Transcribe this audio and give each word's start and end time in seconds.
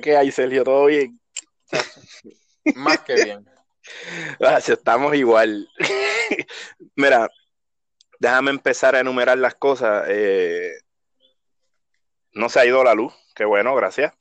¿qué 0.00 0.16
hay, 0.16 0.30
Sergio? 0.30 0.64
¿Todo 0.64 0.86
bien? 0.86 1.20
Más 2.76 3.00
que 3.00 3.14
bien. 3.14 3.46
Gracias, 4.38 4.78
estamos 4.78 5.14
igual. 5.14 5.68
Mira, 6.96 7.28
déjame 8.18 8.50
empezar 8.50 8.94
a 8.94 9.00
enumerar 9.00 9.38
las 9.38 9.54
cosas. 9.54 10.04
Eh, 10.08 10.72
no 12.32 12.48
se 12.48 12.60
ha 12.60 12.66
ido 12.66 12.84
la 12.84 12.94
luz, 12.94 13.14
qué 13.34 13.44
bueno, 13.44 13.74
gracias. 13.74 14.12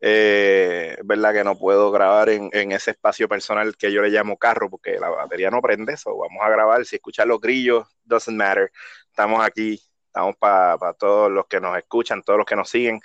Eh, 0.00 0.96
verdad 1.04 1.32
que 1.32 1.42
no 1.42 1.58
puedo 1.58 1.90
grabar 1.90 2.28
en, 2.28 2.72
ese 2.72 2.92
espacio 2.92 3.28
personal 3.28 3.76
que 3.76 3.90
yo 3.90 4.00
le 4.00 4.10
llamo 4.10 4.36
carro 4.36 4.70
porque 4.70 4.98
la 5.00 5.08
batería 5.08 5.50
no 5.50 5.60
prende 5.60 5.94
eso. 5.94 6.16
Vamos 6.16 6.40
a 6.42 6.50
grabar, 6.50 6.84
si 6.84 6.96
escuchar 6.96 7.26
los 7.26 7.40
grillos, 7.40 7.86
doesn't 8.04 8.36
matter. 8.36 8.70
Estamos 9.08 9.44
aquí, 9.44 9.82
estamos 10.06 10.36
para 10.36 10.92
todos 10.94 11.30
los 11.30 11.46
que 11.46 11.60
nos 11.60 11.76
escuchan, 11.76 12.22
todos 12.22 12.38
los 12.38 12.46
que 12.46 12.56
nos 12.56 12.70
siguen. 12.70 13.00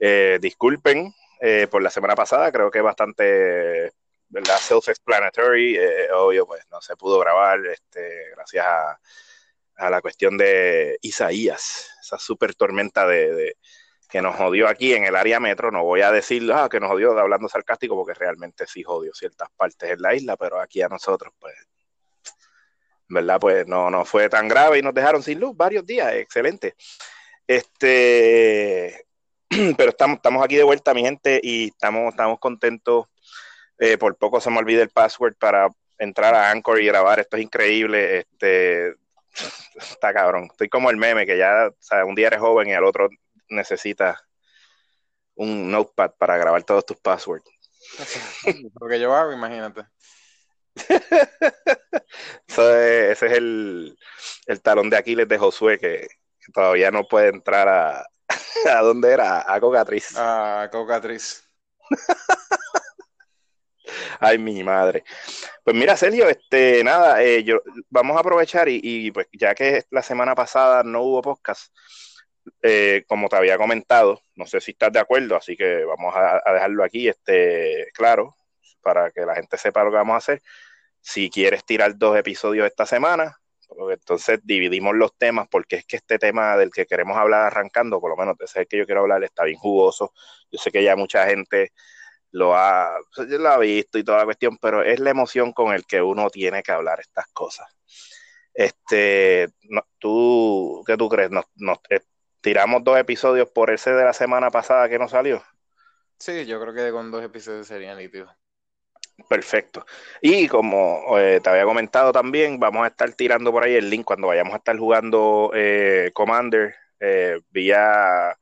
Eh, 0.00 0.38
disculpen 0.40 1.14
eh, 1.44 1.66
por 1.68 1.82
la 1.82 1.90
semana 1.90 2.14
pasada, 2.14 2.52
creo 2.52 2.70
que 2.70 2.80
bastante 2.80 3.92
¿verdad? 4.28 4.58
self-explanatory. 4.58 5.76
Eh, 5.76 6.12
obvio, 6.12 6.46
pues 6.46 6.62
no 6.70 6.80
se 6.80 6.94
pudo 6.94 7.18
grabar 7.18 7.58
este, 7.66 8.30
gracias 8.36 8.64
a, 8.64 9.00
a 9.74 9.90
la 9.90 10.00
cuestión 10.00 10.38
de 10.38 10.98
Isaías, 11.02 11.90
esa 12.00 12.16
super 12.18 12.54
tormenta 12.54 13.06
de 13.08 13.56
que 14.08 14.22
nos 14.22 14.36
jodió 14.36 14.68
aquí 14.68 14.92
en 14.94 15.04
el 15.04 15.16
área 15.16 15.40
metro. 15.40 15.72
No 15.72 15.82
voy 15.82 16.02
a 16.02 16.12
decir 16.12 16.48
ah, 16.52 16.68
que 16.70 16.78
nos 16.78 16.90
jodió 16.90 17.18
hablando 17.18 17.48
sarcástico, 17.48 17.96
porque 17.96 18.14
realmente 18.14 18.66
sí 18.68 18.84
jodió 18.84 19.12
ciertas 19.12 19.48
partes 19.56 19.90
en 19.90 20.00
la 20.00 20.14
isla, 20.14 20.36
pero 20.36 20.60
aquí 20.60 20.80
a 20.80 20.88
nosotros, 20.88 21.34
pues, 21.40 21.54
¿verdad? 23.08 23.40
Pues 23.40 23.66
no, 23.66 23.90
no 23.90 24.04
fue 24.04 24.28
tan 24.28 24.46
grave 24.46 24.78
y 24.78 24.82
nos 24.82 24.94
dejaron 24.94 25.24
sin 25.24 25.40
luz 25.40 25.56
varios 25.56 25.84
días. 25.84 26.12
Excelente. 26.12 26.76
Este, 27.46 29.06
pero 29.76 29.90
estamos, 29.90 30.16
estamos 30.16 30.44
aquí 30.44 30.56
de 30.56 30.62
vuelta, 30.62 30.94
mi 30.94 31.02
gente, 31.02 31.40
y 31.42 31.68
estamos, 31.68 32.10
estamos 32.10 32.38
contentos. 32.38 33.06
Eh, 33.78 33.98
por 33.98 34.16
poco 34.16 34.40
se 34.40 34.50
me 34.50 34.58
olvida 34.58 34.82
el 34.82 34.90
password 34.90 35.34
para 35.36 35.68
entrar 35.98 36.34
a 36.34 36.50
Anchor 36.50 36.80
y 36.80 36.86
grabar. 36.86 37.20
Esto 37.20 37.36
es 37.36 37.42
increíble. 37.42 38.20
Este, 38.20 38.94
está 39.74 40.12
cabrón. 40.12 40.48
Estoy 40.50 40.68
como 40.68 40.90
el 40.90 40.96
meme 40.96 41.26
que 41.26 41.36
ya, 41.36 41.68
o 41.68 41.76
sea, 41.80 42.04
un 42.04 42.14
día 42.14 42.28
eres 42.28 42.40
joven 42.40 42.68
y 42.68 42.74
al 42.74 42.84
otro 42.84 43.08
necesitas 43.48 44.18
un 45.34 45.70
notepad 45.70 46.12
para 46.18 46.36
grabar 46.36 46.62
todos 46.62 46.86
tus 46.86 46.98
passwords. 46.98 47.44
Lo 48.80 48.88
que 48.88 49.00
yo 49.00 49.14
hago, 49.14 49.32
imagínate. 49.32 49.82
ese 52.46 53.12
es 53.12 53.22
el, 53.22 53.98
talón 54.62 54.88
de 54.88 54.96
Aquiles 54.96 55.28
de 55.28 55.36
Josué 55.36 55.78
que, 55.78 56.08
todavía 56.54 56.90
no 56.90 57.04
puede 57.04 57.28
entrar 57.28 57.68
a, 57.68 58.06
a 58.70 58.80
dónde 58.80 59.12
era, 59.12 59.52
a 59.52 59.60
Cocatriz. 59.60 60.14
A 60.16 60.68
Cocatriz. 60.70 61.44
Ay, 64.20 64.38
mi 64.38 64.62
madre. 64.62 65.04
Pues 65.64 65.76
mira, 65.76 65.96
Sergio, 65.96 66.28
este, 66.28 66.82
nada, 66.84 67.22
eh, 67.22 67.42
yo, 67.44 67.60
vamos 67.90 68.16
a 68.16 68.20
aprovechar 68.20 68.68
y, 68.68 68.80
y, 68.82 69.10
pues 69.10 69.26
ya 69.32 69.54
que 69.54 69.84
la 69.90 70.02
semana 70.02 70.34
pasada 70.34 70.82
no 70.82 71.02
hubo 71.02 71.22
podcast, 71.22 71.74
eh, 72.62 73.04
como 73.06 73.28
te 73.28 73.36
había 73.36 73.58
comentado, 73.58 74.20
no 74.36 74.46
sé 74.46 74.60
si 74.60 74.72
estás 74.72 74.92
de 74.92 74.98
acuerdo, 75.00 75.36
así 75.36 75.56
que 75.56 75.84
vamos 75.84 76.14
a, 76.16 76.40
dejarlo 76.52 76.84
aquí, 76.84 77.08
este, 77.08 77.88
claro, 77.94 78.36
para 78.80 79.10
que 79.10 79.22
la 79.22 79.34
gente 79.34 79.56
sepa 79.58 79.84
lo 79.84 79.90
que 79.90 79.96
vamos 79.96 80.14
a 80.14 80.18
hacer. 80.18 80.42
Si 81.00 81.30
quieres 81.30 81.64
tirar 81.64 81.96
dos 81.96 82.16
episodios 82.16 82.66
esta 82.66 82.86
semana, 82.86 83.40
entonces 83.90 84.40
dividimos 84.42 84.94
los 84.94 85.16
temas, 85.16 85.48
porque 85.48 85.76
es 85.76 85.86
que 85.86 85.96
este 85.96 86.18
tema 86.18 86.56
del 86.56 86.70
que 86.70 86.86
queremos 86.86 87.16
hablar 87.16 87.46
arrancando, 87.46 88.00
por 88.00 88.10
lo 88.10 88.16
menos 88.16 88.36
ese 88.40 88.44
es 88.44 88.56
el 88.56 88.66
que 88.68 88.78
yo 88.78 88.86
quiero 88.86 89.02
hablar, 89.02 89.22
está 89.24 89.44
bien 89.44 89.58
jugoso. 89.58 90.12
Yo 90.50 90.58
sé 90.58 90.70
que 90.70 90.82
ya 90.82 90.96
mucha 90.96 91.26
gente 91.26 91.72
lo 92.30 92.56
ha, 92.56 92.98
lo 93.16 93.48
ha 93.48 93.58
visto 93.58 93.98
y 93.98 94.04
toda 94.04 94.18
la 94.18 94.24
cuestión, 94.24 94.58
pero 94.58 94.82
es 94.82 95.00
la 95.00 95.10
emoción 95.10 95.52
con 95.52 95.72
el 95.74 95.84
que 95.86 96.02
uno 96.02 96.30
tiene 96.30 96.62
que 96.62 96.72
hablar 96.72 97.00
estas 97.00 97.26
cosas. 97.28 97.68
Este, 98.54 99.48
¿tú 99.98 100.82
qué 100.86 100.96
tú 100.96 101.08
crees? 101.08 101.30
Nos, 101.30 101.46
nos, 101.56 101.78
tiramos 102.40 102.84
dos 102.84 102.98
episodios 102.98 103.48
por 103.50 103.70
ese 103.70 103.92
de 103.92 104.04
la 104.04 104.12
semana 104.12 104.50
pasada 104.50 104.88
que 104.88 104.98
no 104.98 105.08
salió. 105.08 105.42
Sí, 106.18 106.46
yo 106.46 106.60
creo 106.60 106.74
que 106.74 106.90
con 106.90 107.10
dos 107.10 107.24
episodios 107.24 107.66
serían 107.66 107.98
nítidos. 107.98 108.30
Perfecto. 109.28 109.84
Y 110.20 110.48
como 110.48 111.18
eh, 111.18 111.40
te 111.42 111.50
había 111.50 111.64
comentado 111.64 112.12
también, 112.12 112.58
vamos 112.58 112.84
a 112.84 112.88
estar 112.88 113.12
tirando 113.14 113.52
por 113.52 113.64
ahí 113.64 113.74
el 113.74 113.88
link 113.88 114.04
cuando 114.04 114.28
vayamos 114.28 114.54
a 114.54 114.58
estar 114.58 114.76
jugando 114.76 115.50
eh, 115.54 116.10
Commander 116.12 116.74
eh, 117.00 117.40
vía 117.50 118.36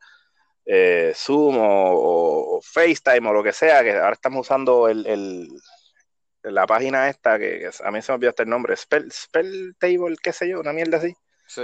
Zoom 1.14 1.56
o, 1.58 2.60
FaceTime 2.62 3.28
o 3.28 3.32
lo 3.32 3.42
que 3.42 3.52
sea, 3.52 3.82
que 3.82 3.92
ahora 3.92 4.12
estamos 4.12 4.46
usando 4.46 4.88
el, 4.88 5.48
la 6.42 6.66
página 6.66 7.08
esta, 7.08 7.38
que, 7.38 7.68
a 7.82 7.90
mí 7.90 8.02
se 8.02 8.12
me 8.12 8.16
olvidó 8.16 8.30
hasta 8.30 8.44
el 8.44 8.48
nombre, 8.48 8.76
Spell, 8.76 9.10
Spell 9.10 9.74
Table, 9.78 10.16
qué 10.22 10.32
sé 10.32 10.48
yo, 10.48 10.60
una 10.60 10.72
mierda 10.72 10.98
así. 10.98 11.12
Sí 11.46 11.62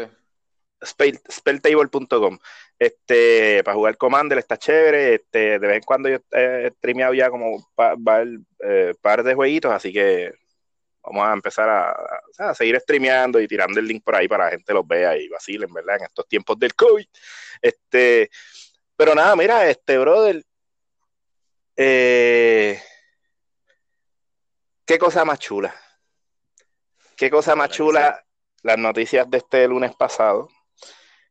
spelltable.com. 0.84 2.38
Este, 2.78 3.62
para 3.64 3.74
jugar 3.74 3.96
Commander 3.96 4.38
está 4.38 4.56
chévere. 4.56 5.14
Este, 5.14 5.58
de 5.58 5.66
vez 5.66 5.76
en 5.76 5.82
cuando 5.82 6.08
yo 6.08 6.18
he 6.32 6.70
streameado 6.76 7.14
ya 7.14 7.30
como 7.30 7.56
un 7.56 8.46
eh, 8.64 8.94
par 9.00 9.22
de 9.22 9.34
jueguitos, 9.34 9.72
así 9.72 9.92
que 9.92 10.32
vamos 11.02 11.28
a 11.28 11.32
empezar 11.32 11.68
a, 11.68 12.54
seguir 12.54 12.78
streameando 12.80 13.40
y 13.40 13.46
tirando 13.46 13.78
el 13.78 13.86
link 13.86 14.02
por 14.04 14.16
ahí 14.16 14.26
para 14.28 14.44
que 14.44 14.48
la 14.48 14.58
gente 14.58 14.74
los 14.74 14.86
vea 14.86 15.16
y 15.16 15.28
vacilen, 15.28 15.72
¿verdad? 15.72 15.96
En 15.98 16.04
estos 16.04 16.26
tiempos 16.28 16.58
del 16.58 16.74
COVID. 16.74 17.06
Este, 17.62 18.30
pero 18.96 19.14
nada, 19.14 19.36
mira, 19.36 19.68
este 19.68 19.98
brother. 19.98 20.42
Eh, 21.76 22.80
qué 24.84 24.98
cosa 24.98 25.24
más 25.24 25.38
chula. 25.38 25.74
Qué 27.16 27.30
cosa 27.30 27.54
más 27.54 27.70
chula 27.70 28.24
las 28.62 28.78
noticias 28.78 29.30
de 29.30 29.38
este 29.38 29.68
lunes 29.68 29.94
pasado. 29.94 30.48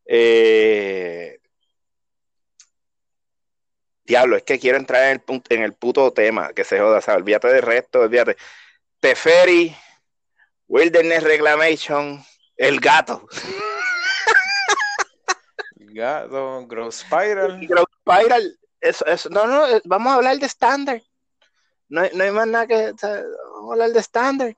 Eh, 0.05 1.39
diablo, 4.05 4.37
es 4.37 4.43
que 4.43 4.59
quiero 4.59 4.77
entrar 4.77 5.03
en 5.05 5.23
el, 5.27 5.43
en 5.49 5.63
el 5.63 5.73
puto 5.73 6.13
tema, 6.13 6.53
que 6.53 6.63
se 6.63 6.79
joda, 6.79 6.99
o 6.99 7.01
sea, 7.01 7.15
olvídate 7.15 7.47
del 7.47 7.61
resto, 7.61 8.01
olvídate. 8.01 8.37
Teferi, 8.99 9.75
Wilderness 10.67 11.23
Reclamation, 11.23 12.23
el 12.57 12.79
gato. 12.79 13.27
gato, 15.77 16.65
Growth 16.67 16.93
Spiral. 16.93 17.59
Growth 17.67 17.91
Spiral, 18.01 18.59
eso, 18.81 19.05
eso, 19.05 19.29
no, 19.29 19.47
no, 19.47 19.67
eh, 19.67 19.81
vamos 19.85 20.11
a 20.11 20.15
hablar 20.15 20.37
de 20.37 20.45
estándar. 20.45 21.01
No, 21.87 22.01
no, 22.13 22.23
hay 22.23 22.31
más 22.31 22.47
nada 22.47 22.67
que, 22.67 22.93
vamos 22.93 23.69
a 23.69 23.73
hablar 23.73 23.89
de 23.91 23.99
estándar. 23.99 24.57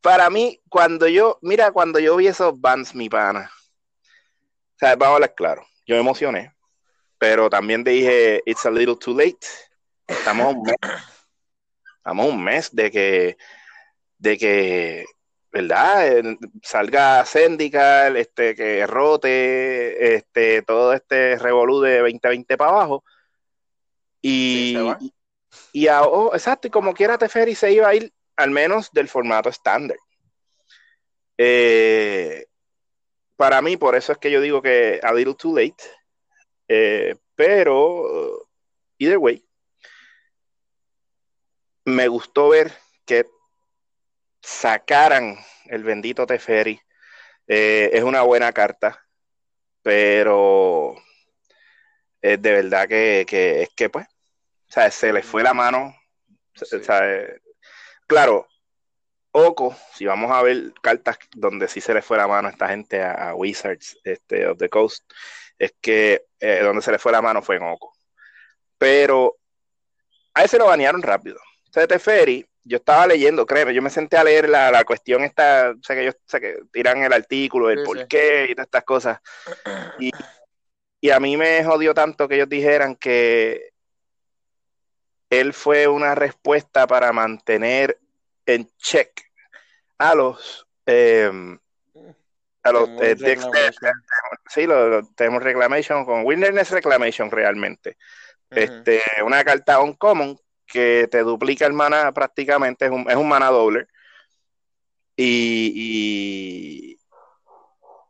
Para 0.00 0.30
mí, 0.30 0.60
cuando 0.68 1.08
yo, 1.08 1.38
mira, 1.42 1.72
cuando 1.72 1.98
yo 1.98 2.16
vi 2.16 2.28
esos 2.28 2.58
bands, 2.60 2.94
mi 2.94 3.08
pana, 3.08 3.50
o 4.76 4.78
sea, 4.78 4.94
vamos 4.94 5.12
a 5.12 5.14
hablar 5.14 5.34
claro. 5.34 5.66
Yo 5.86 5.94
me 5.94 6.00
emocioné, 6.00 6.54
pero 7.16 7.48
también 7.48 7.82
dije, 7.82 8.42
it's 8.44 8.66
a 8.66 8.70
little 8.70 8.96
too 8.96 9.16
late. 9.16 9.46
Estamos 10.06 10.54
un 10.54 10.62
mes, 10.64 10.76
estamos 11.96 12.26
un 12.26 12.44
mes 12.44 12.76
de 12.76 12.90
que, 12.90 13.38
de 14.18 14.36
que, 14.36 15.06
¿verdad? 15.50 16.22
Salga 16.62 17.24
Syndical, 17.24 18.18
este, 18.18 18.54
que 18.54 18.86
rote, 18.86 20.14
este, 20.16 20.60
todo 20.60 20.92
este 20.92 21.38
revolú 21.38 21.80
de 21.80 22.00
2020 22.00 22.56
para 22.58 22.70
abajo. 22.70 23.02
Y, 24.20 24.76
y, 25.72 25.88
oh, 25.88 26.34
exacto, 26.34 26.68
y 26.68 26.70
como 26.70 26.92
quiera 26.92 27.16
Teferi 27.16 27.54
se 27.54 27.72
iba 27.72 27.88
a 27.88 27.94
ir 27.94 28.12
al 28.36 28.50
menos 28.50 28.92
del 28.92 29.08
formato 29.08 29.48
estándar. 29.48 29.96
Eh, 31.38 32.46
para 33.36 33.62
mí, 33.62 33.76
por 33.76 33.94
eso 33.94 34.12
es 34.12 34.18
que 34.18 34.30
yo 34.30 34.40
digo 34.40 34.62
que 34.62 35.00
a 35.02 35.12
little 35.12 35.34
too 35.34 35.56
late. 35.56 35.84
Eh, 36.68 37.16
pero, 37.34 38.48
either 38.98 39.18
way, 39.18 39.44
me 41.84 42.08
gustó 42.08 42.48
ver 42.48 42.72
que 43.04 43.26
sacaran 44.42 45.38
el 45.66 45.84
bendito 45.84 46.26
Teferi. 46.26 46.80
Eh, 47.46 47.90
es 47.92 48.02
una 48.02 48.22
buena 48.22 48.52
carta, 48.52 49.06
pero 49.82 50.96
es 52.20 52.42
de 52.42 52.52
verdad 52.52 52.88
que, 52.88 53.62
es 53.62 53.68
que, 53.74 53.90
pues, 53.90 54.06
o 54.06 54.72
sea, 54.72 54.90
se 54.90 55.12
le 55.12 55.22
fue 55.22 55.42
la 55.42 55.54
mano. 55.54 55.94
claro, 58.06 58.48
Oco, 59.38 59.76
si 59.92 60.06
vamos 60.06 60.30
a 60.32 60.42
ver 60.42 60.72
cartas 60.80 61.18
donde 61.34 61.68
sí 61.68 61.82
se 61.82 61.92
le 61.92 62.00
fue 62.00 62.16
la 62.16 62.26
mano 62.26 62.48
a 62.48 62.50
esta 62.50 62.68
gente, 62.68 63.02
a, 63.02 63.34
Wizards 63.34 63.98
este, 64.02 64.46
of 64.46 64.56
the 64.56 64.70
Coast, 64.70 65.04
es 65.58 65.74
que 65.78 66.24
eh, 66.40 66.60
donde 66.62 66.80
se 66.80 66.90
le 66.90 66.98
fue 66.98 67.12
la 67.12 67.20
mano 67.20 67.42
fue 67.42 67.56
en 67.56 67.64
Oco. 67.64 67.92
Pero 68.78 69.36
a 70.32 70.42
ese 70.42 70.56
lo 70.56 70.64
banearon 70.64 71.02
rápido. 71.02 71.38
Teferi, 71.70 72.46
yo 72.64 72.78
estaba 72.78 73.06
leyendo, 73.06 73.44
créeme, 73.44 73.74
yo 73.74 73.82
me 73.82 73.90
senté 73.90 74.16
a 74.16 74.24
leer 74.24 74.48
la, 74.48 74.70
la 74.70 74.84
cuestión 74.84 75.22
esta, 75.22 75.74
o 75.78 75.82
sea 75.82 75.94
que 75.94 76.02
ellos 76.02 76.16
o 76.32 76.38
que 76.38 76.60
tiran 76.72 77.02
el 77.02 77.12
artículo, 77.12 77.68
el 77.68 77.80
Sí, 77.80 77.84
por 77.84 77.98
sí. 77.98 78.04
qué 78.08 78.46
y 78.48 78.54
todas 78.54 78.68
estas 78.68 78.84
cosas. 78.84 79.20
Y, 79.98 80.10
y 80.98 81.10
a 81.10 81.20
mí 81.20 81.36
me 81.36 81.62
jodió 81.62 81.92
tanto 81.92 82.26
que 82.26 82.36
ellos 82.36 82.48
dijeran 82.48 82.96
que 82.96 83.68
él 85.28 85.52
fue 85.52 85.88
una 85.88 86.14
respuesta 86.14 86.86
para 86.86 87.12
mantener 87.12 88.00
en 88.46 88.66
check 88.78 89.25
a 89.98 90.14
los 90.14 90.66
eh, 90.86 91.30
a 92.62 92.72
los 92.72 92.88
eh, 93.00 93.14
decks 93.14 93.20
de- 93.20 93.34
reclamation. 93.34 93.92
sí, 94.48 94.66
lo, 94.66 94.88
lo- 94.88 95.06
tenemos 95.14 95.42
reclamation 95.42 96.04
con 96.04 96.24
Wilderness 96.24 96.70
Reclamation 96.70 97.30
realmente. 97.30 97.96
Este, 98.50 99.02
una 99.24 99.42
carta 99.44 99.80
uncommon 99.80 100.38
que 100.66 101.08
te 101.10 101.20
duplica 101.20 101.66
el 101.66 101.72
mana 101.72 102.12
prácticamente, 102.12 102.86
es 102.86 102.90
un, 102.90 103.08
es 103.10 103.16
un 103.16 103.28
mana 103.28 103.50
doble. 103.50 103.86
Y, 105.16 105.72
y 105.74 106.98
o 107.86 108.08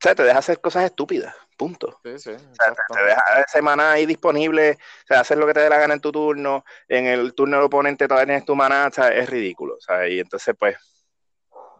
sea, 0.00 0.14
te 0.14 0.22
deja 0.22 0.38
hacer 0.38 0.60
cosas 0.60 0.84
estúpidas, 0.84 1.34
punto. 1.54 1.98
Sí, 2.02 2.18
sí, 2.18 2.30
O 2.30 2.54
sea, 2.54 2.74
te, 2.74 2.94
te 2.94 3.04
deja 3.04 3.40
ese 3.46 3.62
mana 3.62 3.92
ahí 3.92 4.06
disponible, 4.06 4.72
o 4.72 5.06
sea, 5.06 5.20
hacer 5.20 5.38
lo 5.38 5.46
que 5.46 5.54
te 5.54 5.60
dé 5.60 5.68
la 5.68 5.78
gana 5.78 5.94
en 5.94 6.00
tu 6.00 6.12
turno, 6.12 6.64
en 6.88 7.06
el 7.06 7.34
turno 7.34 7.56
del 7.56 7.66
oponente 7.66 8.06
todavía 8.08 8.26
tienes 8.26 8.44
tu 8.44 8.54
mana, 8.54 8.88
o 8.88 8.92
sea, 8.92 9.08
es 9.08 9.28
ridículo, 9.28 9.76
sea, 9.80 10.08
y 10.08 10.20
entonces 10.20 10.54
pues 10.58 10.76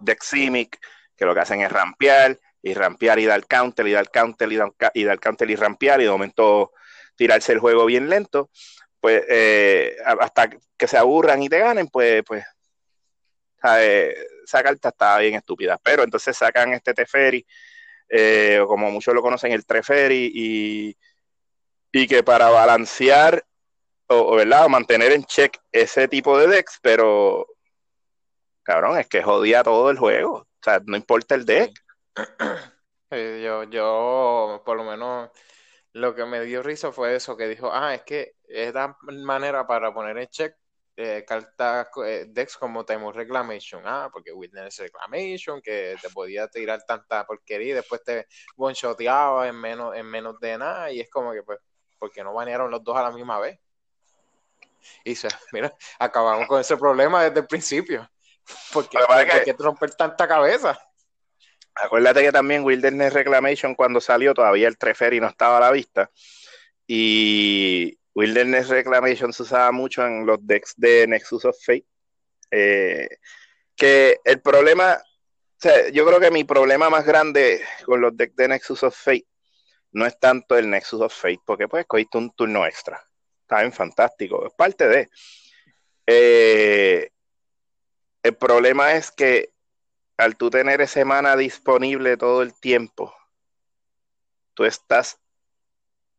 Deximic, 0.01 0.79
que 1.17 1.25
lo 1.25 1.35
que 1.35 1.41
hacen 1.41 1.61
es 1.61 1.71
rampear, 1.71 2.39
y 2.63 2.75
rampear 2.75 3.19
y 3.19 3.27
dar 3.27 3.47
counter, 3.47 3.87
y 3.87 3.93
dar 3.93 4.11
counter, 4.11 4.51
y 4.51 4.57
dar, 4.57 4.73
y 4.95 5.05
dar 5.05 5.21
counter 5.21 5.51
y 5.51 5.57
rampear, 5.57 6.01
y 6.01 6.05
de 6.05 6.11
momento 6.11 6.73
tirarse 7.17 7.53
el 7.53 7.59
juego 7.59 7.85
bien 7.85 8.09
lento, 8.09 8.51
pues 9.01 9.23
eh, 9.29 9.97
hasta 10.19 10.49
que 10.77 10.89
se 10.89 10.97
aburran 10.97 11.43
y 11.43 11.49
te 11.49 11.59
ganen, 11.59 11.89
pues, 11.89 12.23
pues 12.27 12.45
¿sabes? 13.61 14.17
esa 14.45 14.63
carta 14.63 14.89
está 14.91 15.19
bien 15.19 15.35
estúpida. 15.35 15.79
Pero 15.83 16.05
entonces 16.05 16.37
sacan 16.37 16.73
este 16.73 16.95
Teferi, 16.95 17.47
eh, 18.09 18.63
como 18.67 18.91
muchos 18.91 19.15
lo 19.15 19.23
conocen, 19.23 19.53
el 19.53 19.67
Treferi, 19.67 20.31
y, 20.35 20.97
y 21.93 22.07
que 22.07 22.23
para 22.23 22.51
balancear 22.51 23.45
o, 24.07 24.37
¿verdad? 24.37 24.69
mantener 24.69 25.13
en 25.13 25.25
check 25.25 25.57
ese 25.73 26.09
tipo 26.09 26.39
de 26.39 26.49
decks, 26.49 26.79
pero 26.83 27.47
cabrón, 28.63 28.99
es 28.99 29.09
que 29.09 29.23
jodía 29.23 29.63
todo 29.63 29.91
el 29.91 29.99
juego. 29.99 30.35
O 30.37 30.63
sea, 30.63 30.81
no 30.85 30.97
importa 30.97 31.35
el 31.35 31.45
deck. 31.45 31.73
Yo, 33.11 33.63
yo, 33.65 34.63
por 34.65 34.77
lo 34.77 34.83
menos, 34.83 35.31
lo 35.93 36.17
que 36.17 36.25
me 36.25 36.41
dio 36.43 36.65
risa 36.65 36.91
fue 36.91 37.15
eso, 37.15 37.37
que 37.37 37.47
dijo, 37.47 37.71
ah, 37.73 37.95
es 37.95 38.03
que 38.03 38.35
es 38.49 38.75
la 38.75 38.97
manera 39.03 39.69
para 39.69 39.95
poner 39.95 40.19
en 40.19 40.27
check 40.27 40.57
eh, 40.97 41.25
cartas, 41.27 41.89
eh, 42.07 42.27
decks 42.29 42.57
como 42.57 42.85
Time 42.85 43.11
Reclamation, 43.13 43.83
ah, 43.85 44.09
porque 44.13 44.33
Witness 44.33 44.79
Reclamation, 44.79 45.61
que 45.61 45.97
te 46.01 46.09
podía 46.11 46.47
tirar 46.49 46.85
tanta 46.87 47.27
porquería 47.27 47.71
y 47.71 47.73
después 47.73 48.03
te 48.05 48.27
one-shoteaba 48.57 49.49
en 49.49 49.57
menos, 49.57 49.97
en 49.97 50.07
menos 50.07 50.39
de 50.39 50.57
nada, 50.57 50.93
y 50.93 51.01
es 51.01 51.11
como 51.11 51.33
que, 51.33 51.43
pues, 51.43 51.59
porque 51.99 52.23
no 52.23 52.33
banearon 52.33 52.71
los 52.71 52.85
dos 52.85 52.97
a 52.97 53.03
la 53.03 53.11
misma 53.11 53.41
vez? 53.41 53.59
Y 55.05 55.15
se, 55.15 55.29
mira, 55.53 55.75
acabamos 55.99 56.47
con 56.47 56.61
ese 56.61 56.77
problema 56.77 57.25
desde 57.25 57.41
el 57.41 57.47
principio. 57.47 58.09
¿Por 58.73 58.89
qué, 58.89 58.99
Lo 58.99 59.45
que 59.45 59.53
romper 59.59 59.95
tanta 59.95 60.29
cabeza? 60.29 60.79
Acuérdate 61.75 62.23
que 62.23 62.31
también 62.31 62.63
Wilderness 62.63 63.15
Reclamation 63.15 63.75
cuando 63.75 64.01
salió 64.01 64.33
todavía 64.33 64.69
el 64.69 64.79
Treferi 64.79 65.19
no 65.19 65.27
estaba 65.27 65.57
a 65.57 65.61
la 65.61 65.71
vista 65.73 66.11
y 66.87 67.99
Wilderness 68.15 68.69
Reclamation 68.69 69.33
se 69.33 69.43
usaba 69.43 69.73
mucho 69.73 70.07
en 70.07 70.27
los 70.27 70.39
decks 70.47 70.75
de 70.77 71.07
Nexus 71.07 71.45
of 71.45 71.57
Fate. 71.65 71.87
Eh, 72.51 73.09
que 73.77 74.19
el 74.25 74.41
problema 74.41 75.03
o 75.55 75.67
sea, 75.67 75.89
yo 75.89 76.05
creo 76.07 76.21
que 76.21 76.31
mi 76.31 76.45
problema 76.45 76.91
más 76.91 77.07
grande 77.07 77.63
con 77.87 78.01
los 78.01 78.17
decks 78.17 78.37
de 78.37 78.49
Nexus 78.49 78.83
of 78.83 78.97
Fate 78.97 79.27
no 79.93 80.05
es 80.05 80.19
tanto 80.19 80.59
el 80.59 80.69
Nexus 80.69 81.01
of 81.01 81.15
Fate 81.15 81.41
porque 81.45 81.69
pues 81.69 81.87
cogiste 81.87 82.19
un 82.19 82.35
turno 82.35 82.67
extra. 82.67 83.03
Está 83.43 83.61
bien 83.61 83.73
fantástico, 83.73 84.47
es 84.47 84.53
parte 84.53 84.89
de. 84.89 85.09
Eh, 86.07 87.11
el 88.23 88.37
problema 88.37 88.93
es 88.95 89.11
que 89.11 89.53
al 90.17 90.37
tú 90.37 90.51
tener 90.51 90.81
ese 90.81 91.05
mana 91.05 91.37
disponible 91.37 92.17
todo 92.17 92.43
el 92.43 92.53
tiempo, 92.59 93.15
tú 94.55 94.65
estás 94.65 95.21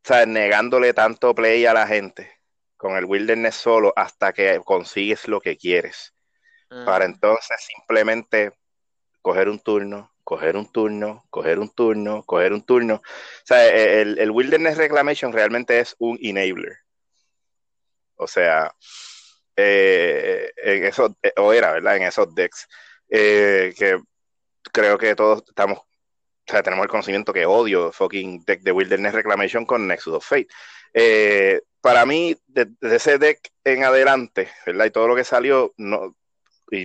sea, 0.06 0.26
negándole 0.26 0.94
tanto 0.94 1.34
play 1.34 1.66
a 1.66 1.74
la 1.74 1.88
gente 1.88 2.32
con 2.78 2.96
el 2.98 3.06
wilderness 3.06 3.56
solo 3.56 3.94
hasta 3.96 4.34
que 4.34 4.62
consigues 4.64 5.28
lo 5.28 5.40
que 5.40 5.58
quieres. 5.58 6.14
Para 6.68 7.06
entonces 7.06 7.56
simplemente 7.60 8.52
coger 9.22 9.48
un 9.48 9.60
turno, 9.60 10.12
coger 10.24 10.58
un 10.58 10.70
turno, 10.70 11.24
coger 11.30 11.60
un 11.60 11.70
turno, 11.74 12.24
coger 12.24 12.52
un 12.52 12.66
turno. 12.66 12.96
O 12.96 13.02
sea, 13.46 13.66
el, 13.68 14.20
el 14.20 14.32
wilderness 14.32 14.78
reclamation 14.78 15.32
realmente 15.32 15.80
es 15.80 15.96
un 16.00 16.20
enabler. 16.22 16.78
O 18.18 18.28
sea, 18.28 18.76
eh, 19.56 20.52
en 20.58 20.86
esos, 20.86 21.12
o 21.38 21.54
era, 21.54 21.72
¿verdad? 21.72 21.98
En 21.98 22.04
esos 22.04 22.34
decks. 22.34 22.68
Eh, 23.10 23.74
que 23.78 24.00
creo 24.74 24.98
que 24.98 25.16
todos 25.16 25.44
estamos, 25.48 25.80
o 26.48 26.52
sea, 26.52 26.62
tenemos 26.62 26.84
el 26.84 26.90
conocimiento 26.90 27.34
que 27.34 27.46
odio 27.46 27.92
fucking 27.92 28.44
deck 28.46 28.62
de 28.62 28.72
Wilderness 28.72 29.14
Reclamation 29.14 29.66
con 29.66 29.88
Nexus 29.88 30.14
of 30.14 30.26
Fate. 30.26 30.48
Eh, 30.94 31.62
para 31.82 32.06
mí, 32.06 32.36
desde 32.48 32.72
de 32.82 32.96
ese 32.96 33.18
deck 33.18 33.40
en 33.64 33.84
adelante, 33.84 34.50
¿verdad? 34.66 34.86
Y 34.86 34.92
todo 34.92 35.08
lo 35.08 35.16
que 35.16 35.24
salió, 35.24 35.74
no, 35.78 36.16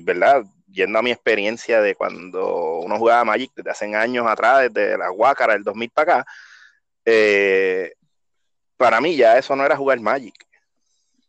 verdad, 0.02 0.44
yendo 0.66 0.98
a 0.98 1.02
mi 1.02 1.10
experiencia 1.10 1.80
de 1.80 1.94
cuando 1.94 2.80
uno 2.80 2.98
jugaba 2.98 3.24
Magic 3.24 3.52
desde 3.54 3.70
hace 3.70 3.94
años 3.94 4.26
atrás, 4.26 4.72
desde 4.72 4.96
la 4.98 5.08
Guácara 5.08 5.54
del 5.54 5.64
2000 5.64 5.90
para 5.90 6.12
acá, 6.12 6.32
eh, 7.04 7.92
para 8.76 9.00
mí 9.00 9.16
ya 9.16 9.36
eso 9.38 9.54
no 9.56 9.64
era 9.64 9.76
jugar 9.76 10.00
Magic. 10.00 10.34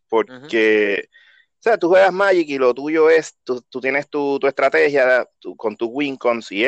Porque, 0.08 1.08
o 1.08 1.62
sea, 1.62 1.78
tú 1.78 1.88
juegas 1.88 2.12
Magic 2.12 2.48
y 2.48 2.58
lo 2.58 2.74
tuyo 2.74 3.10
es, 3.10 3.36
tú, 3.44 3.62
tú 3.68 3.80
tienes 3.80 4.08
tu, 4.08 4.38
tu 4.38 4.46
estrategia 4.46 5.26
tu, 5.38 5.56
con 5.56 5.76
tu 5.76 5.86
win 5.86 6.16
cons 6.16 6.52
y 6.52 6.64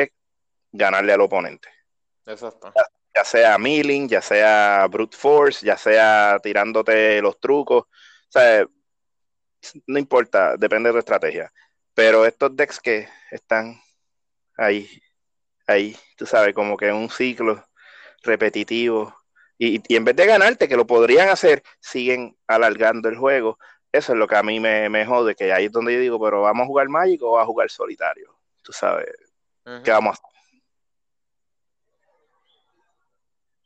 ganarle 0.75 1.13
al 1.13 1.21
oponente. 1.21 1.69
Exacto. 2.25 2.71
Ya, 2.75 2.83
ya, 3.15 3.23
sea 3.23 3.57
milling, 3.57 4.07
ya 4.07 4.21
sea 4.21 4.87
brute 4.89 5.15
force, 5.15 5.65
ya 5.65 5.77
sea 5.77 6.39
tirándote 6.41 7.21
los 7.21 7.39
trucos. 7.39 7.83
O 7.83 8.29
sea, 8.29 8.65
no 9.87 9.99
importa, 9.99 10.55
depende 10.57 10.89
de 10.89 10.93
tu 10.93 10.99
estrategia. 10.99 11.51
Pero 11.93 12.25
estos 12.25 12.55
decks 12.55 12.79
que 12.79 13.07
están 13.31 13.79
ahí, 14.57 15.01
ahí, 15.67 15.97
tú 16.17 16.25
sabes, 16.25 16.53
como 16.53 16.75
que 16.77 16.91
un 16.91 17.09
ciclo 17.09 17.65
repetitivo. 18.23 19.15
Y, 19.57 19.81
y, 19.87 19.95
en 19.95 20.03
vez 20.03 20.15
de 20.15 20.25
ganarte, 20.25 20.67
que 20.67 20.75
lo 20.75 20.85
podrían 20.85 21.29
hacer, 21.29 21.63
siguen 21.79 22.37
alargando 22.47 23.07
el 23.07 23.17
juego. 23.17 23.57
Eso 23.91 24.11
es 24.11 24.19
lo 24.19 24.27
que 24.27 24.35
a 24.35 24.43
mí 24.43 24.59
me, 24.59 24.89
me 24.89 25.05
jode, 25.05 25.35
que 25.35 25.53
ahí 25.53 25.65
es 25.65 25.71
donde 25.71 25.93
yo 25.93 25.99
digo, 25.99 26.21
pero 26.21 26.41
¿vamos 26.41 26.65
a 26.65 26.67
jugar 26.67 26.89
Magic 26.89 27.21
o 27.23 27.39
a 27.39 27.45
jugar 27.45 27.69
solitario? 27.69 28.37
Tú 28.61 28.73
sabes, 28.73 29.07
uh 29.65 29.69
-huh. 29.69 29.83
¿qué 29.83 29.91
vamos 29.91 30.09
a 30.09 30.13
hacer? 30.13 30.34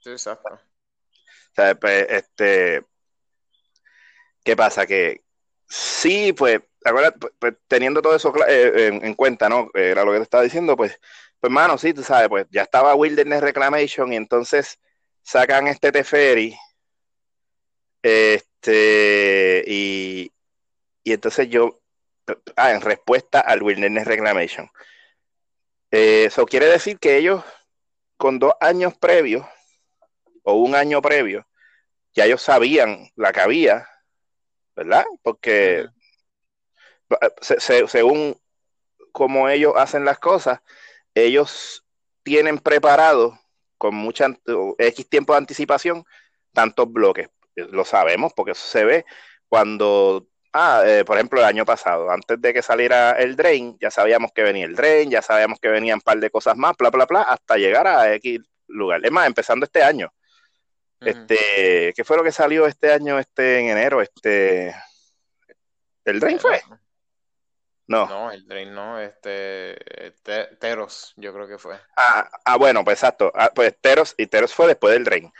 Exacto. 0.06 0.60
Pues, 1.80 2.08
este, 2.10 2.86
¿qué 4.44 4.56
pasa? 4.56 4.86
Que 4.86 5.24
sí, 5.68 6.34
pues, 6.34 6.62
acuérdate, 6.84 7.20
pues, 7.38 7.56
teniendo 7.68 8.02
todo 8.02 8.16
eso 8.16 8.34
eh, 8.48 8.88
en, 8.88 9.06
en, 9.06 9.14
cuenta, 9.14 9.50
¿no? 9.50 9.70
Era 9.74 10.06
lo 10.06 10.12
que 10.12 10.18
te 10.20 10.24
estaba 10.24 10.44
diciendo, 10.44 10.78
pues, 10.78 11.00
pues, 11.40 11.52
mano, 11.52 11.78
sí, 11.78 11.94
tú 11.94 12.04
sabes, 12.04 12.30
pues, 12.30 12.48
ya 12.50 12.64
estaba 12.64 12.96
Wilderness 12.96 13.42
Reclamation 13.42 14.14
y 14.14 14.16
entonces 14.16 14.80
sacan 15.22 15.68
este 15.68 15.92
Teferi, 15.92 16.58
este, 18.02 19.64
y, 19.68 20.32
y 21.04 21.14
entonces 21.14 21.50
yo, 21.50 21.82
ah, 22.56 22.72
en 22.72 22.82
respuesta 22.82 23.40
al 23.40 23.62
Wilderness 23.64 24.08
Reclamation. 24.08 24.70
Eh, 25.92 26.26
eso 26.26 26.46
quiere 26.46 26.68
decir 26.68 27.00
que 27.00 27.18
ellos, 27.18 27.44
con 28.18 28.40
dos 28.40 28.54
años 28.60 28.98
previos, 28.98 29.46
o 30.50 30.54
un 30.56 30.76
año 30.76 31.02
previo, 31.02 31.48
ya 32.14 32.26
ellos 32.26 32.42
sabían 32.42 33.10
la 33.16 33.32
que 33.32 33.42
había, 33.42 33.88
¿verdad? 34.76 35.06
Porque 35.24 35.86
uh 37.10 37.16
-huh. 37.16 37.34
se, 37.42 37.60
se, 37.60 37.88
según 37.88 38.40
como 39.12 39.50
ellos 39.50 39.74
hacen 39.76 40.06
las 40.06 40.20
cosas, 40.20 40.60
ellos 41.14 41.86
tienen 42.24 42.60
preparado 42.60 43.40
con 43.78 43.96
mucha 43.96 44.28
X 44.78 45.10
tiempo 45.10 45.34
de 45.34 45.40
anticipación 45.40 46.04
tantos 46.54 46.92
bloques. 46.92 47.30
Lo 47.56 47.86
sabemos 47.86 48.34
porque 48.36 48.52
eso 48.52 48.68
se 48.68 48.84
ve 48.86 49.06
cuando, 49.48 50.28
ah, 50.54 50.84
eh, 50.86 51.04
por 51.06 51.18
ejemplo, 51.18 51.40
el 51.40 51.46
año 51.46 51.66
pasado, 51.66 52.10
antes 52.12 52.40
de 52.40 52.54
que 52.54 52.62
saliera 52.62 53.12
el 53.14 53.36
Drain, 53.36 53.78
ya 53.80 53.90
sabíamos 53.90 54.32
que 54.34 54.44
venía 54.44 54.66
el 54.66 54.76
Drain, 54.76 55.10
ya 55.10 55.22
sabíamos 55.22 55.60
que 55.60 55.70
venían 55.70 55.98
un 55.98 56.02
par 56.02 56.20
de 56.20 56.30
cosas 56.30 56.56
más, 56.56 56.76
bla, 56.78 56.90
bla, 56.90 57.06
bla, 57.06 57.22
hasta 57.24 57.58
llegar 57.58 57.88
a 57.88 58.14
X 58.16 58.40
lugar. 58.68 59.02
Es 59.04 59.12
más, 59.12 59.28
empezando 59.28 59.66
este 59.66 59.82
año. 59.82 60.14
Uh 61.02 61.06
-huh. 61.06 61.10
Este, 61.10 61.94
¿qué 61.96 62.04
fue 62.04 62.18
lo 62.18 62.24
que 62.24 62.32
salió 62.32 62.66
este 62.66 62.92
año, 62.92 63.20
este, 63.20 63.60
en 63.60 63.70
enero? 63.70 64.02
Este, 64.02 64.76
el 66.06 66.20
Drain 66.20 66.40
fue. 66.40 66.62
No. 67.88 68.06
No, 68.06 68.32
el 68.32 68.46
Drain 68.48 68.74
no, 68.74 69.00
este, 69.00 69.76
Teros, 70.60 71.14
yo 71.16 71.34
creo 71.34 71.48
que 71.48 71.58
fue. 71.58 71.80
Ah, 71.98 72.30
ah 72.46 72.58
bueno, 72.58 72.84
pues 72.84 72.98
exacto. 72.98 73.32
Ah, 73.34 73.52
pues 73.54 73.76
Teros, 73.82 74.14
y 74.18 74.28
Teros 74.28 74.54
fue 74.54 74.68
después 74.68 74.94
del 74.94 75.04
Drain. 75.04 75.32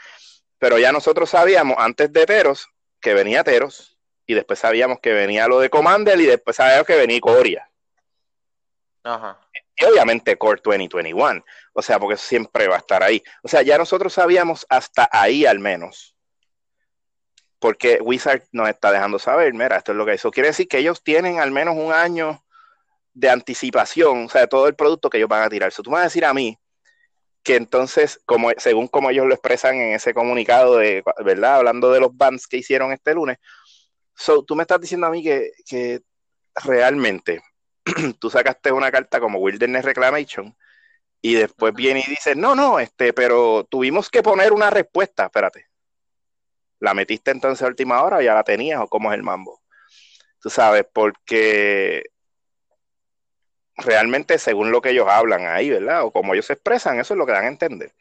Pero 0.58 0.76
ya 0.78 0.90
nosotros 0.90 1.30
sabíamos 1.30 1.76
antes 1.78 2.12
de 2.12 2.26
Teros 2.26 2.68
que 3.00 3.14
venía 3.14 3.44
Teros, 3.44 3.98
y 4.26 4.34
después 4.34 4.58
sabíamos 4.58 4.98
que 5.00 5.12
venía 5.12 5.46
lo 5.46 5.60
de 5.60 5.70
Commander, 5.70 6.20
y 6.20 6.26
después 6.26 6.56
sabíamos 6.56 6.86
que 6.86 6.96
venía 6.96 7.20
Coria. 7.20 7.69
Ajá. 9.02 9.38
Y 9.76 9.84
obviamente 9.84 10.36
Core 10.36 10.60
2021. 10.62 11.44
O 11.72 11.82
sea, 11.82 11.98
porque 11.98 12.16
siempre 12.16 12.68
va 12.68 12.76
a 12.76 12.80
estar 12.80 13.02
ahí. 13.02 13.22
O 13.42 13.48
sea, 13.48 13.62
ya 13.62 13.78
nosotros 13.78 14.12
sabíamos 14.12 14.66
hasta 14.68 15.08
ahí 15.12 15.46
al 15.46 15.58
menos 15.58 16.14
porque 17.60 17.98
Wizard 18.00 18.42
nos 18.52 18.68
está 18.68 18.90
dejando 18.90 19.18
saber, 19.18 19.52
mira, 19.52 19.76
esto 19.76 19.92
es 19.92 19.98
lo 19.98 20.06
que 20.06 20.14
eso 20.14 20.30
quiere 20.30 20.48
decir 20.48 20.66
que 20.66 20.78
ellos 20.78 21.04
tienen 21.04 21.38
al 21.38 21.50
menos 21.52 21.76
un 21.76 21.92
año 21.92 22.42
de 23.12 23.28
anticipación, 23.28 24.24
o 24.24 24.28
sea, 24.28 24.42
de 24.42 24.46
todo 24.48 24.66
el 24.66 24.74
producto 24.74 25.10
que 25.10 25.18
ellos 25.18 25.28
van 25.28 25.42
a 25.42 25.50
tirar. 25.50 25.68
Eso 25.68 25.82
tú 25.82 25.90
me 25.90 25.96
vas 25.96 26.02
a 26.02 26.04
decir 26.04 26.24
a 26.24 26.34
mí 26.34 26.58
que 27.42 27.56
entonces, 27.56 28.20
como, 28.24 28.50
según 28.56 28.88
como 28.88 29.10
ellos 29.10 29.26
lo 29.26 29.34
expresan 29.34 29.76
en 29.76 29.94
ese 29.94 30.14
comunicado 30.14 30.78
de, 30.78 31.02
¿verdad? 31.24 31.56
Hablando 31.56 31.92
de 31.92 32.00
los 32.00 32.16
bands 32.16 32.46
que 32.46 32.56
hicieron 32.56 32.92
este 32.92 33.14
lunes, 33.14 33.38
so, 34.14 34.42
tú 34.42 34.56
me 34.56 34.62
estás 34.62 34.80
diciendo 34.80 35.06
a 35.06 35.10
mí 35.10 35.22
que, 35.22 35.52
que 35.66 36.00
realmente 36.64 37.42
tú 38.18 38.30
sacaste 38.30 38.72
una 38.72 38.90
carta 38.90 39.20
como 39.20 39.38
Wilderness 39.38 39.84
Reclamation 39.84 40.56
y 41.22 41.34
después 41.34 41.74
viene 41.74 42.02
y 42.06 42.10
dices, 42.10 42.36
no, 42.36 42.54
no, 42.54 42.80
este, 42.80 43.12
pero 43.12 43.64
tuvimos 43.64 44.08
que 44.08 44.22
poner 44.22 44.52
una 44.52 44.70
respuesta, 44.70 45.26
espérate, 45.26 45.70
¿La 46.80 46.94
metiste 46.94 47.30
entonces 47.30 47.62
a 47.62 47.68
última 47.68 48.02
hora 48.02 48.16
o 48.16 48.22
ya 48.22 48.34
la 48.34 48.42
tenías 48.42 48.80
o 48.80 48.88
cómo 48.88 49.12
es 49.12 49.16
el 49.16 49.22
mambo? 49.22 49.60
Tú 50.40 50.48
sabes, 50.48 50.86
porque 50.90 52.04
realmente 53.76 54.38
según 54.38 54.72
lo 54.72 54.80
que 54.80 54.90
ellos 54.90 55.06
hablan 55.08 55.46
ahí, 55.46 55.68
¿verdad? 55.68 56.04
O 56.04 56.10
como 56.10 56.32
ellos 56.32 56.46
se 56.46 56.54
expresan, 56.54 56.98
eso 56.98 57.14
es 57.14 57.18
lo 57.18 57.26
que 57.26 57.32
dan 57.32 57.44
a 57.44 57.48
entender. 57.48 57.92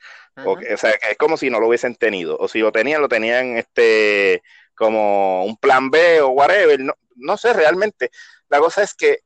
o, 0.46 0.58
sea, 0.78 0.92
es 0.92 1.18
como 1.18 1.36
si 1.36 1.50
no 1.50 1.60
lo 1.60 1.68
hubiesen 1.68 1.96
tenido. 1.96 2.38
O 2.38 2.48
si 2.48 2.60
lo 2.60 2.72
tenían, 2.72 3.02
lo 3.02 3.10
tenían 3.10 3.58
este 3.58 4.42
como 4.76 5.44
un 5.44 5.58
plan 5.58 5.92
B 5.92 6.22
o 6.22 6.30
whatever. 6.30 6.80
No, 6.80 6.94
no 7.18 7.36
sé 7.36 7.52
realmente. 7.52 8.12
La 8.48 8.60
cosa 8.60 8.82
es 8.82 8.94
que 8.94 9.20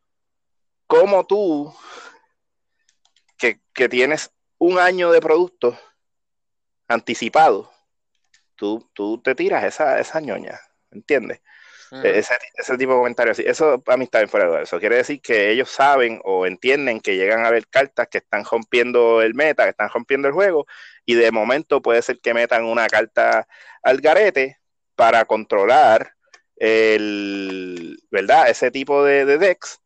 como 1.00 1.26
tú, 1.26 1.76
que, 3.38 3.60
que 3.74 3.90
tienes 3.90 4.32
un 4.58 4.80
año 4.80 5.12
de 5.12 5.22
producto 5.22 5.78
anticipado, 6.88 7.72
tú, 8.56 9.22
te 9.24 9.36
tiras 9.36 9.64
esa, 9.64 10.00
esa 10.00 10.22
ñoña, 10.22 10.60
¿entiendes? 10.92 11.42
E-, 11.92 12.20
ese, 12.20 12.78
tipo 12.78 12.94
de 12.94 12.98
comentarios. 12.98 13.40
Eso 13.40 13.80
para 13.82 13.98
mí 13.98 14.06
está 14.06 14.20
bien 14.20 14.30
fuera 14.30 14.50
de 14.50 14.64
eso. 14.64 14.80
Quiere 14.80 14.98
decir 14.98 15.22
que 15.22 15.52
ellos 15.52 15.70
saben 15.70 16.20
o 16.24 16.48
entienden 16.48 17.00
que 17.00 17.16
llegan 17.16 17.46
a 17.46 17.52
ver 17.52 17.68
cartas 17.68 18.08
que 18.08 18.20
están 18.20 18.46
rompiendo 18.46 19.22
el 19.22 19.36
meta, 19.36 19.64
que 19.64 19.72
están 19.72 19.90
rompiendo 19.90 20.28
el 20.28 20.34
juego, 20.34 20.66
y 21.06 21.16
de 21.16 21.32
momento 21.32 21.82
puede 21.82 22.02
ser 22.02 22.20
que 22.20 22.34
metan 22.34 22.66
una 22.66 22.88
carta 22.88 23.48
al 23.84 24.02
garete 24.02 24.58
para 24.96 25.26
controlar 25.26 26.14
el, 26.56 28.00
¿verdad? 28.10 28.50
Ese 28.50 28.72
tipo 28.72 29.04
de, 29.04 29.26
de 29.26 29.38
decks. 29.38 29.83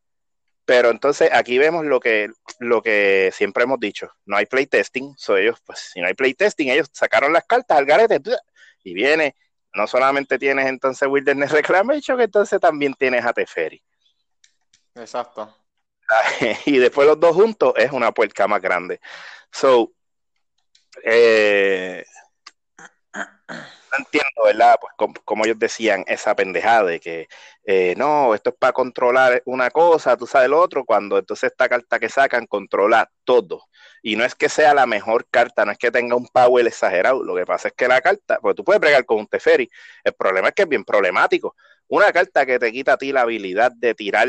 Pero 0.68 0.90
entonces 0.90 1.30
aquí 1.32 1.56
vemos 1.56 1.86
lo 1.86 1.98
que, 1.98 2.30
lo 2.58 2.82
que 2.82 3.30
siempre 3.32 3.64
hemos 3.64 3.80
dicho. 3.80 4.12
No 4.26 4.36
hay 4.36 4.44
playtesting. 4.44 5.14
So 5.16 5.34
ellos, 5.34 5.58
pues, 5.64 5.78
si 5.94 5.98
no 5.98 6.08
hay 6.08 6.12
playtesting, 6.12 6.68
ellos 6.68 6.90
sacaron 6.92 7.32
las 7.32 7.46
cartas 7.46 7.78
al 7.78 7.86
garete 7.86 8.20
y 8.84 8.92
viene, 8.92 9.34
no 9.72 9.86
solamente 9.86 10.38
tienes 10.38 10.66
entonces 10.66 11.08
Wilderness 11.08 11.52
Reclamation, 11.52 12.18
que 12.18 12.24
entonces 12.24 12.60
también 12.60 12.92
tienes 12.92 13.24
a 13.24 13.32
Teferi. 13.32 13.82
Exacto. 14.94 15.56
y 16.66 16.76
después 16.76 17.08
los 17.08 17.18
dos 17.18 17.34
juntos 17.34 17.72
es 17.74 17.90
una 17.90 18.12
puerca 18.12 18.46
más 18.46 18.60
grande. 18.60 19.00
So, 19.50 19.94
eh, 21.02 22.04
no 23.48 23.98
entiendo, 23.98 24.44
¿verdad? 24.44 24.78
Pues 24.80 25.14
como, 25.24 25.44
ellos 25.44 25.58
decían, 25.58 26.04
esa 26.06 26.34
pendejada 26.34 26.84
de 26.84 27.00
que 27.00 27.28
eh, 27.64 27.94
no, 27.96 28.34
esto 28.34 28.50
es 28.50 28.56
para 28.56 28.72
controlar 28.72 29.42
una 29.46 29.70
cosa, 29.70 30.16
tú 30.16 30.26
sabes 30.26 30.48
lo 30.48 30.60
otro, 30.60 30.84
cuando 30.84 31.18
entonces 31.18 31.50
esta 31.50 31.68
carta 31.68 31.98
que 31.98 32.08
sacan 32.08 32.46
controla 32.46 33.10
todo. 33.24 33.64
Y 34.02 34.16
no 34.16 34.24
es 34.24 34.34
que 34.34 34.48
sea 34.48 34.74
la 34.74 34.86
mejor 34.86 35.26
carta, 35.30 35.64
no 35.64 35.72
es 35.72 35.78
que 35.78 35.90
tenga 35.90 36.16
un 36.16 36.26
power 36.28 36.66
exagerado, 36.66 37.22
lo 37.22 37.34
que 37.34 37.46
pasa 37.46 37.68
es 37.68 37.74
que 37.74 37.88
la 37.88 38.00
carta, 38.00 38.38
pues 38.40 38.54
tú 38.54 38.64
puedes 38.64 38.80
bregar 38.80 39.04
con 39.04 39.18
un 39.18 39.26
Teferi, 39.26 39.70
el 40.04 40.12
problema 40.14 40.48
es 40.48 40.54
que 40.54 40.62
es 40.62 40.68
bien 40.68 40.84
problemático. 40.84 41.56
Una 41.88 42.12
carta 42.12 42.44
que 42.46 42.58
te 42.58 42.70
quita 42.72 42.94
a 42.94 42.98
ti 42.98 43.12
la 43.12 43.22
habilidad 43.22 43.72
de 43.72 43.94
tirar 43.94 44.28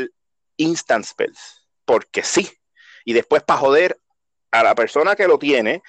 instant 0.56 1.04
spells, 1.04 1.66
porque 1.84 2.22
sí, 2.22 2.50
y 3.04 3.12
después 3.12 3.42
para 3.42 3.60
joder 3.60 4.00
a 4.50 4.62
la 4.62 4.74
persona 4.74 5.14
que 5.14 5.28
lo 5.28 5.38
tiene, 5.38 5.82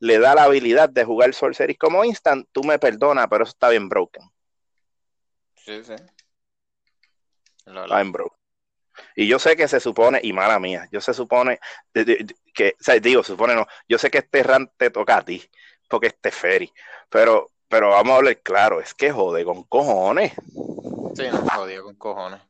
le 0.00 0.18
da 0.18 0.34
la 0.34 0.44
habilidad 0.44 0.88
de 0.88 1.04
jugar 1.04 1.34
Sorcery 1.34 1.74
como 1.76 2.04
instant, 2.04 2.48
tú 2.52 2.62
me 2.64 2.78
perdonas, 2.78 3.26
pero 3.28 3.44
eso 3.44 3.50
está 3.50 3.68
bien 3.68 3.88
broken. 3.88 4.22
Sí, 5.56 5.82
sí. 5.84 5.94
Está 7.66 7.96
bien 7.96 8.12
broken. 8.12 8.38
Y 9.14 9.26
yo 9.28 9.38
sé 9.38 9.56
que 9.56 9.68
se 9.68 9.80
supone, 9.80 10.20
y 10.22 10.32
mala 10.32 10.58
mía, 10.58 10.88
yo 10.90 11.00
se 11.00 11.14
supone 11.14 11.60
que, 12.54 12.74
o 12.80 12.82
sea, 12.82 12.98
digo, 12.98 13.22
supone 13.22 13.54
no, 13.54 13.66
yo 13.88 13.98
sé 13.98 14.10
que 14.10 14.18
este 14.18 14.42
rant 14.42 14.70
te 14.76 14.90
toca 14.90 15.18
a 15.18 15.24
ti, 15.24 15.42
porque 15.88 16.08
este 16.08 16.30
ferry, 16.30 16.72
pero, 17.08 17.50
pero 17.68 17.90
vamos 17.90 18.12
a 18.12 18.16
hablar 18.16 18.40
claro, 18.42 18.80
es 18.80 18.94
que 18.94 19.12
jode 19.12 19.44
con 19.44 19.62
cojones. 19.64 20.32
Sí, 21.14 21.28
no, 21.30 21.38
jodido 21.50 21.84
con 21.84 21.96
cojones. 21.96 22.40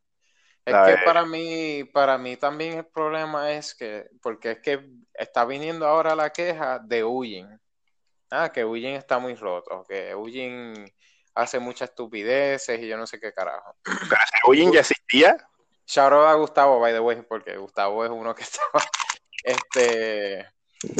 Es 0.69 0.97
que 0.97 1.05
para 1.05 1.25
mí, 1.25 1.85
para 1.85 2.19
mí 2.19 2.37
también 2.37 2.79
el 2.79 2.87
problema 2.87 3.53
es 3.53 3.75
que, 3.75 4.09
porque 4.21 4.53
es 4.53 4.61
que 4.61 4.87
está 5.15 5.45
viniendo 5.45 5.87
ahora 5.87 6.15
la 6.15 6.31
queja 6.31 6.79
de 6.79 7.05
Uyin. 7.05 7.59
Ah, 8.31 8.53
que 8.53 8.65
Uyin 8.65 8.95
está 8.95 9.19
muy 9.19 9.35
roto, 9.35 9.85
que 9.89 10.15
Uyin 10.15 10.75
hace 11.35 11.59
muchas 11.59 11.91
estupideces 11.91 12.81
y 12.81 12.89
yo 12.89 12.97
no 12.97 13.07
sé 13.07 13.19
qué 13.19 13.33
carajo. 13.33 13.77
Uyin 14.47 14.73
ya 14.73 14.81
existía? 14.81 15.37
Shout 15.87 16.13
a 16.13 16.35
Gustavo, 16.35 16.79
by 16.81 16.93
the 16.93 17.01
way, 17.01 17.23
porque 17.23 17.57
Gustavo 17.57 18.05
es 18.05 18.11
uno 18.11 18.35
que 18.35 18.43
estaba. 18.45 18.85
Este. 19.43 20.47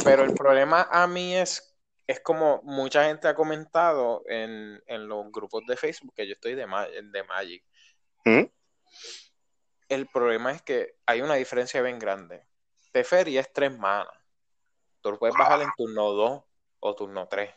Pero 0.03 0.23
el 0.23 0.33
problema 0.33 0.87
a 0.91 1.07
mí 1.07 1.35
es, 1.35 1.77
es 2.07 2.19
como 2.21 2.61
mucha 2.63 3.05
gente 3.05 3.27
ha 3.27 3.35
comentado 3.35 4.23
en, 4.27 4.81
los 5.07 5.31
grupos 5.31 5.63
de 5.67 5.77
Facebook 5.77 6.13
que 6.15 6.27
yo 6.27 6.33
estoy 6.33 6.55
de, 6.55 6.65
de 6.65 7.23
Magic. 7.23 7.63
¿Mm? 8.25 8.43
El 9.89 10.07
problema 10.07 10.51
es 10.51 10.61
que 10.61 10.95
hay 11.05 11.21
una 11.21 11.35
diferencia 11.35 11.81
bien 11.81 11.99
grande. 11.99 12.45
Teferi 12.91 13.37
es 13.37 13.51
tres 13.51 13.77
manas. 13.77 14.13
Tú 15.01 15.11
lo 15.11 15.19
puedes 15.19 15.35
bajar 15.35 15.61
en 15.61 15.69
turno 15.75 16.11
2 16.11 16.43
o 16.79 16.95
turno 16.95 17.27
3 17.27 17.53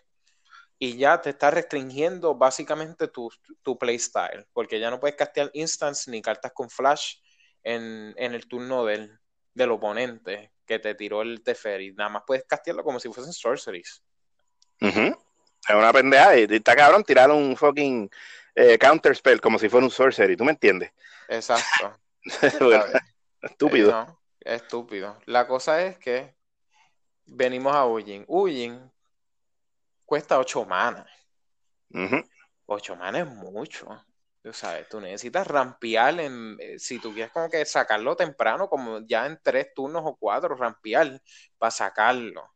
y 0.83 0.97
ya 0.97 1.21
te 1.21 1.31
está 1.31 1.49
restringiendo 1.49 2.35
básicamente 2.35 3.07
tu, 3.07 3.31
tu 3.63 3.79
playstyle, 3.79 4.49
porque 4.53 4.81
ya 4.81 4.91
no 4.91 4.99
puedes 4.99 5.15
castear 5.15 5.49
instants 5.55 6.09
ni 6.09 6.21
cartas 6.21 6.51
con 6.53 6.69
flash 6.69 7.19
en, 7.63 8.13
el 8.17 8.49
turno 8.49 8.85
del, 8.85 9.17
del, 9.55 9.71
oponente 9.71 10.51
que 10.67 10.81
te 10.81 10.97
tiró 10.97 11.23
el 11.23 11.41
Teferi. 11.45 11.93
Nada 11.95 12.11
más 12.11 12.25
puedes 12.27 12.45
castearlo 12.47 12.83
como 12.83 12.99
si 12.99 13.13
fuesen 13.13 13.33
sorceries. 13.33 14.03
Es 14.81 15.77
una 15.77 15.93
pendeja. 15.93 16.37
Y 16.37 16.47
está 16.51 16.75
cabrón 16.75 17.05
tirar 17.05 17.31
un 17.31 17.57
fucking 17.57 18.11
eh, 18.57 18.77
counter 18.77 19.15
spell 19.15 19.41
como 19.41 19.61
si 19.61 19.69
fuera 19.69 19.87
un 19.87 19.93
sorcery. 19.93 20.37
¿Tú 20.37 20.45
me 20.45 20.51
entiendes? 20.51 20.91
Exacto. 21.29 21.97
estúpido. 23.43 24.19
estúpido. 24.41 25.19
La 25.27 25.47
cosa 25.47 25.83
es 25.83 25.99
que 25.99 26.35
venimos 27.25 27.75
a 27.75 27.87
Ujin. 27.87 28.25
Ujin 28.29 28.91
cuesta 30.05 30.39
8 30.39 30.65
manas. 30.65 31.07
8 32.67 32.97
manas 32.97 33.27
es 33.27 33.35
mucho. 33.35 33.89
Tú 34.43 34.53
sabes, 34.53 34.89
tú 34.89 35.01
necesitas 35.01 35.47
rampear 35.47 36.19
en, 36.19 36.57
eh, 36.59 36.79
si 36.79 36.99
tú 36.99 37.13
quieres 37.13 37.33
como 37.33 37.49
que 37.49 37.65
sacarlo 37.65 38.17
temprano, 38.17 38.69
como 38.69 39.01
ya 39.07 39.25
en 39.27 39.39
tres 39.41 39.73
turnos 39.73 40.03
o 40.05 40.17
cuatro, 40.17 40.57
rampear 40.57 41.23
para 41.59 41.71
sacarlo. 41.71 42.53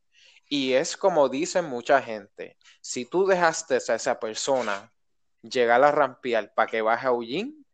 Y 0.48 0.72
es 0.72 0.96
como 0.96 1.28
dicen 1.28 1.64
mucha 1.66 2.02
gente, 2.02 2.56
si 2.80 3.04
tú 3.04 3.26
dejaste 3.26 3.74
a 3.74 3.94
esa 3.94 4.18
persona 4.18 4.92
llegar 5.42 5.82
a 5.84 5.92
rampear 5.92 6.52
para 6.54 6.68
que 6.68 6.82
baje 6.82 7.06
a 7.06 7.12
Ullín, 7.12 7.65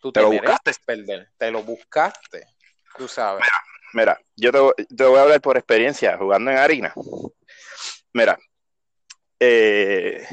tú 0.00 0.12
te, 0.12 0.20
lo 0.20 0.30
buscaste. 0.30 0.72
perder, 0.84 1.28
te 1.36 1.50
lo 1.50 1.62
buscaste, 1.62 2.46
tú 2.96 3.06
sabes. 3.06 3.44
Mira, 3.92 4.20
yo 4.36 4.52
te, 4.52 4.84
te, 4.84 5.04
voy 5.04 5.18
a 5.18 5.22
hablar 5.22 5.40
por 5.40 5.56
experiencia 5.56 6.16
jugando 6.16 6.50
en 6.50 6.58
harina. 6.58 6.92
Mira, 8.12 8.38
eh, 9.38 10.26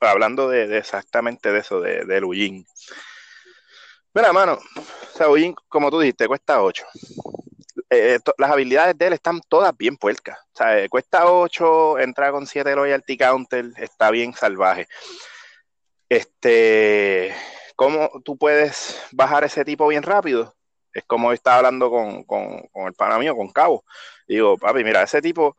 hablando 0.00 0.48
de, 0.48 0.78
exactamente 0.78 1.52
de 1.52 1.58
eso, 1.58 1.80
de, 1.80 2.24
Ullín. 2.24 2.66
Mira, 4.14 4.32
mano, 4.32 4.58
o 4.76 5.16
sea, 5.16 5.26
como 5.68 5.90
tú 5.90 6.00
dijiste, 6.00 6.26
cuesta 6.26 6.62
8. 6.62 6.86
Eh, 7.90 8.18
las 8.38 8.50
habilidades 8.50 8.96
de 8.96 9.06
él 9.08 9.12
están 9.12 9.40
todas 9.48 9.76
bien 9.76 9.96
puercas. 9.96 10.38
O 10.54 10.56
sea, 10.56 10.78
eh, 10.78 10.88
cuesta 10.88 11.30
8, 11.30 11.98
entra 11.98 12.30
con 12.30 12.46
7 12.46 12.74
loyalty 12.74 13.16
counter, 13.16 13.66
está 13.76 14.10
bien 14.10 14.32
salvaje. 14.32 14.88
Este, 16.08 17.34
¿cómo 17.76 18.10
tú 18.24 18.36
puedes 18.36 19.00
bajar 19.12 19.44
ese 19.44 19.64
tipo 19.64 19.86
bien 19.88 20.02
rápido? 20.02 20.54
Es 20.92 21.04
como 21.04 21.32
estaba 21.32 21.56
hablando 21.58 21.90
con, 21.90 22.24
con, 22.24 22.60
con 22.68 22.86
el 22.86 22.94
pana 22.94 23.18
mío, 23.18 23.36
con 23.36 23.50
Cabo. 23.50 23.84
Digo, 24.28 24.56
papi, 24.56 24.84
mira, 24.84 25.02
ese 25.02 25.20
tipo, 25.20 25.56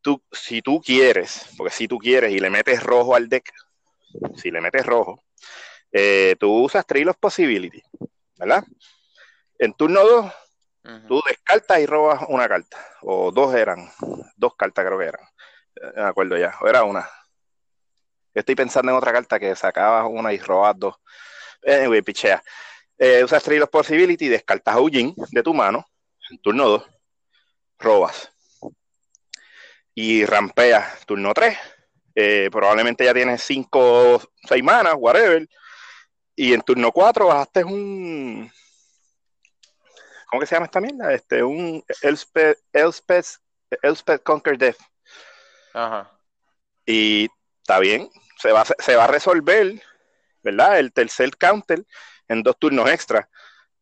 tú, 0.00 0.22
si 0.32 0.62
tú 0.62 0.80
quieres, 0.80 1.46
porque 1.56 1.72
si 1.72 1.86
tú 1.88 1.98
quieres 1.98 2.32
y 2.32 2.40
le 2.40 2.50
metes 2.50 2.82
rojo 2.82 3.14
al 3.14 3.28
deck, 3.28 3.52
si 4.36 4.50
le 4.50 4.60
metes 4.60 4.84
rojo, 4.84 5.22
eh, 5.92 6.36
tú 6.38 6.64
usas 6.64 6.86
Trail 6.86 7.08
of 7.08 7.16
Possibility, 7.18 7.82
¿verdad? 8.36 8.64
En 9.58 9.72
turno 9.74 10.04
2, 10.04 10.32
tú 11.06 11.20
descartas 11.26 11.80
y 11.80 11.86
robas 11.86 12.22
una 12.28 12.48
carta, 12.48 12.78
o 13.02 13.30
dos 13.30 13.54
eran, 13.54 13.90
dos 14.36 14.54
cartas 14.56 14.84
creo 14.84 14.98
que 14.98 15.06
eran, 15.06 15.22
eh, 15.76 15.92
me 15.96 16.02
acuerdo 16.02 16.36
ya, 16.36 16.54
o 16.60 16.68
era 16.68 16.84
una. 16.84 17.08
Estoy 18.34 18.54
pensando 18.54 18.92
en 18.92 18.98
otra 18.98 19.12
carta 19.12 19.38
que 19.38 19.54
sacabas 19.56 20.06
una 20.08 20.32
y 20.32 20.38
robas 20.38 20.78
dos. 20.78 20.94
Anyway, 21.66 22.02
pichea. 22.02 22.42
Eh, 22.98 23.22
usas 23.22 23.42
Trail 23.42 23.62
of 23.62 23.70
Possibility, 23.70 24.28
descartas 24.28 24.74
a 24.74 24.80
Ujin 24.80 25.14
de 25.30 25.42
tu 25.42 25.54
mano, 25.54 25.86
en 26.30 26.38
turno 26.38 26.68
2, 26.68 26.84
robas. 27.78 28.32
Y 29.94 30.24
rampeas 30.24 31.06
turno 31.06 31.32
3. 31.32 31.56
Eh, 32.14 32.48
probablemente 32.50 33.04
ya 33.04 33.14
tienes 33.14 33.42
5 33.42 34.14
o 34.16 34.22
6 34.48 34.64
manas, 34.64 34.94
whatever. 34.96 35.48
Y 36.34 36.52
en 36.52 36.62
turno 36.62 36.90
4 36.90 37.26
bajaste 37.26 37.64
un. 37.64 38.50
¿Cómo 40.26 40.40
que 40.40 40.46
se 40.46 40.56
llama 40.56 40.66
esta 40.66 40.80
mierda? 40.80 41.12
Este, 41.14 41.42
un 41.42 41.82
Elspeth, 42.02 42.58
Elspeth, 42.72 43.26
Elspeth 43.82 44.22
Conquer 44.24 44.58
Death. 44.58 44.78
Ajá. 45.72 46.10
Y 46.84 47.28
está 47.68 47.80
bien, 47.80 48.08
se 48.38 48.50
va, 48.50 48.64
se 48.64 48.96
va 48.96 49.04
a 49.04 49.08
resolver, 49.08 49.82
¿verdad? 50.42 50.78
El 50.78 50.90
tercer 50.90 51.36
counter 51.36 51.84
en 52.26 52.42
dos 52.42 52.58
turnos 52.58 52.88
extra. 52.90 53.28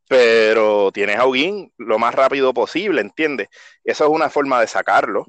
Pero 0.08 0.90
tienes 0.90 1.18
a 1.18 1.26
Ugin 1.26 1.72
lo 1.78 1.96
más 1.96 2.12
rápido 2.12 2.52
posible, 2.52 3.00
¿entiendes? 3.00 3.48
Eso 3.84 4.04
es 4.04 4.10
una 4.10 4.28
forma 4.28 4.60
de 4.60 4.66
sacarlo. 4.66 5.26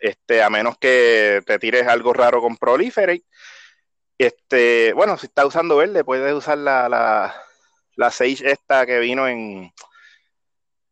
Este, 0.00 0.42
a 0.42 0.50
menos 0.50 0.78
que 0.78 1.42
te 1.46 1.60
tires 1.60 1.86
algo 1.86 2.12
raro 2.12 2.40
con 2.40 2.56
Proliferate. 2.56 3.22
Este, 4.18 4.92
bueno, 4.94 5.16
si 5.16 5.26
está 5.26 5.46
usando 5.46 5.76
verde, 5.76 6.02
puedes 6.02 6.34
usar 6.34 6.58
la, 6.58 6.88
la, 6.88 7.40
la 7.94 8.10
Sage 8.10 8.50
esta 8.50 8.84
que 8.84 8.98
vino 8.98 9.28
en, 9.28 9.72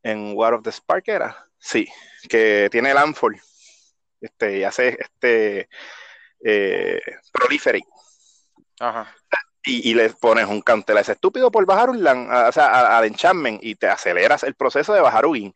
en 0.04 0.32
War 0.36 0.54
of 0.54 0.62
the 0.62 0.70
Spark, 0.70 1.08
¿era? 1.08 1.48
Sí, 1.58 1.88
que 2.28 2.68
tiene 2.70 2.94
Landfall. 2.94 3.40
Este, 4.20 4.58
y 4.58 4.64
hace 4.64 4.96
este 5.00 5.68
eh, 6.42 7.00
Proliferate. 7.32 7.86
Ajá 8.78 9.14
y, 9.64 9.94
le 9.94 10.10
pones 10.10 10.46
un 10.46 10.62
counter 10.62 10.96
a 10.96 11.00
ese 11.00 11.12
estúpido 11.12 11.50
por 11.50 11.66
bajar 11.66 11.90
un 11.90 12.02
land, 12.02 12.30
o 12.48 12.52
sea, 12.52 12.98
al 12.98 13.04
enchantment 13.04 13.62
y 13.62 13.74
te 13.74 13.88
aceleras 13.88 14.42
el 14.42 14.54
proceso 14.54 14.92
de 14.94 15.00
bajar 15.00 15.26
Ugin. 15.26 15.52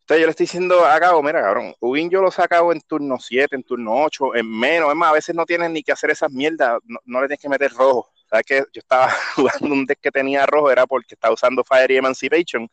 Entonces 0.00 0.20
yo 0.20 0.26
le 0.26 0.30
estoy 0.30 0.44
diciendo 0.44 0.84
a 0.84 1.00
Cabo, 1.00 1.22
mira 1.22 1.40
cabrón, 1.40 1.74
Ugin 1.80 2.10
yo 2.10 2.20
lo 2.20 2.30
sacado 2.30 2.72
en 2.72 2.80
turno 2.82 3.18
7, 3.18 3.56
en 3.56 3.62
turno 3.62 4.04
8, 4.04 4.34
en 4.36 4.50
menos, 4.50 4.90
es 4.90 4.96
más, 4.96 5.10
a 5.10 5.14
veces 5.14 5.34
no 5.34 5.46
tienes 5.46 5.70
ni 5.70 5.82
que 5.82 5.92
hacer 5.92 6.10
esas 6.10 6.30
mierdas, 6.30 6.78
no, 7.04 7.20
le 7.20 7.26
tienes 7.26 7.40
que 7.42 7.48
meter 7.48 7.72
rojo. 7.72 8.10
¿Sabes 8.28 8.44
que 8.46 8.58
Yo 8.72 8.80
estaba 8.80 9.10
jugando 9.36 9.74
un 9.74 9.86
deck 9.86 10.00
que 10.00 10.10
tenía 10.10 10.44
rojo, 10.46 10.70
era 10.70 10.86
porque 10.86 11.14
estaba 11.14 11.32
usando 11.32 11.64
Fire 11.64 11.90
y 11.90 11.96
Emancipation, 11.96 12.68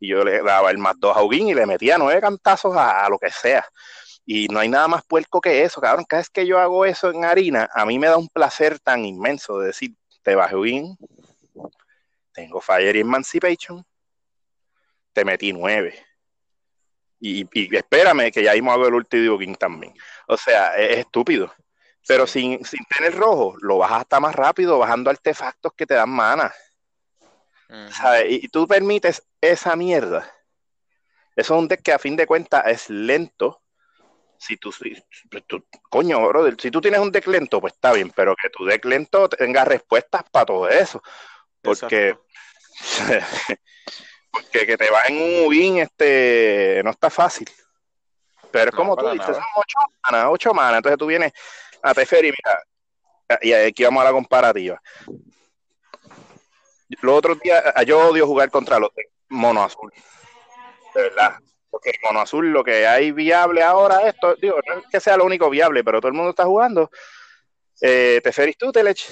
y 0.00 0.08
yo 0.08 0.24
le 0.24 0.42
daba 0.42 0.70
el 0.70 0.78
más 0.78 0.94
2 0.98 1.16
a 1.16 1.22
Ugin 1.22 1.48
y 1.48 1.54
le 1.54 1.66
metía 1.66 1.98
nueve 1.98 2.20
cantazos 2.20 2.74
a 2.76 3.08
lo 3.08 3.18
que 3.18 3.30
sea. 3.30 3.64
Y 4.24 4.48
no 4.48 4.60
hay 4.60 4.68
nada 4.68 4.86
más 4.88 5.04
puerco 5.04 5.40
que 5.40 5.62
eso, 5.62 5.80
cabrón. 5.80 6.04
Cada 6.08 6.20
vez 6.20 6.30
que 6.30 6.46
yo 6.46 6.58
hago 6.58 6.84
eso 6.84 7.10
en 7.10 7.24
harina, 7.24 7.68
a 7.74 7.84
mí 7.84 7.98
me 7.98 8.06
da 8.06 8.16
un 8.16 8.28
placer 8.28 8.78
tan 8.78 9.04
inmenso 9.04 9.58
de 9.58 9.68
decir, 9.68 9.94
te 10.22 10.34
bajé 10.34 10.56
bien, 10.56 10.96
tengo 12.32 12.60
Fire 12.60 12.94
y 12.96 13.00
Emancipation, 13.00 13.84
te 15.12 15.24
metí 15.24 15.52
nueve. 15.52 16.06
Y, 17.20 17.46
espérame 17.76 18.32
que 18.32 18.42
ya 18.42 18.54
hemos 18.54 18.72
hago 18.72 18.88
el 18.88 18.94
último 18.94 19.38
King 19.38 19.54
también. 19.54 19.94
O 20.26 20.36
sea, 20.36 20.74
es, 20.76 20.98
estúpido. 20.98 21.52
Pero 22.06 22.26
sin, 22.26 22.60
tener 22.96 23.14
rojo, 23.14 23.56
lo 23.60 23.78
bajas 23.78 24.00
hasta 24.00 24.20
más 24.20 24.34
rápido, 24.34 24.78
bajando 24.78 25.10
artefactos 25.10 25.72
que 25.74 25.86
te 25.86 25.94
dan 25.94 26.08
mana. 26.08 26.52
Y, 28.26 28.46
y, 28.46 28.48
tú 28.48 28.66
permites 28.66 29.22
esa 29.40 29.76
mierda. 29.76 30.30
Eso 31.36 31.54
es 31.54 31.60
un 31.60 31.68
deck 31.68 31.82
que 31.82 31.92
a 31.92 31.98
fin 31.98 32.16
de 32.16 32.26
cuentas 32.26 32.64
es 32.66 32.88
lento, 32.88 33.59
si 34.40 34.56
tú, 34.56 34.72
coño, 35.90 36.26
brother, 36.26 36.56
si 36.58 36.70
tú 36.70 36.80
tienes 36.80 37.00
un 37.00 37.12
deck 37.12 37.26
lento, 37.26 37.60
pues 37.60 37.74
está 37.74 37.92
bien, 37.92 38.10
pero 38.10 38.34
que 38.34 38.48
tu 38.48 38.64
deck 38.64 38.82
lento 38.86 39.28
tenga 39.28 39.66
respuestas 39.66 40.22
para 40.30 40.46
todo 40.46 40.66
eso. 40.66 41.02
Porque, 41.60 42.16
porque 44.30 44.66
que 44.66 44.78
te 44.78 44.90
va 44.90 45.02
en 45.08 45.16
un 45.20 45.48
win, 45.48 45.78
este, 45.80 46.80
no 46.82 46.90
está 46.90 47.10
fácil. 47.10 47.50
Pero 48.50 48.70
es 48.70 48.74
como 48.74 48.96
tú 48.96 49.10
dices, 49.10 49.36
son 49.36 49.44
ocho 49.56 49.78
manas, 50.10 50.26
ocho 50.30 50.54
manas. 50.54 50.78
Entonces 50.78 50.98
tú 50.98 51.06
vienes 51.06 51.32
a 51.82 51.92
Teferi, 51.92 52.32
mira, 52.32 53.38
y 53.42 53.52
aquí 53.52 53.84
vamos 53.84 54.00
a 54.00 54.04
la 54.04 54.12
comparativa. 54.12 54.80
Los 57.02 57.14
otros 57.14 57.38
días, 57.40 57.62
yo 57.86 58.08
odio 58.08 58.26
jugar 58.26 58.50
contra 58.50 58.78
los 58.78 58.90
mono 59.28 59.62
azul. 59.62 59.92
De 60.94 61.02
verdad 61.02 61.38
porque 61.70 61.92
mono 62.02 62.20
azul 62.20 62.50
lo 62.50 62.64
que 62.64 62.86
hay 62.86 63.12
viable 63.12 63.62
ahora, 63.62 64.08
esto, 64.08 64.34
digo, 64.34 64.56
no 64.66 64.80
es 64.80 64.86
que 64.90 65.00
sea 65.00 65.16
lo 65.16 65.24
único 65.24 65.48
viable, 65.48 65.84
pero 65.84 66.00
todo 66.00 66.08
el 66.08 66.14
mundo 66.14 66.30
está 66.30 66.44
jugando. 66.44 66.90
Eh, 67.80 68.20
Teferis 68.22 68.58
Tutelech 68.58 69.06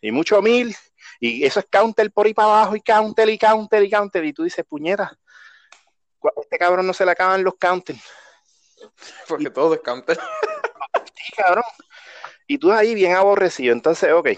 y 0.00 0.10
mucho 0.10 0.42
mil, 0.42 0.74
y 1.20 1.44
eso 1.44 1.60
es 1.60 1.66
counter 1.70 2.10
por 2.10 2.26
ahí 2.26 2.34
para 2.34 2.48
abajo, 2.48 2.76
y 2.76 2.80
counter, 2.80 3.28
y 3.28 3.38
counter, 3.38 3.82
y 3.82 3.90
counter, 3.90 4.24
y 4.24 4.32
tú 4.32 4.42
dices, 4.42 4.64
puñeta, 4.66 5.16
este 6.42 6.58
cabrón 6.58 6.86
no 6.86 6.92
se 6.92 7.04
le 7.04 7.12
acaban 7.12 7.44
los 7.44 7.54
counter. 7.56 7.96
Porque 9.28 9.50
todo 9.50 9.74
es 9.74 9.80
counter. 9.80 10.18
sí, 11.14 11.32
cabrón. 11.36 11.64
Y 12.46 12.58
tú 12.58 12.72
ahí 12.72 12.94
bien 12.94 13.14
aborrecido, 13.14 13.72
entonces, 13.72 14.12
ok. 14.12 14.30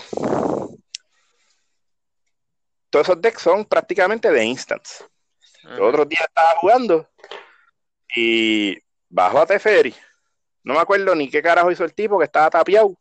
Todos 2.91 3.09
esos 3.09 3.23
decks 3.23 3.41
son 3.41 3.65
prácticamente 3.65 4.31
de 4.31 4.45
instance. 4.45 5.05
El 5.65 5.81
otro 5.81 6.05
día 6.05 6.21
estaba 6.21 6.55
jugando 6.61 7.09
y 8.15 8.79
bajo 9.09 9.39
a 9.39 9.47
Teferi. 9.47 9.95
No 10.65 10.75
me 10.75 10.81
acuerdo 10.81 11.15
ni 11.15 11.29
qué 11.29 11.43
carajo 11.43 11.71
hizo 11.71 11.85
el 11.85 11.95
tipo 11.95 12.19
que 12.19 12.25
estaba 12.25 12.51
tapiado. 12.51 12.97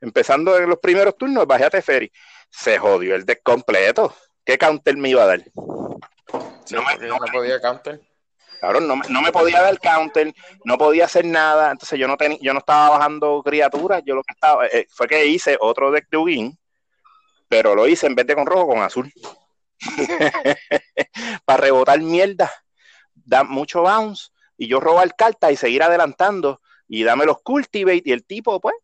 Empezando 0.00 0.56
en 0.56 0.68
los 0.68 0.78
primeros 0.78 1.16
turnos, 1.16 1.46
bajé 1.46 1.64
a 1.64 1.70
Teferi. 1.70 2.10
Se 2.50 2.78
jodió 2.78 3.14
el 3.14 3.24
deck 3.24 3.42
completo. 3.42 4.14
¿Qué 4.44 4.58
counter 4.58 4.96
me 4.96 5.10
iba 5.10 5.22
a 5.22 5.26
dar? 5.26 5.44
no, 5.54 6.82
me, 6.82 7.32
podía 7.32 7.60
counter. 7.60 8.00
Claro, 8.60 8.80
no, 8.80 8.96
me 8.96 9.32
podía 9.32 9.62
dar 9.62 9.78
counter, 9.78 10.34
no 10.64 10.78
podía 10.78 11.04
hacer 11.06 11.24
nada. 11.24 11.70
Entonces 11.70 11.98
yo 11.98 12.08
no 12.08 12.16
tenía, 12.16 12.38
yo 12.40 12.52
no 12.52 12.60
estaba 12.60 12.90
bajando 12.90 13.42
criaturas. 13.44 14.02
Yo 14.04 14.14
lo 14.14 14.22
que 14.22 14.34
estaba 14.34 14.66
eh, 14.66 14.86
fue 14.90 15.06
que 15.06 15.26
hice 15.26 15.56
otro 15.60 15.90
deck 15.90 16.08
de 16.10 16.16
Ugin, 16.16 16.58
pero 17.48 17.74
lo 17.74 17.86
hice 17.86 18.06
en 18.06 18.14
vez 18.14 18.26
de 18.26 18.34
con 18.34 18.46
rojo, 18.46 18.68
con 18.68 18.82
azul. 18.82 19.12
Para 21.44 21.62
rebotar 21.62 22.00
mierda. 22.00 22.50
Da 23.14 23.44
mucho 23.44 23.82
bounce 23.82 24.30
y 24.58 24.66
yo 24.66 24.80
robar 24.80 25.14
carta 25.16 25.50
y 25.50 25.56
seguir 25.56 25.82
adelantando 25.82 26.60
y 26.88 27.04
dame 27.04 27.24
los 27.24 27.40
cultivate 27.42 28.02
y 28.04 28.12
el 28.12 28.24
tipo, 28.24 28.60
pues, 28.60 28.74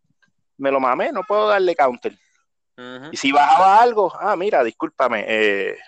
me 0.56 0.70
lo 0.70 0.80
mamé, 0.80 1.10
no 1.12 1.22
puedo 1.24 1.48
darle 1.48 1.74
counter. 1.74 2.16
Y 3.12 3.16
si 3.16 3.30
bajaba 3.30 3.80
algo, 3.80 4.12
ah, 4.18 4.34
mira, 4.34 4.64
discúlpame, 4.64 5.24
eh, 5.28 5.78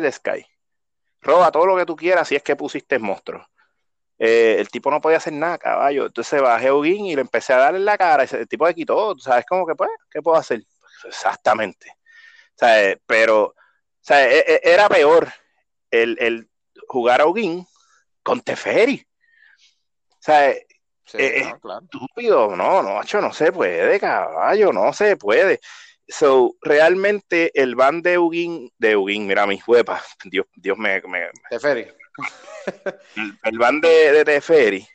de 0.00 0.12
Sky, 0.12 0.46
roba 1.20 1.50
todo 1.50 1.66
lo 1.66 1.76
que 1.76 1.86
tú 1.86 1.96
quieras 1.96 2.28
si 2.28 2.36
es 2.36 2.42
que 2.42 2.56
pusiste 2.56 2.98
monstruo. 2.98 3.46
Eh, 4.18 4.56
el 4.58 4.68
tipo 4.68 4.90
no 4.90 5.00
podía 5.00 5.16
hacer 5.16 5.32
nada, 5.32 5.58
caballo. 5.58 6.06
Entonces 6.06 6.40
bajé 6.40 6.68
a 6.68 6.86
y 6.86 7.14
le 7.14 7.20
empecé 7.22 7.52
a 7.52 7.58
darle 7.58 7.80
la 7.80 7.98
cara. 7.98 8.24
El 8.24 8.46
tipo 8.46 8.66
de 8.66 8.74
quitó, 8.74 9.18
¿sabes 9.18 9.44
cómo 9.48 9.66
que 9.66 9.74
pues? 9.74 9.90
¿Qué 10.10 10.22
puedo 10.22 10.36
hacer? 10.36 10.62
Exactamente. 11.04 11.90
O 12.60 12.98
pero, 13.06 13.46
o 13.46 13.54
sea, 14.00 14.30
e, 14.30 14.38
e, 14.38 14.60
era 14.62 14.88
peor 14.88 15.32
el, 15.90 16.16
el 16.20 16.48
jugar 16.86 17.22
a 17.22 17.26
Ugin 17.26 17.66
con 18.24 18.40
Teferi. 18.40 19.06
O 20.10 20.16
sea, 20.18 20.50
eh, 20.50 20.62
es 21.12 21.46
estúpido, 21.46 22.56
no, 22.56 22.82
no, 22.82 22.94
macho, 22.94 23.20
no 23.20 23.32
se 23.32 23.52
puede, 23.52 24.00
caballo, 24.00 24.72
no 24.72 24.92
se 24.92 25.16
puede. 25.16 25.60
So, 26.08 26.56
realmente 26.60 27.52
el 27.54 27.76
ban 27.76 28.02
de 28.02 28.18
Ugin, 28.18 28.70
de 28.78 28.96
Ugin, 28.96 29.26
mira 29.26 29.46
mis 29.46 29.66
huepas, 29.68 30.02
Dios, 30.24 30.46
Dios 30.54 30.76
me, 30.76 31.00
me 31.02 31.28
Teferi. 31.50 31.86
El, 33.16 33.38
el 33.42 33.58
ban 33.58 33.80
de, 33.80 34.12
de 34.12 34.24
Teferi 34.24 34.86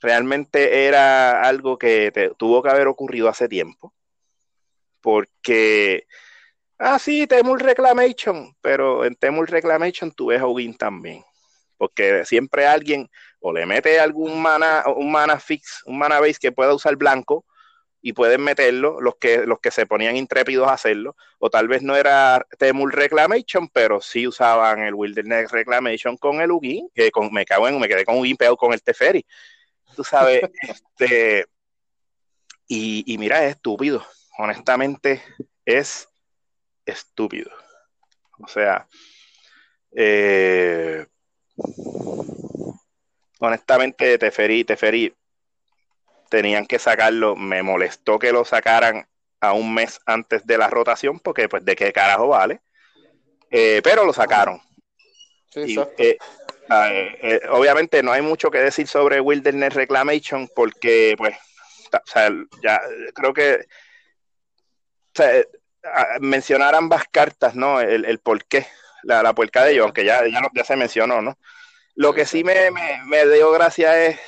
realmente 0.00 0.86
era 0.86 1.42
algo 1.42 1.78
que 1.78 2.32
tuvo 2.36 2.62
que 2.62 2.70
haber 2.70 2.88
ocurrido 2.88 3.28
hace 3.28 3.48
tiempo. 3.48 3.94
Porque, 5.00 6.06
ah, 6.78 6.98
sí, 6.98 7.26
Temul 7.26 7.60
Reclamation, 7.60 8.54
pero 8.60 9.04
en 9.04 9.14
Temul 9.14 9.46
Reclamation 9.46 10.10
tú 10.10 10.26
ves 10.26 10.40
a 10.40 10.46
Ugin 10.46 10.76
también 10.76 11.24
porque 11.80 12.26
siempre 12.26 12.66
alguien 12.66 13.08
o 13.40 13.54
le 13.54 13.64
mete 13.64 13.98
algún 13.98 14.42
mana, 14.42 14.84
un 14.94 15.10
mana 15.10 15.40
fix, 15.40 15.82
un 15.86 15.96
mana 15.96 16.20
base 16.20 16.36
que 16.38 16.52
pueda 16.52 16.74
usar 16.74 16.94
blanco, 16.96 17.46
y 18.02 18.12
pueden 18.12 18.42
meterlo, 18.42 19.00
los 19.00 19.16
que, 19.16 19.46
los 19.46 19.60
que 19.60 19.70
se 19.70 19.86
ponían 19.86 20.14
intrépidos 20.14 20.68
a 20.68 20.74
hacerlo, 20.74 21.16
o 21.38 21.48
tal 21.48 21.68
vez 21.68 21.82
no 21.82 21.96
era 21.96 22.46
Temul 22.58 22.92
Reclamation, 22.92 23.68
pero 23.68 24.02
sí 24.02 24.26
usaban 24.26 24.80
el 24.82 24.94
Wilderness 24.94 25.50
Reclamation 25.50 26.18
con 26.18 26.42
el 26.42 26.50
Ugin, 26.50 26.90
que 26.94 27.10
con, 27.10 27.32
me 27.32 27.46
cago 27.46 27.66
en, 27.66 27.80
me 27.80 27.88
quedé 27.88 28.04
con 28.04 28.18
Ugin 28.18 28.36
pegado 28.36 28.58
con 28.58 28.74
el 28.74 28.82
Teferi. 28.82 29.24
Tú 29.96 30.04
sabes, 30.04 30.42
este, 30.98 31.46
y, 32.68 33.10
y 33.10 33.16
mira, 33.16 33.42
es 33.46 33.56
estúpido, 33.56 34.06
honestamente 34.36 35.22
es 35.64 36.08
estúpido. 36.84 37.50
O 38.38 38.48
sea, 38.48 38.86
eh, 39.92 41.06
honestamente, 43.40 44.18
Teferi, 44.18 44.64
Teferi, 44.64 45.14
tenían 46.28 46.66
que 46.66 46.78
sacarlo. 46.78 47.36
Me 47.36 47.62
molestó 47.62 48.18
que 48.18 48.32
lo 48.32 48.44
sacaran 48.44 49.06
a 49.40 49.52
un 49.52 49.74
mes 49.74 50.00
antes 50.06 50.46
de 50.46 50.58
la 50.58 50.68
rotación, 50.68 51.18
porque 51.18 51.48
pues 51.48 51.64
de 51.64 51.74
qué 51.74 51.92
carajo 51.92 52.28
vale. 52.28 52.60
Eh, 53.50 53.80
pero 53.82 54.04
lo 54.04 54.12
sacaron. 54.12 54.60
Eh, 55.56 56.18
ah, 56.68 56.88
eh, 56.92 57.40
obviamente 57.50 58.02
no 58.02 58.12
hay 58.12 58.22
mucho 58.22 58.50
que 58.50 58.58
decir 58.58 58.86
sobre 58.86 59.20
Wilderness 59.20 59.74
Reclamation, 59.74 60.48
porque 60.54 61.14
pues, 61.18 61.36
o 61.92 62.00
sea, 62.04 62.30
ya 62.62 62.80
creo 63.14 63.32
que 63.32 63.66
mencionar 66.20 66.74
ambas 66.76 67.04
cartas, 67.10 67.56
¿no? 67.56 67.80
El, 67.80 68.04
el 68.04 68.20
por 68.20 68.44
qué, 68.44 68.66
la, 69.02 69.22
la 69.22 69.34
puerca 69.34 69.64
de 69.64 69.72
ellos, 69.72 69.84
aunque 69.84 70.04
ya, 70.04 70.26
ya, 70.26 70.40
ya 70.54 70.64
se 70.64 70.76
mencionó, 70.76 71.22
¿no? 71.22 71.38
Lo 71.94 72.14
que 72.14 72.24
sí 72.24 72.44
me, 72.44 72.70
me, 72.70 73.02
me 73.06 73.26
dio 73.26 73.50
gracia 73.50 74.06
es, 74.06 74.18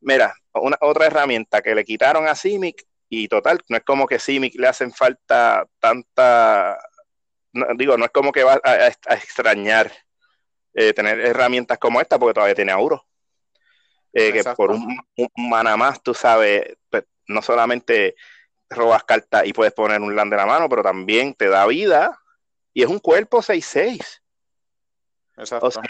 mira, 0.00 0.34
una, 0.54 0.76
otra 0.80 1.06
herramienta 1.06 1.62
que 1.62 1.74
le 1.74 1.84
quitaron 1.84 2.26
a 2.26 2.34
Simic 2.34 2.84
y 3.08 3.28
total, 3.28 3.60
no 3.68 3.76
es 3.76 3.84
como 3.84 4.06
que 4.06 4.18
Simic 4.18 4.54
le 4.54 4.68
hacen 4.68 4.92
falta 4.92 5.66
tanta, 5.78 6.78
digo, 7.76 7.96
no 7.96 8.04
es 8.04 8.10
como 8.10 8.32
que 8.32 8.44
va 8.44 8.60
a, 8.62 8.86
extrañar 9.14 9.92
eh, 10.74 10.92
tener 10.92 11.20
herramientas 11.20 11.78
como 11.78 12.00
esta 12.00 12.18
porque 12.18 12.34
todavía 12.34 12.54
tiene 12.54 12.72
Auro. 12.72 13.04
Eh, 14.12 14.32
que 14.32 14.42
por 14.56 14.72
un, 14.72 14.98
un, 15.16 15.50
mana 15.50 15.76
más, 15.76 16.02
tú 16.02 16.14
sabes, 16.14 16.76
pues, 16.88 17.04
no 17.28 17.42
solamente 17.42 18.16
robas 18.68 19.04
cartas 19.04 19.46
y 19.46 19.52
puedes 19.52 19.72
poner 19.72 20.00
un 20.00 20.16
land 20.16 20.32
de 20.32 20.36
la 20.36 20.46
mano, 20.46 20.68
pero 20.68 20.82
también 20.82 21.34
te 21.34 21.48
da 21.48 21.66
vida 21.66 22.19
y 22.72 22.82
es 22.82 22.88
un 22.88 22.98
cuerpo 22.98 23.42
6-6. 23.42 24.20
O 25.36 25.46
sea, 25.70 25.80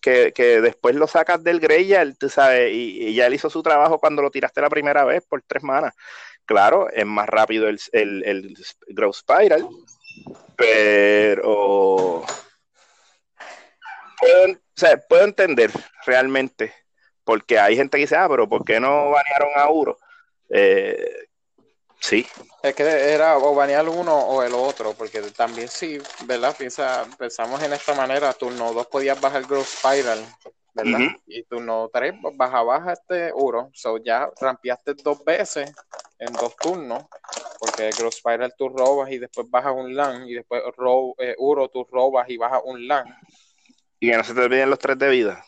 que, 0.00 0.60
después 0.60 0.94
lo 0.94 1.08
sacas 1.08 1.42
del 1.42 1.58
Greyal, 1.58 2.16
tú 2.16 2.28
sabes, 2.28 2.72
y, 2.72 3.14
ya 3.14 3.26
él 3.26 3.34
hizo 3.34 3.50
su 3.50 3.62
trabajo 3.62 3.98
cuando 3.98 4.22
lo 4.22 4.30
tiraste 4.30 4.60
la 4.60 4.70
primera 4.70 5.04
vez 5.04 5.24
por 5.26 5.42
tres 5.42 5.62
manas. 5.62 5.94
Claro, 6.44 6.88
es 6.90 7.04
más 7.04 7.28
rápido 7.28 7.68
el, 7.68 7.80
el, 7.92 8.54
Growth 8.88 9.16
Spiral, 9.16 9.66
pero 10.54 12.24
puedo, 14.20 15.00
puedo 15.08 15.24
entender 15.24 15.72
realmente, 16.04 16.72
porque 17.24 17.58
hay 17.58 17.74
gente 17.74 17.96
que 17.96 18.02
dice, 18.02 18.16
ah, 18.16 18.28
pero 18.28 18.48
¿por 18.48 18.64
qué 18.64 18.78
no 18.78 19.10
banearon 19.10 19.50
a 19.56 19.68
Uro? 19.68 19.98
Eh, 20.48 21.25
Sí. 22.06 22.24
Es 22.62 22.72
que 22.76 22.84
era 22.84 23.36
o 23.36 23.52
banear 23.52 23.88
uno 23.88 24.16
o 24.16 24.40
el 24.40 24.54
otro, 24.54 24.92
porque 24.92 25.20
también 25.22 25.68
sí, 25.68 25.98
¿verdad? 26.24 26.54
Piensa, 26.56 27.04
pensamos 27.18 27.60
en 27.64 27.72
esta 27.72 27.94
manera, 27.94 28.32
turno 28.32 28.72
2 28.72 28.86
podías 28.86 29.20
bajar 29.20 29.42
Growth 29.42 29.66
Spiral, 29.66 30.20
¿verdad? 30.72 31.00
Y 31.26 31.42
turno 31.42 31.90
3 31.92 32.14
baja 32.34 32.62
baja 32.62 32.92
este 32.92 33.32
Uro, 33.34 33.70
so 33.74 33.96
ya 33.96 34.30
rampeaste 34.40 34.94
dos 35.02 35.24
veces 35.24 35.72
en 36.20 36.32
dos 36.34 36.54
turnos, 36.54 37.06
porque 37.58 37.90
Growth 37.98 38.14
Spiral 38.14 38.54
tú 38.56 38.68
robas 38.68 39.10
y 39.10 39.18
después 39.18 39.50
bajas 39.50 39.72
un 39.74 39.96
LAN, 39.96 40.28
y 40.28 40.34
después 40.34 40.62
eh, 41.18 41.34
Uro 41.38 41.68
tú 41.70 41.88
robas 41.90 42.30
y 42.30 42.36
bajas 42.36 42.60
un 42.64 42.86
LAN. 42.86 43.16
Y 43.98 44.10
que 44.10 44.16
no 44.16 44.22
se 44.22 44.32
te 44.32 44.42
olviden 44.42 44.70
los 44.70 44.78
tres 44.78 44.96
de 44.96 45.08
vida. 45.08 45.44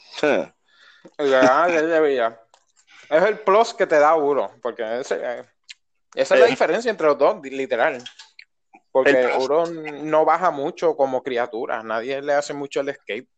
ya, 1.19 1.69
de 1.69 2.01
vida. 2.01 2.43
Es 3.09 3.23
el 3.23 3.39
plus 3.39 3.75
que 3.75 3.87
te 3.87 4.01
da 4.01 4.17
Uro, 4.17 4.51
porque 4.61 4.99
ese 4.99 5.21
eh, 5.23 5.45
esa 6.15 6.35
es 6.35 6.41
la 6.41 6.47
diferencia 6.47 6.91
entre 6.91 7.07
los 7.07 7.19
dos, 7.19 7.41
literal. 7.43 8.03
Porque 8.91 9.31
Uro 9.39 9.67
no 9.67 10.25
baja 10.25 10.51
mucho 10.51 10.97
como 10.97 11.23
criatura, 11.23 11.83
nadie 11.83 12.21
le 12.23 12.33
hace 12.33 12.55
mucho 12.55 12.81
el 12.81 12.89
escape. 12.89 13.29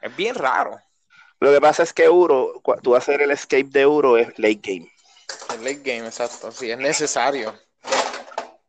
Es 0.00 0.16
bien 0.16 0.34
raro. 0.34 0.78
Lo 1.40 1.52
que 1.52 1.60
pasa 1.60 1.82
es 1.82 1.92
que 1.92 2.08
Uro, 2.08 2.62
tú 2.82 2.96
hacer 2.96 3.20
el 3.20 3.30
escape 3.30 3.68
de 3.70 3.86
Uro 3.86 4.16
es 4.16 4.28
late 4.38 4.60
game. 4.62 4.90
Es 5.50 5.58
late 5.60 5.82
game, 5.84 6.06
exacto, 6.06 6.50
sí, 6.50 6.70
es 6.70 6.78
necesario. 6.78 7.54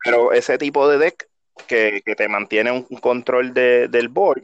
Pero 0.04 0.34
ese 0.34 0.58
tipo 0.58 0.88
de 0.88 0.98
deck 0.98 1.30
que, 1.66 2.02
te 2.16 2.28
mantiene 2.28 2.72
un 2.72 2.84
control 3.00 3.54
del 3.54 4.10
board, 4.10 4.44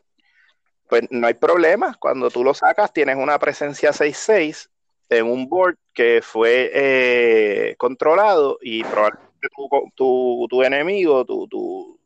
pues 0.88 1.04
no 1.10 1.28
hay 1.28 1.34
problema. 1.34 1.96
Cuando 2.00 2.30
tú 2.30 2.44
lo 2.44 2.54
sacas, 2.54 2.94
tienes 2.94 3.18
una 3.18 3.38
presencia 3.39 3.92
6-6 3.92 4.70
en 5.17 5.28
un 5.28 5.47
board 5.47 5.78
que 5.93 6.21
fue 6.21 6.71
eh, 6.73 7.76
controlado 7.78 8.58
y 8.62 8.84
probablemente 8.84 9.49
tu, 9.95 10.47
tu, 10.49 10.63
enemigo, 10.63 11.26
tu, 11.26 11.47
tu, 11.47 11.99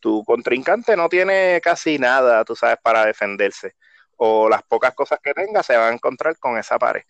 tu, 0.00 0.24
contrincante 0.24 0.96
no 0.96 1.08
tiene 1.08 1.60
casi 1.62 1.98
nada, 1.98 2.44
tú 2.44 2.56
sabes, 2.56 2.78
para 2.82 3.04
defenderse. 3.04 3.74
O 4.16 4.48
las 4.48 4.62
pocas 4.62 4.94
cosas 4.94 5.18
que 5.22 5.34
tenga 5.34 5.62
se 5.62 5.76
van 5.76 5.92
a 5.92 5.94
encontrar 5.94 6.38
con 6.38 6.56
esa 6.56 6.78
pared. 6.78 7.02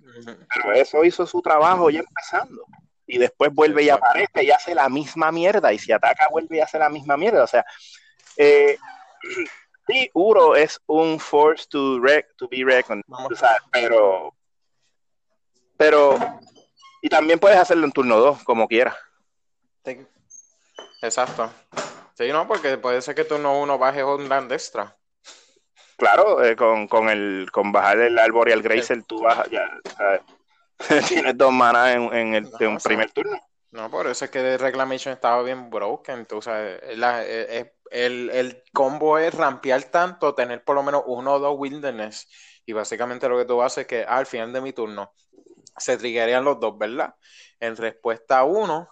Pero 0.54 0.72
eso 0.72 1.04
hizo 1.04 1.26
su 1.26 1.42
trabajo 1.42 1.90
ya 1.90 2.00
empezando. 2.00 2.64
Y 3.06 3.18
después 3.18 3.52
vuelve 3.52 3.82
y 3.82 3.90
aparece 3.90 4.44
y 4.44 4.50
hace 4.50 4.74
la 4.74 4.88
misma 4.88 5.30
mierda. 5.30 5.72
Y 5.72 5.78
si 5.78 5.92
ataca, 5.92 6.28
vuelve 6.28 6.56
y 6.56 6.60
hace 6.60 6.78
la 6.78 6.88
misma 6.88 7.16
mierda. 7.16 7.44
O 7.44 7.46
sea, 7.46 7.66
eh, 8.36 8.78
sí, 9.86 10.10
Uro 10.14 10.56
es 10.56 10.80
un 10.86 11.20
force 11.20 11.66
to, 11.68 12.00
to 12.36 12.48
be 12.48 12.64
reckoned, 12.64 13.02
sabes, 13.34 13.62
pero 13.70 14.34
pero, 15.82 16.16
y 17.00 17.08
también 17.08 17.40
puedes 17.40 17.58
hacerlo 17.58 17.84
en 17.86 17.90
turno 17.90 18.16
2, 18.16 18.44
como 18.44 18.68
quieras. 18.68 18.94
Exacto. 21.02 21.52
Sí, 22.14 22.28
no, 22.30 22.46
porque 22.46 22.78
puede 22.78 23.02
ser 23.02 23.16
que 23.16 23.24
turno 23.24 23.60
1 23.60 23.78
bajes 23.78 24.04
un 24.04 24.28
land 24.28 24.52
extra. 24.52 24.96
Claro, 25.96 26.44
eh, 26.44 26.54
con, 26.54 26.86
con, 26.86 27.08
el, 27.08 27.48
con 27.50 27.72
bajar 27.72 27.98
el 27.98 28.16
Arboreal 28.16 28.62
Gracer, 28.62 29.02
tú 29.02 29.22
bajas, 29.22 29.48
ya, 29.50 29.68
tienes 31.08 31.36
dos 31.36 31.52
manas 31.52 31.96
en, 31.96 32.14
en, 32.14 32.34
el, 32.34 32.68
un 32.68 32.78
primer 32.78 33.10
turno. 33.10 33.40
No, 33.72 33.90
por 33.90 34.06
eso 34.06 34.24
es 34.24 34.30
que 34.30 34.38
el 34.38 34.60
Reclamation 34.60 35.14
estaba 35.14 35.42
bien 35.42 35.68
broken. 35.68 36.26
Tú, 36.26 36.40
sabes, 36.40 36.80
el, 36.84 38.30
el, 38.30 38.62
combo 38.72 39.18
es 39.18 39.34
rampear 39.34 39.82
tanto, 39.84 40.32
tener 40.32 40.62
por 40.62 40.76
lo 40.76 40.84
menos 40.84 41.02
uno 41.06 41.32
o 41.32 41.38
dos 41.40 41.56
wilderness. 41.58 42.28
Y 42.66 42.72
básicamente 42.72 43.28
lo 43.28 43.36
que 43.36 43.46
tú 43.46 43.60
haces 43.60 43.78
es 43.78 43.86
que 43.88 44.04
al 44.04 44.26
final 44.26 44.52
de 44.52 44.60
mi 44.60 44.72
turno 44.72 45.12
se 45.76 45.96
triggerían 45.96 46.44
los 46.44 46.60
dos, 46.60 46.76
¿verdad? 46.76 47.14
En 47.60 47.76
respuesta 47.76 48.38
a 48.38 48.44
uno, 48.44 48.88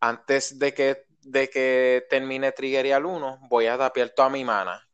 antes 0.00 0.58
de 0.58 0.74
que, 0.74 1.06
de 1.22 1.50
que 1.50 2.06
termine 2.08 2.52
triggería 2.52 2.98
1, 2.98 3.40
voy 3.48 3.66
a 3.66 3.78
tapear 3.78 4.10
toda 4.10 4.28
mi 4.28 4.44
mana. 4.44 4.86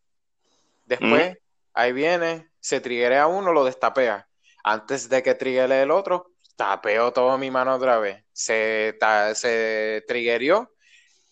Después, 0.84 1.32
mm. 1.32 1.36
ahí 1.74 1.92
viene, 1.92 2.50
se 2.60 2.80
triggerea 2.80 3.26
uno, 3.26 3.52
lo 3.52 3.64
destapea. 3.64 4.28
Antes 4.64 5.08
de 5.08 5.22
que 5.22 5.34
triggere 5.34 5.82
el 5.82 5.90
otro, 5.90 6.32
tapeo 6.56 7.12
toda 7.12 7.36
mi 7.38 7.50
mano 7.50 7.74
otra 7.74 7.98
vez. 7.98 8.24
Se, 8.32 8.98
se 9.34 10.04
triggerió, 10.08 10.72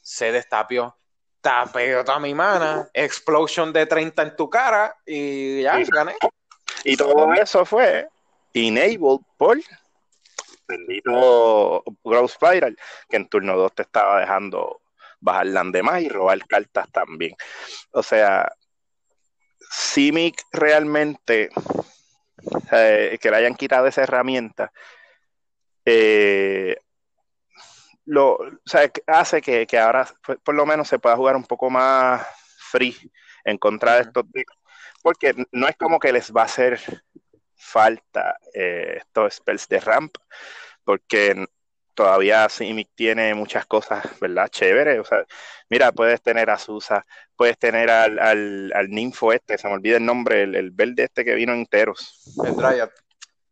se 0.03 0.31
destapió. 0.33 0.97
Tapeo 1.41 2.05
toda 2.05 2.21
mi 2.21 2.35
mana, 2.35 2.89
explosion 2.95 3.71
de 3.73 3.85
30 3.85 4.23
en 4.23 4.37
tu 4.37 4.49
cara 4.49 4.97
y 5.05 5.61
ya, 5.63 5.79
gané. 5.93 6.15
Y 6.85 6.97
todo 6.97 7.35
eso 7.35 7.67
fue 7.67 8.09
enabled 8.55 9.21
por 9.37 9.59
bendito 10.67 11.85
Growth 12.03 12.31
Spiral, 12.31 12.77
que 13.09 13.17
en 13.17 13.29
turno 13.29 13.57
2 13.57 13.75
te 13.75 13.83
estaba 13.83 14.21
dejando 14.21 14.81
bajar 15.21 15.47
las 15.47 15.73
demás 15.73 16.03
y 16.03 16.09
robar 16.09 16.47
cartas 16.47 16.91
también. 16.91 17.35
O 17.93 18.03
sea, 18.03 18.51
Simic 19.71 20.43
realmente 20.53 21.51
eh, 22.73 23.19
que 23.21 23.31
le 23.31 23.37
hayan 23.37 23.55
quitado 23.55 23.87
esa 23.87 24.03
herramienta 24.03 24.73
eh, 25.85 26.77
lo, 28.07 28.35
o 28.35 28.51
sea, 28.65 28.91
hace 29.07 29.41
que, 29.41 29.79
ahora 29.79 30.07
por, 30.43 30.55
lo 30.55 30.67
menos 30.67 30.89
se 30.89 30.99
pueda 30.99 31.17
jugar 31.17 31.37
un 31.37 31.45
poco 31.45 31.71
más 31.71 32.27
free 32.71 32.97
en 33.45 33.59
contra 33.59 33.95
de 33.95 34.03
estos 34.03 34.25
decks, 34.31 34.55
porque 35.03 35.35
no 35.53 35.69
es 35.69 35.77
como 35.77 35.99
que 35.99 36.13
les 36.13 36.33
va 36.33 36.43
a 36.43 36.47
hacer 36.47 36.81
falta 37.65 38.39
eh, 38.53 38.99
estos 38.99 39.35
spells 39.35 39.69
de 39.69 39.81
ramp, 39.81 40.17
porque 40.85 41.47
todavía 41.95 42.49
Simic 42.49 42.91
tiene 42.95 43.35
muchas 43.35 43.67
cosas, 43.67 44.05
¿verdad? 44.21 44.49
Chévere. 44.49 45.01
O 45.01 45.05
sea, 45.05 45.25
mira, 45.71 45.93
puedes 45.93 46.21
tener 46.21 46.51
a 46.51 46.59
Susa, 46.59 47.07
puedes 47.37 47.59
tener 47.59 47.91
al, 47.91 48.19
al, 48.19 48.73
al 48.75 48.91
ninfo 48.91 49.33
este, 49.33 49.57
se 49.57 49.67
me 49.69 49.75
olvida 49.75 49.97
el 49.97 50.05
nombre, 50.05 50.43
el, 50.43 50.71
verde 50.71 51.05
este 51.05 51.25
que 51.25 51.35
vino 51.35 51.53
enteros. 51.53 52.23
El 52.45 52.55
Dryad. 52.55 52.91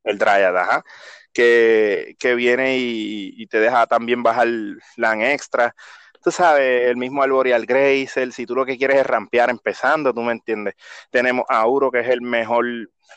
El 0.05 0.18
Dryad, 0.18 0.57
ajá. 0.57 0.85
que, 1.33 2.35
viene 2.37 2.77
y, 2.79 3.46
te 3.46 3.61
deja 3.61 3.87
también 3.87 4.22
bajar 4.22 4.48
LAN 4.96 5.22
extra. 5.22 5.75
Tú 6.23 6.31
sabes, 6.31 6.89
el 6.89 6.97
mismo 6.97 7.23
Arboreal 7.23 7.67
Grace, 7.67 8.31
si 8.31 8.47
tú 8.47 8.55
lo 8.55 8.65
que 8.65 8.79
quieres 8.79 8.99
es 8.99 9.07
rampear 9.07 9.51
empezando, 9.51 10.15
tú 10.15 10.23
me 10.23 10.33
entiendes. 10.33 10.75
Tenemos 11.11 11.45
a 11.49 11.59
Auro, 11.59 11.91
que 11.91 12.01
es 12.01 12.09
el 12.09 12.23
mejor, 12.23 12.65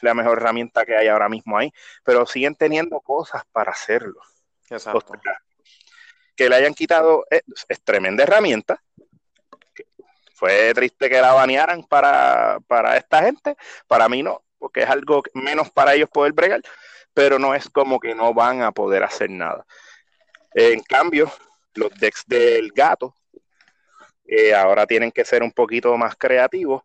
la 0.02 0.14
mejor 0.14 0.40
herramienta 0.40 0.86
que 0.86 0.96
hay 0.96 1.08
ahora 1.08 1.30
mismo 1.30 1.58
ahí, 1.58 1.72
pero 2.04 2.26
siguen 2.26 2.56
teniendo 2.56 3.00
cosas 3.02 3.44
para 3.52 3.72
hacerlo. 3.72 4.20
Exacto. 4.70 5.14
que 6.36 6.50
le 6.50 6.56
hayan 6.56 6.74
quitado, 6.74 7.26
es, 7.30 7.44
es 7.70 7.82
tremenda 7.84 8.24
herramienta, 8.24 8.82
fue 10.36 10.74
triste 10.74 11.10
que 11.10 11.22
la 11.22 11.34
banearan 11.34 11.84
para, 11.84 12.60
para 12.68 12.98
esta 12.98 13.24
gente, 13.24 13.56
para 13.88 14.10
mí 14.10 14.22
no, 14.22 14.44
porque 14.58 14.82
es 14.82 14.90
algo 14.90 15.24
menos 15.34 15.70
para 15.70 15.94
ellos 15.94 16.10
poder 16.10 16.34
bregar, 16.34 16.62
pero 17.14 17.40
no 17.40 17.56
es 17.56 17.70
como 17.70 18.00
que 18.00 18.14
no 18.14 18.34
van 18.34 18.62
a 18.62 18.72
poder 18.72 19.04
hacer 19.04 19.30
nada. 19.30 19.66
En 20.54 20.82
cambio, 20.82 21.32
los 21.76 21.92
decks 22.00 22.24
del 22.28 22.72
gato 22.72 23.16
eh, 24.28 24.54
ahora 24.54 24.88
tienen 24.88 25.12
que 25.12 25.24
ser 25.24 25.44
un 25.44 25.52
poquito 25.52 25.96
más 25.98 26.16
creativos, 26.16 26.84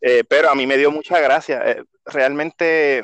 eh, 0.00 0.22
pero 0.28 0.48
a 0.48 0.54
mí 0.54 0.66
me 0.66 0.76
dio 0.76 0.92
mucha 0.92 1.18
gracia. 1.18 1.60
Eh, 1.64 1.82
realmente, 2.04 3.02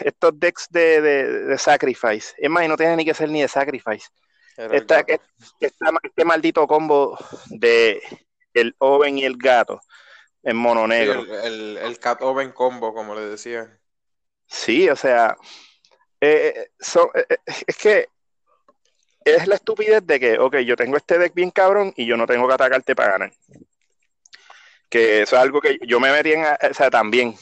estos 0.00 0.40
decks 0.40 0.68
de, 0.70 1.00
de, 1.02 1.58
Sacrifice, 1.58 2.34
es 2.38 2.48
más, 2.48 2.66
no 2.66 2.76
tienen 2.76 2.96
ni 2.96 3.04
que 3.04 3.12
ser 3.12 3.28
ni 3.28 3.42
de 3.42 3.48
Sacrifice. 3.48 4.08
este 4.56 6.24
maldito 6.24 6.66
combo 6.66 7.18
de 7.48 8.02
el 8.54 8.74
Oven 8.78 9.18
y 9.18 9.24
el 9.24 9.36
gato 9.36 9.80
en 10.42 10.56
mono 10.56 10.86
negro. 10.86 11.24
el, 11.44 11.76
el, 11.76 11.98
Cat 11.98 12.22
Oven 12.22 12.52
Combo, 12.52 12.94
como 12.94 13.14
le 13.14 13.26
decía. 13.26 13.78
Sí, 14.46 14.88
o 14.88 14.96
sea, 14.96 15.36
es 16.18 17.76
que 17.80 18.08
es 19.34 19.46
la 19.46 19.56
estupidez 19.56 20.06
de 20.06 20.20
que, 20.20 20.38
ok, 20.38 20.58
yo 20.58 20.76
tengo 20.76 20.96
este 20.96 21.18
deck 21.18 21.34
bien 21.34 21.50
cabrón 21.50 21.92
y 21.96 22.06
yo 22.06 22.16
no 22.16 22.26
tengo 22.26 22.46
que 22.48 22.54
atacarte 22.54 22.94
para 22.94 23.12
ganar. 23.12 23.32
Que 24.88 25.22
eso 25.22 25.36
es 25.36 25.42
algo 25.42 25.60
que 25.60 25.78
yo 25.86 26.00
me 26.00 26.10
metí 26.10 26.32
en, 26.32 26.44
o 26.44 26.74
sea, 26.74 26.90
también, 26.90 27.36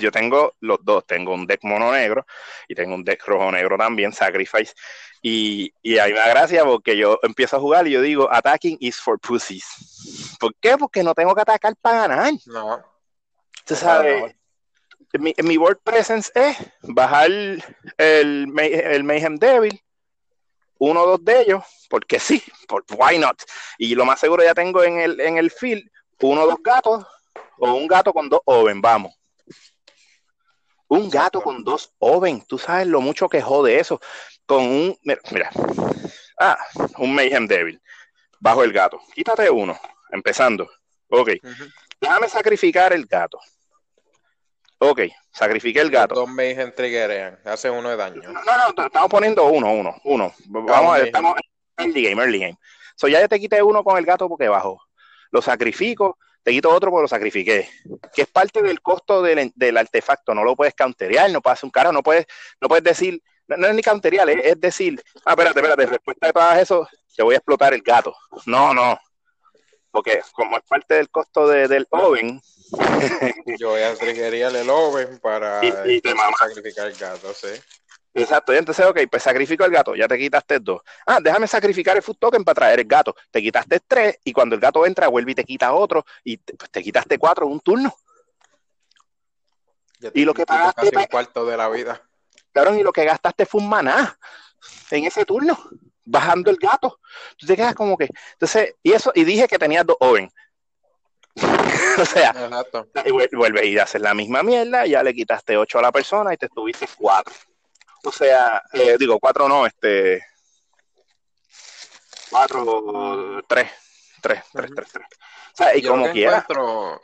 yo 0.00 0.12
tengo 0.12 0.54
los 0.60 0.78
dos, 0.84 1.04
tengo 1.06 1.34
un 1.34 1.46
deck 1.46 1.64
mono 1.64 1.90
negro 1.90 2.24
y 2.68 2.74
tengo 2.74 2.94
un 2.94 3.02
deck 3.02 3.24
rojo 3.26 3.50
negro 3.50 3.76
también, 3.76 4.12
Sacrifice, 4.12 4.74
y, 5.20 5.72
y 5.82 5.98
a 5.98 6.06
mí 6.06 6.12
me 6.12 6.18
da 6.18 6.28
gracia 6.28 6.64
porque 6.64 6.96
yo 6.96 7.18
empiezo 7.22 7.56
a 7.56 7.60
jugar 7.60 7.88
y 7.88 7.92
yo 7.92 8.02
digo, 8.02 8.30
attacking 8.30 8.76
is 8.80 9.00
for 9.00 9.18
pussies. 9.18 10.36
¿Por 10.38 10.54
qué? 10.56 10.76
Porque 10.76 11.02
no 11.02 11.14
tengo 11.14 11.34
que 11.34 11.40
atacar 11.40 11.74
para 11.76 12.06
ganar. 12.06 12.32
No. 12.46 12.84
Tú 13.64 13.74
sabes, 13.74 14.34
mi, 15.18 15.34
mi 15.42 15.56
word 15.56 15.78
presence 15.82 16.30
es 16.34 16.56
bajar 16.82 17.30
el, 17.30 17.62
el 17.98 19.04
Mayhem 19.04 19.36
Devil, 19.36 19.80
uno 20.84 21.02
o 21.02 21.06
dos 21.06 21.24
de 21.24 21.42
ellos, 21.42 21.62
porque 21.88 22.18
sí, 22.18 22.42
por 22.68 22.84
why 22.96 23.18
not. 23.18 23.42
Y 23.78 23.94
lo 23.94 24.04
más 24.04 24.20
seguro 24.20 24.42
ya 24.42 24.54
tengo 24.54 24.82
en 24.82 24.98
el, 24.98 25.20
en 25.20 25.38
el 25.38 25.50
field 25.50 25.88
uno 26.20 26.42
o 26.42 26.46
dos 26.46 26.62
gatos, 26.62 27.06
o 27.58 27.74
un 27.74 27.86
gato 27.86 28.12
con 28.12 28.28
dos 28.28 28.40
oven, 28.46 28.80
vamos. 28.80 29.14
Un 30.88 31.10
gato 31.10 31.40
con 31.40 31.64
dos 31.64 31.92
oven, 31.98 32.44
tú 32.46 32.58
sabes 32.58 32.86
lo 32.86 33.00
mucho 33.00 33.28
que 33.28 33.42
jode 33.42 33.78
eso. 33.78 34.00
Con 34.46 34.62
un, 34.62 34.98
mira, 35.02 35.50
ah, 36.38 36.58
un 36.98 37.14
Mayhem 37.14 37.46
Devil, 37.46 37.80
bajo 38.40 38.62
el 38.62 38.72
gato. 38.72 39.00
Quítate 39.14 39.50
uno, 39.50 39.78
empezando. 40.10 40.70
Ok, 41.08 41.30
déjame 42.00 42.28
sacrificar 42.28 42.92
el 42.92 43.06
gato. 43.06 43.38
Ok, 44.86 45.00
sacrifiqué 45.32 45.80
el 45.80 45.90
gato. 45.90 46.14
Dos 46.14 46.28
Mayhem 46.28 46.72
triggerean, 46.74 47.38
hace 47.44 47.70
uno 47.70 47.88
de 47.88 47.96
daño. 47.96 48.22
No, 48.22 48.42
no, 48.42 48.84
estamos 48.84 49.08
poniendo 49.08 49.46
uno, 49.46 49.72
uno, 49.72 49.96
uno. 50.04 50.34
Vamos 50.46 50.94
a 50.94 50.98
ver, 50.98 51.06
estamos 51.06 51.34
en 51.78 51.86
early 51.86 52.04
game, 52.04 52.22
early 52.22 52.38
game. 52.38 52.58
So 52.94 53.08
ya 53.08 53.26
te 53.26 53.40
quité 53.40 53.62
uno 53.62 53.82
con 53.82 53.96
el 53.96 54.04
gato 54.04 54.28
porque 54.28 54.46
bajó. 54.46 54.82
Lo 55.30 55.40
sacrifico, 55.40 56.18
te 56.42 56.50
quito 56.50 56.70
otro 56.70 56.90
porque 56.90 57.02
lo 57.02 57.08
sacrifiqué. 57.08 57.68
Que 58.14 58.22
es 58.22 58.28
parte 58.28 58.62
del 58.62 58.82
costo 58.82 59.22
del, 59.22 59.76
artefacto. 59.76 60.34
No 60.34 60.44
lo 60.44 60.54
puedes 60.54 60.74
counterear, 60.74 61.30
no 61.30 61.40
puedes 61.40 61.58
hacer 61.58 61.66
un 61.66 61.70
cara, 61.70 61.90
no 61.90 62.02
puedes, 62.02 62.26
no 62.60 62.68
puedes 62.68 62.84
decir, 62.84 63.22
no, 63.46 63.66
es 63.66 63.74
ni 63.74 63.82
counterear, 63.82 64.28
es, 64.28 64.60
decir, 64.60 65.02
ah, 65.24 65.30
espérate, 65.30 65.60
espérate, 65.60 65.86
respuesta 65.86 66.26
de 66.26 66.32
todas 66.32 66.58
eso, 66.58 66.86
te 67.16 67.22
voy 67.22 67.34
a 67.34 67.38
explotar 67.38 67.72
el 67.72 67.80
gato. 67.80 68.14
No, 68.44 68.74
no. 68.74 68.98
Porque 69.90 70.20
como 70.32 70.58
es 70.58 70.62
parte 70.64 70.94
del 70.94 71.08
costo 71.08 71.48
del 71.48 71.86
Oven. 71.90 72.40
Yo 73.58 73.70
voy 73.70 73.82
a 73.82 73.94
triggerear 73.94 74.54
el 74.54 74.68
Oven 74.70 75.18
para 75.18 75.64
y, 75.64 76.00
sacrificar 76.38 76.88
el 76.88 76.96
gato, 76.96 77.32
sí. 77.34 77.48
Exacto, 78.16 78.54
y 78.54 78.58
entonces, 78.58 78.86
ok, 78.86 79.00
pues 79.10 79.24
sacrifico 79.24 79.64
el 79.64 79.72
gato, 79.72 79.96
ya 79.96 80.06
te 80.06 80.16
quitaste 80.16 80.60
dos. 80.60 80.82
Ah, 81.04 81.18
déjame 81.20 81.48
sacrificar 81.48 81.96
el 81.96 82.02
food 82.02 82.16
token 82.18 82.44
para 82.44 82.54
traer 82.54 82.78
el 82.78 82.86
gato. 82.86 83.16
Te 83.30 83.42
quitaste 83.42 83.80
tres 83.80 84.18
y 84.22 84.32
cuando 84.32 84.54
el 84.54 84.60
gato 84.60 84.86
entra, 84.86 85.08
vuelve 85.08 85.32
y 85.32 85.34
te 85.34 85.44
quita 85.44 85.72
otro 85.72 86.06
y 86.22 86.36
te, 86.36 86.54
pues, 86.54 86.70
te 86.70 86.80
quitaste 86.80 87.18
cuatro 87.18 87.46
en 87.46 87.52
un 87.52 87.60
turno. 87.60 87.92
y 90.14 90.24
lo 90.24 90.32
que 90.32 90.46
pagaste. 90.46 90.82
Casi 90.82 90.96
un 90.96 91.04
cuarto 91.06 91.44
de 91.44 91.56
la 91.56 91.68
vida. 91.68 92.00
Claro, 92.52 92.74
y 92.76 92.84
lo 92.84 92.92
que 92.92 93.04
gastaste 93.04 93.46
fue 93.46 93.60
un 93.60 93.68
maná 93.68 94.16
en 94.92 95.04
ese 95.04 95.24
turno, 95.24 95.58
bajando 96.04 96.52
el 96.52 96.56
gato. 96.56 97.00
Tú 97.36 97.46
te 97.46 97.56
quedas 97.56 97.74
como 97.74 97.96
que. 97.96 98.08
Entonces, 98.32 98.76
y 98.80 98.92
eso, 98.92 99.10
y 99.12 99.24
dije 99.24 99.48
que 99.48 99.58
tenía 99.58 99.82
dos 99.82 99.96
Oven. 99.98 100.30
o 101.98 102.04
sea, 102.04 102.34
y 103.04 103.10
vuelve 103.10 103.66
y 103.66 103.78
haces 103.78 104.00
la 104.00 104.14
misma 104.14 104.42
mierda, 104.42 104.86
ya 104.86 105.02
le 105.02 105.14
quitaste 105.14 105.56
ocho 105.56 105.78
a 105.78 105.82
la 105.82 105.92
persona 105.92 106.32
y 106.32 106.36
te 106.36 106.46
estuviste 106.46 106.86
cuatro. 106.96 107.34
O 108.04 108.12
sea, 108.12 108.62
eh, 108.72 108.96
digo, 108.98 109.18
cuatro 109.18 109.48
no, 109.48 109.66
este. 109.66 110.24
Cuatro, 112.30 113.42
tres. 113.48 113.70
Tres, 114.20 114.42
tres, 114.52 114.70
tres, 114.74 114.88
tres. 114.90 115.06
O 115.52 115.56
sea, 115.56 115.76
y 115.76 115.82
como 115.82 116.10
quiera. 116.10 116.46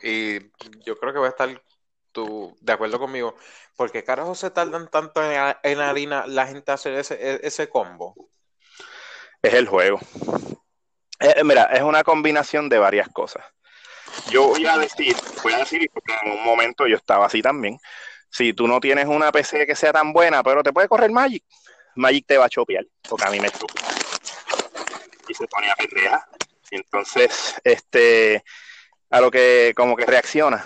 Y 0.01 0.39
yo 0.83 0.97
creo 0.97 1.13
que 1.13 1.19
va 1.19 1.27
a 1.27 1.29
estar 1.29 1.61
tú 2.11 2.57
de 2.61 2.73
acuerdo 2.73 2.99
conmigo. 2.99 3.35
porque 3.75 4.03
carajo 4.03 4.35
se 4.35 4.51
tardan 4.51 4.89
tanto 4.89 5.23
en, 5.23 5.55
en 5.63 5.79
harina 5.79 6.25
la 6.27 6.47
gente 6.47 6.71
hacer 6.71 6.93
ese, 6.93 7.15
e, 7.15 7.39
ese 7.43 7.69
combo? 7.69 8.15
Es 9.41 9.53
el 9.53 9.67
juego. 9.67 9.99
Eh, 11.19 11.43
mira, 11.43 11.65
es 11.65 11.81
una 11.81 12.03
combinación 12.03 12.69
de 12.69 12.79
varias 12.79 13.07
cosas. 13.09 13.43
Yo 14.29 14.47
voy 14.47 14.65
a 14.65 14.77
decir, 14.77 15.15
voy 15.43 15.53
a 15.53 15.57
decir, 15.57 15.89
porque 15.93 16.13
en 16.23 16.31
un 16.31 16.43
momento 16.43 16.87
yo 16.87 16.95
estaba 16.95 17.25
así 17.25 17.41
también 17.41 17.79
si 18.31 18.53
tú 18.53 18.67
no 18.67 18.79
tienes 18.79 19.05
una 19.05 19.31
PC 19.31 19.67
que 19.67 19.75
sea 19.75 19.91
tan 19.91 20.13
buena, 20.13 20.41
pero 20.41 20.63
te 20.63 20.71
puede 20.71 20.87
correr 20.87 21.11
Magic, 21.11 21.43
Magic 21.95 22.25
te 22.25 22.37
va 22.37 22.45
a 22.45 22.49
chopear, 22.49 22.85
porque 23.07 23.27
a 23.27 23.29
mí 23.29 23.39
me 23.39 23.49
chupa. 23.49 23.73
Y 25.27 25.33
se 25.33 25.47
pone 25.47 25.69
a 25.69 25.75
perrear. 25.75 26.21
Y 26.71 26.77
entonces, 26.77 27.55
este, 27.63 28.43
a 29.09 29.19
lo 29.19 29.29
que 29.29 29.73
como 29.75 29.95
que 29.97 30.05
reacciona 30.05 30.63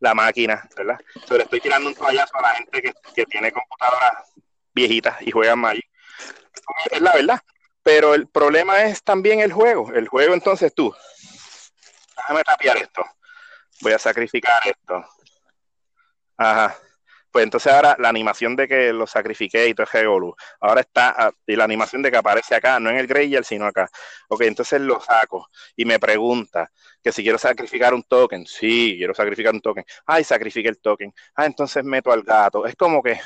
la 0.00 0.14
máquina, 0.14 0.68
¿verdad? 0.76 0.98
Pero 1.28 1.44
estoy 1.44 1.60
tirando 1.60 1.88
un 1.88 1.94
payaso 1.94 2.36
a 2.36 2.42
la 2.42 2.54
gente 2.54 2.82
que, 3.14 3.26
tiene 3.26 3.52
computadoras 3.52 4.32
viejitas 4.74 5.22
y 5.22 5.30
juega 5.30 5.54
Magic. 5.54 5.88
Es 6.90 7.00
la 7.00 7.12
verdad. 7.14 7.40
Pero 7.82 8.14
el 8.14 8.26
problema 8.26 8.82
es 8.82 9.04
también 9.04 9.38
el 9.38 9.52
juego. 9.52 9.92
El 9.94 10.08
juego, 10.08 10.34
entonces 10.34 10.74
tú, 10.74 10.92
déjame 12.16 12.42
tapiar 12.42 12.76
esto. 12.78 13.04
Voy 13.80 13.92
a 13.92 13.98
sacrificar 13.98 14.60
esto. 14.66 15.04
Ajá 16.38 16.76
pues 17.36 17.44
entonces 17.44 17.70
ahora 17.70 17.94
la 17.98 18.08
animación 18.08 18.56
de 18.56 18.66
que 18.66 18.94
lo 18.94 19.06
sacrifiqué 19.06 19.68
y 19.68 19.74
todo 19.74 19.84
es 19.84 20.34
ahora 20.58 20.80
está, 20.80 21.14
ah, 21.18 21.30
y 21.46 21.54
la 21.54 21.64
animación 21.64 22.00
de 22.00 22.10
que 22.10 22.16
aparece 22.16 22.54
acá, 22.54 22.80
no 22.80 22.88
en 22.88 22.96
el 22.96 23.06
Granger, 23.06 23.44
sino 23.44 23.66
acá. 23.66 23.90
Ok, 24.28 24.40
entonces 24.40 24.80
lo 24.80 24.98
saco 25.02 25.46
y 25.76 25.84
me 25.84 25.98
pregunta 25.98 26.72
que 27.02 27.12
si 27.12 27.22
quiero 27.22 27.36
sacrificar 27.36 27.92
un 27.92 28.04
token. 28.04 28.46
Sí, 28.46 28.94
quiero 28.96 29.12
sacrificar 29.12 29.52
un 29.52 29.60
token. 29.60 29.84
Ay, 30.06 30.24
sacrifique 30.24 30.70
el 30.70 30.80
token. 30.80 31.12
Ah, 31.34 31.44
entonces 31.44 31.84
meto 31.84 32.10
al 32.10 32.22
gato. 32.22 32.64
Es 32.64 32.74
como 32.74 33.02
que 33.02 33.20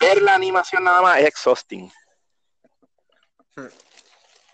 ver 0.00 0.22
la 0.22 0.36
animación 0.36 0.82
nada 0.82 1.02
más 1.02 1.18
es 1.18 1.26
exhausting. 1.26 1.92
Hmm. 3.54 3.83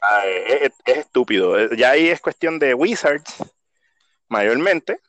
Ah, 0.01 0.27
es, 0.27 0.73
es, 0.85 0.97
estúpido. 0.97 1.73
Ya 1.75 1.91
ahí 1.91 2.09
es 2.09 2.21
cuestión 2.21 2.59
de 2.59 2.75
Wizards, 2.75 3.35
mayormente, 4.29 5.01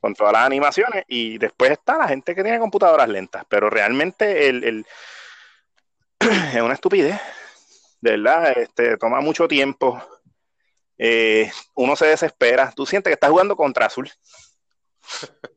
con 0.00 0.14
todas 0.14 0.32
las 0.32 0.46
animaciones 0.46 1.04
y 1.08 1.36
después 1.38 1.72
está 1.72 1.98
la 1.98 2.08
gente 2.08 2.34
que 2.34 2.42
tiene 2.42 2.58
computadoras 2.58 3.08
lentas, 3.08 3.44
pero 3.48 3.68
realmente 3.68 4.48
el, 4.48 4.86
es 6.20 6.62
una 6.62 6.74
estupidez, 6.74 7.20
de 8.00 8.10
verdad, 8.12 8.56
este, 8.56 8.96
toma 8.96 9.20
mucho 9.20 9.48
tiempo, 9.48 10.00
eh, 10.96 11.50
uno 11.74 11.96
se 11.96 12.06
desespera, 12.06 12.72
tú 12.74 12.86
sientes 12.86 13.10
que 13.10 13.14
estás 13.14 13.30
jugando 13.30 13.56
contra 13.56 13.86
azul. 13.86 14.10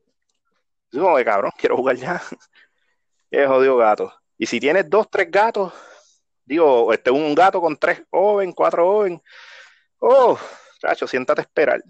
Yo, 0.91 1.13
cabrón, 1.23 1.51
quiero 1.57 1.77
jugar 1.77 1.95
ya. 1.95 2.21
Es 3.31 3.47
jodido 3.47 3.77
gato. 3.77 4.11
Y 4.39 4.47
si 4.47 4.59
tienes 4.59 4.89
dos, 4.89 5.07
tres 5.07 5.29
gatos, 5.29 5.71
digo, 6.49 6.91
este, 6.91 7.11
un 7.11 7.35
gato 7.35 7.61
con 7.61 7.77
tres 7.77 8.01
oven, 8.09 8.53
cuatro 8.53 8.89
oven, 8.89 9.21
oh, 9.99 10.37
chacho, 10.79 11.07
siéntate 11.07 11.41
esperar. 11.41 11.81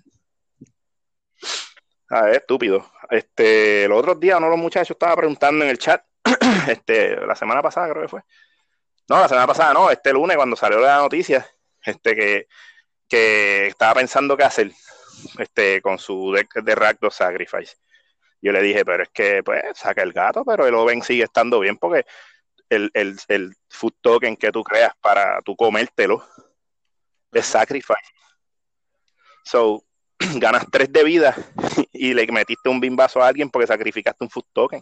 A 2.10 2.24
ver, 2.24 2.36
estúpido. 2.36 2.92
Este, 3.10 3.88
los 3.88 4.00
otros 4.00 4.20
días 4.20 4.38
uno 4.38 4.48
de 4.48 4.52
los 4.52 4.60
muchachos 4.60 4.92
estaba 4.92 5.16
preguntando 5.16 5.64
en 5.64 5.72
el 5.72 5.78
chat, 5.78 6.04
este, 6.68 7.16
la 7.26 7.36
semana 7.36 7.62
pasada 7.62 7.90
creo 7.90 8.02
que 8.02 8.10
fue. 8.10 8.22
No, 9.08 9.22
la 9.22 9.30
semana 9.30 9.48
pasada 9.48 9.74
no, 9.74 9.90
este 9.90 10.12
lunes 10.12 10.36
cuando 10.36 10.58
salió 10.58 10.80
la 10.80 10.98
noticia, 10.98 11.48
este 11.82 12.16
que, 12.16 12.48
que 13.08 13.68
estaba 13.68 13.94
pensando 13.96 14.36
qué 14.36 14.44
hacer 14.44 14.72
este, 15.38 15.82
con 15.82 15.98
su 15.98 16.34
deck 16.34 16.62
de 16.62 16.76
Rakdos 16.76 17.16
Sacrifice. 17.16 17.78
Yo 18.42 18.52
le 18.52 18.62
dije, 18.62 18.84
pero 18.84 19.04
es 19.04 19.10
que, 19.10 19.42
pues, 19.42 19.64
saca 19.76 20.02
el 20.02 20.12
gato, 20.12 20.44
pero 20.44 20.68
el 20.68 20.76
Oven 20.76 21.02
sigue 21.02 21.24
estando 21.24 21.60
bien 21.62 21.78
porque 21.78 22.06
el, 22.70 22.92
el, 22.94 23.18
el 23.28 23.56
food 23.70 23.94
token 24.02 24.38
que 24.38 24.52
tú 24.52 24.64
creas 24.64 24.94
para 25.02 25.42
tú 25.42 25.56
comértelo 25.56 26.26
es 27.32 27.46
Sacrifice. 27.46 28.14
So, 29.44 29.84
ganas 30.36 30.66
tres 30.72 30.92
de 30.92 31.04
vida 31.04 31.36
y 31.92 32.14
le 32.14 32.28
metiste 32.28 32.70
un 32.70 32.80
bimbazo 32.80 33.22
a 33.22 33.28
alguien 33.28 33.50
porque 33.50 33.68
sacrificaste 33.68 34.24
un 34.24 34.30
food 34.30 34.46
token. 34.54 34.82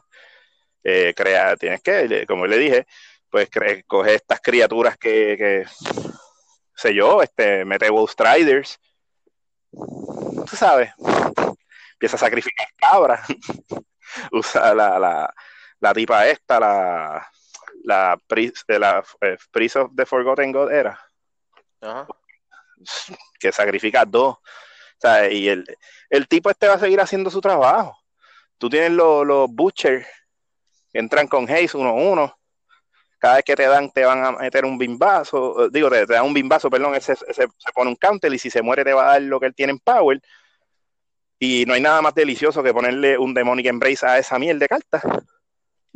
Eh, 0.83 1.13
crea, 1.15 1.55
tienes 1.57 1.81
que, 1.81 2.25
como 2.27 2.45
le 2.47 2.57
dije, 2.57 2.87
pues 3.29 3.49
coge 3.85 4.15
estas 4.15 4.39
criaturas 4.39 4.97
que, 4.97 5.35
que 5.37 5.65
sé 6.75 6.93
yo, 6.93 7.21
este, 7.21 7.65
mete 7.65 7.89
Wolf 7.89 8.11
Striders, 8.11 8.79
tú 9.71 10.55
sabes, 10.55 10.91
empieza 11.93 12.15
a 12.15 12.19
sacrificar 12.19 12.67
cabras, 12.77 13.27
usa 14.31 14.73
la, 14.73 14.99
la, 14.99 15.33
la, 15.79 15.93
tipa 15.93 16.27
esta, 16.27 16.59
la, 16.59 17.31
la, 17.87 18.19
de 18.67 18.79
la 18.79 19.03
eh, 19.21 19.37
Priest 19.51 19.77
of 19.77 19.91
the 19.95 20.05
Forgotten 20.05 20.51
God 20.51 20.71
era, 20.71 20.99
que 23.39 23.51
sacrifica 23.51 24.03
dos, 24.05 24.37
y 25.31 25.47
el, 25.47 25.65
el, 26.09 26.27
tipo 26.27 26.49
este 26.49 26.67
va 26.67 26.73
a 26.73 26.79
seguir 26.79 26.99
haciendo 26.99 27.29
su 27.29 27.39
trabajo. 27.39 27.97
Tú 28.57 28.69
tienes 28.69 28.91
los, 28.91 29.25
los 29.25 29.49
Butcher 29.49 30.05
que 30.91 30.99
entran 30.99 31.27
con 31.27 31.45
Haze 31.45 31.77
1-1 31.77 32.33
cada 33.19 33.35
vez 33.35 33.45
que 33.45 33.55
te 33.55 33.67
dan, 33.67 33.89
te 33.91 34.05
van 34.05 34.23
a 34.23 34.31
meter 34.31 34.65
un 34.65 34.77
bimbazo, 34.77 35.65
eh, 35.65 35.69
digo, 35.71 35.89
te, 35.89 36.05
dan 36.05 36.25
un 36.25 36.33
bimbazo, 36.33 36.69
perdón, 36.69 36.93
ese, 36.95 37.15
se 37.15 37.47
pone 37.73 37.89
un 37.89 37.95
counter 37.95 38.31
y 38.33 38.37
si 38.37 38.49
se 38.49 38.61
muere 38.61 38.83
te 38.83 38.93
va 38.93 39.05
a 39.05 39.11
dar 39.13 39.21
lo 39.23 39.39
que 39.39 39.47
él 39.47 39.55
tiene 39.55 39.71
en 39.71 39.79
power. 39.79 40.21
Y 41.39 41.65
no 41.65 41.73
hay 41.73 41.81
nada 41.81 42.01
más 42.01 42.13
delicioso 42.15 42.61
que 42.63 42.73
ponerle 42.73 43.17
un 43.17 43.33
Demonic 43.33 43.67
Embrace 43.67 44.05
a 44.05 44.17
esa 44.17 44.37
miel 44.39 44.59
de 44.59 44.67
cartas. 44.67 45.03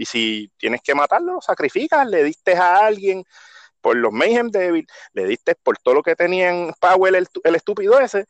Y 0.02 0.06
si 0.06 0.52
tienes 0.58 0.82
que 0.82 0.96
matarlo, 0.96 1.40
sacrificas, 1.42 2.08
le 2.08 2.24
diste 2.24 2.56
a 2.56 2.88
alguien 2.88 3.24
por 3.82 3.96
los 3.96 4.12
Mayhem 4.12 4.50
Devil, 4.50 4.88
le 5.14 5.28
diste 5.28 5.54
por 5.54 5.78
todo 5.78 5.94
lo 5.94 6.02
que 6.02 6.16
tenía 6.16 6.50
en 6.50 6.74
Power 6.80 7.16
el, 7.16 7.28
el 7.44 7.56
estúpido 7.56 8.00
ese, 8.00 8.26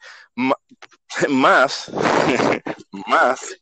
más, 1.30 1.90
más, 3.08 3.56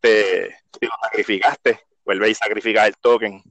te 0.00 0.54
sacrificaste, 1.02 1.80
vuelve 2.04 2.28
y 2.28 2.34
sacrificas 2.34 2.88
el 2.88 2.96
token 2.98 3.42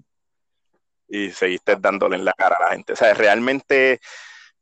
y 1.07 1.31
seguiste 1.31 1.75
dándole 1.75 2.17
en 2.17 2.25
la 2.25 2.33
cara 2.33 2.57
a 2.57 2.65
la 2.65 2.71
gente. 2.73 2.93
O 2.93 2.95
sea, 2.95 3.15
realmente 3.15 4.01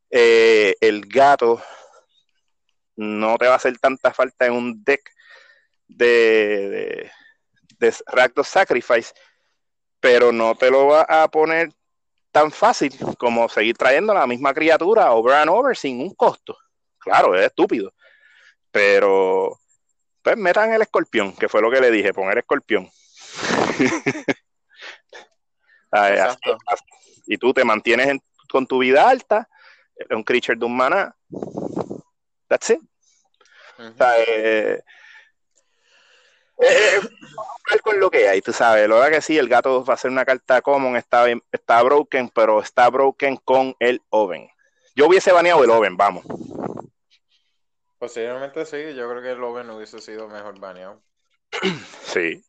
eh, 0.10 0.74
el 0.80 1.06
gato 1.06 1.62
no 2.96 3.38
te 3.38 3.48
va 3.48 3.54
a 3.56 3.58
hacer 3.58 3.78
tanta 3.78 4.14
falta 4.14 4.46
en 4.46 4.54
un 4.54 4.84
deck 4.86 5.02
de, 5.86 6.70
de, 6.70 7.12
de 7.80 8.44
Sacrifice, 8.44 9.14
pero 10.00 10.32
no 10.32 10.56
te 10.56 10.70
lo 10.72 10.88
va 10.88 11.02
a 11.02 11.28
poner 11.28 11.74
tan 12.32 12.52
fácil 12.52 12.94
como 13.18 13.50
seguir 13.50 13.76
trayendo 13.78 14.14
la 14.14 14.28
misma 14.28 14.54
criatura 14.54 15.12
over 15.12 15.36
and 15.36 15.50
over 15.50 15.76
sin 15.76 16.02
un 16.02 16.14
costo. 16.14 16.58
Claro, 16.98 17.36
es 17.36 17.46
estúpido. 17.48 17.94
Pero 18.72 19.58
pues 20.22 20.38
metan 20.38 20.74
el 20.74 20.82
escorpión, 20.82 21.34
que 21.36 21.48
fue 21.48 21.62
lo 21.62 21.72
que 21.72 21.80
le 21.80 21.90
dije, 21.90 22.14
poner 22.14 22.38
escorpión. 22.40 22.90
y 27.28 27.38
tú 27.38 27.54
te 27.54 27.64
mantienes 27.64 28.20
con 28.50 28.68
tu 28.68 28.80
vida 28.80 29.10
alta, 29.10 29.48
un 30.10 30.24
creature 30.24 30.58
de 30.58 30.66
un 30.66 30.76
mana. 30.76 31.16
That's 32.48 32.72
it. 32.72 32.82
Eh, 34.00 34.82
eh, 36.60 37.00
con 37.84 38.00
lo 38.00 38.10
que 38.10 38.28
hay, 38.28 38.42
tú 38.42 38.54
sabes. 38.54 38.88
Lo 38.88 39.04
que 39.10 39.22
sí, 39.22 39.38
el 39.38 39.48
gato 39.48 39.84
va 39.84 39.94
a 39.94 39.98
ser 39.98 40.12
una 40.12 40.26
carta 40.26 40.62
common, 40.62 40.96
está, 40.96 41.26
está 41.52 41.84
broken, 41.84 42.30
pero 42.30 42.62
está 42.62 42.90
broken 42.90 43.38
con 43.38 43.76
el 43.80 44.02
Oven. 44.10 44.50
Yo 44.96 45.08
hubiese 45.08 45.32
baneado 45.32 45.64
el 45.64 45.70
Oven, 45.70 45.96
vamos. 45.96 46.26
Posiblemente 48.00 48.66
sí, 48.66 48.96
yo 48.96 49.10
creo 49.10 49.22
que 49.22 49.32
el 49.32 49.44
Oven 49.44 49.70
hubiese 49.70 50.00
sido 50.00 50.28
mejor 50.28 50.60
baneado. 50.60 51.02
Sí. 52.04 52.44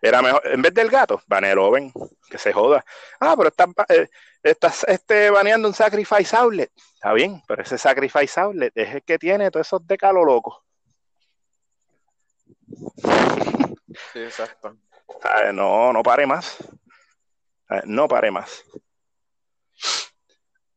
Era 0.00 0.20
mejor, 0.22 0.42
en 0.44 0.62
vez 0.62 0.74
del 0.74 0.90
gato, 0.90 1.22
banea 1.26 1.52
el 1.52 1.58
Oven, 1.58 1.92
que 2.28 2.38
se 2.38 2.52
joda. 2.52 2.84
Ah, 3.20 3.34
pero 3.36 3.48
estás, 3.48 3.68
eh, 3.88 4.08
estás 4.42 4.84
este, 4.88 5.30
baneando 5.30 5.68
un 5.68 5.74
Sacrifice 5.74 6.36
Outlet. 6.36 6.70
Está 6.94 7.12
bien, 7.12 7.42
pero 7.46 7.62
ese 7.62 7.78
Sacrifice 7.78 8.40
Outlet 8.40 8.72
es 8.76 8.94
el 8.96 9.02
que 9.02 9.18
tiene 9.18 9.50
todos 9.50 9.66
esos 9.66 9.86
decalos 9.86 10.24
locos. 10.26 10.62
Sí, 14.12 14.20
exacto. 14.20 14.76
No, 15.52 15.92
no 15.92 16.02
pare 16.02 16.26
más. 16.26 16.58
No 17.84 18.08
pare 18.08 18.30
más. 18.30 18.64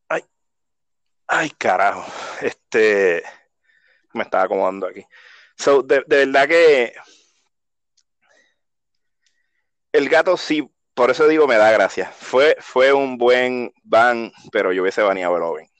Ay, 0.08 0.24
ay, 1.26 1.50
carajo. 1.50 2.04
Este 2.40 3.22
me 4.12 4.22
estaba 4.22 4.44
acomodando 4.44 4.86
aquí. 4.86 5.04
So, 5.56 5.82
de 5.82 6.04
verdad 6.06 6.48
que 6.48 6.94
el 9.92 10.08
gato 10.08 10.36
sí, 10.36 10.70
por 10.94 11.10
eso 11.10 11.26
digo, 11.28 11.46
me 11.46 11.56
da 11.56 11.70
gracia. 11.70 12.10
Fue, 12.10 12.56
fue 12.60 12.92
un 12.92 13.18
buen 13.18 13.72
ban, 13.82 14.32
pero 14.52 14.72
yo 14.72 14.82
hubiese 14.82 15.02
baneado 15.02 15.36
el 15.36 15.42
Oven. 15.42 15.70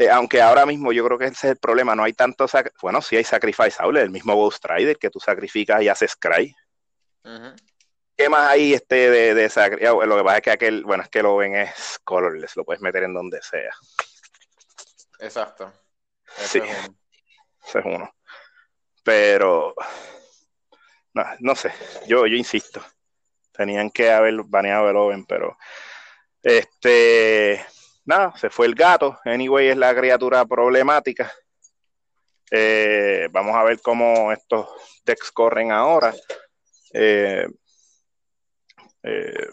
Eh, 0.00 0.08
aunque 0.08 0.40
ahora 0.40 0.64
mismo 0.64 0.92
yo 0.92 1.04
creo 1.04 1.18
que 1.18 1.26
ese 1.26 1.48
es 1.48 1.52
el 1.52 1.56
problema, 1.58 1.94
no 1.94 2.04
hay 2.04 2.14
tanto, 2.14 2.46
bueno, 2.80 3.02
sí 3.02 3.16
hay 3.16 3.24
Sacrifice 3.24 3.76
el 3.82 4.08
mismo 4.08 4.34
Ghost 4.34 4.64
Rider 4.64 4.96
que 4.96 5.10
tú 5.10 5.20
sacrificas 5.20 5.82
y 5.82 5.88
haces 5.88 6.16
Cry. 6.16 6.56
¿Qué 8.16 8.30
más 8.30 8.48
hay 8.48 8.72
este 8.72 9.10
de, 9.10 9.34
de 9.34 9.50
sacrificio? 9.50 10.06
Lo 10.06 10.16
que 10.16 10.24
pasa 10.24 10.36
es 10.38 10.42
que 10.42 10.50
aquel, 10.52 10.84
bueno, 10.84 11.02
es 11.02 11.10
que 11.10 11.18
el 11.18 11.26
Oven 11.26 11.54
es 11.54 12.00
colorless, 12.02 12.56
lo 12.56 12.64
puedes 12.64 12.80
meter 12.80 13.02
en 13.02 13.12
donde 13.12 13.42
sea. 13.42 13.74
Exacto. 15.18 15.70
sí, 16.24 16.60
ese 16.60 17.78
es 17.80 17.84
uno. 17.84 18.10
Pero 19.04 19.74
no, 21.12 21.24
no 21.40 21.54
sé, 21.54 21.74
yo, 22.06 22.26
yo 22.26 22.36
insisto. 22.36 22.82
Tenían 23.52 23.90
que 23.90 24.10
haber 24.10 24.44
baneado 24.44 24.88
el 24.88 24.96
Oven, 24.96 25.26
pero 25.26 25.58
este 26.42 27.66
se 28.36 28.50
fue 28.50 28.66
el 28.66 28.74
gato. 28.74 29.18
Anyway, 29.24 29.68
es 29.68 29.76
la 29.76 29.94
criatura 29.94 30.44
problemática. 30.44 31.32
Eh, 32.50 33.28
vamos 33.30 33.54
a 33.56 33.62
ver 33.62 33.80
cómo 33.80 34.32
estos 34.32 34.68
decks 35.04 35.30
corren 35.30 35.72
ahora. 35.72 36.14
Eh, 36.92 37.46
eh, 39.02 39.46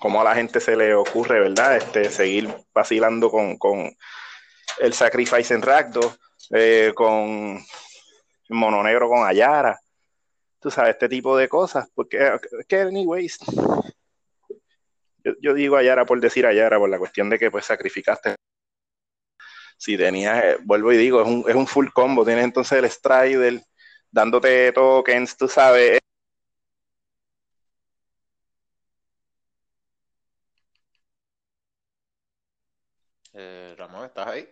cómo 0.00 0.20
a 0.20 0.24
la 0.24 0.34
gente 0.34 0.60
se 0.60 0.76
le 0.76 0.94
ocurre, 0.94 1.40
¿verdad? 1.40 1.76
Este, 1.76 2.10
seguir 2.10 2.54
vacilando 2.74 3.30
con, 3.30 3.56
con 3.56 3.96
el 4.78 4.92
Sacrifice 4.92 5.54
en 5.54 5.62
Ragdo, 5.62 6.16
con 6.94 7.64
Mono 8.48 8.82
Negro 8.82 9.08
con 9.08 9.26
Ayara 9.26 9.78
tú 10.64 10.70
sabes, 10.70 10.94
este 10.94 11.10
tipo 11.10 11.36
de 11.36 11.46
cosas, 11.46 11.86
porque 11.94 12.16
es 12.58 12.66
que, 12.66 12.80
anyways, 12.80 13.38
yo, 15.24 15.32
yo 15.40 15.54
digo 15.54 15.76
Ayara 15.76 16.04
por 16.06 16.20
decir 16.20 16.46
Ayara, 16.46 16.78
por 16.78 16.90
la 16.90 16.98
cuestión 16.98 17.30
de 17.30 17.38
que 17.38 17.50
pues 17.50 17.64
sacrificaste. 17.66 18.36
Si 19.76 19.96
tenías, 19.96 20.44
eh, 20.44 20.56
vuelvo 20.64 20.92
y 20.92 20.96
digo, 20.96 21.20
es 21.22 21.28
un, 21.28 21.44
es 21.48 21.54
un 21.54 21.66
full 21.66 21.88
combo, 21.92 22.24
tienes 22.24 22.44
entonces 22.44 22.78
el 22.78 22.90
Strider 22.90 23.60
dándote 24.10 24.72
tokens, 24.72 25.36
tú 25.36 25.48
sabes. 25.48 25.98
Eh, 33.32 33.74
Ramón, 33.76 34.06
¿estás 34.06 34.26
ahí? 34.28 34.48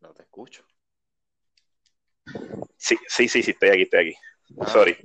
No 0.00 0.12
te 0.12 0.22
escucho. 0.22 0.64
Sí, 2.76 2.96
sí, 3.08 3.28
sí, 3.28 3.42
sí, 3.42 3.50
estoy 3.52 3.68
aquí, 3.70 3.82
estoy 3.82 4.00
aquí. 4.00 4.14
Sorry. 4.72 4.96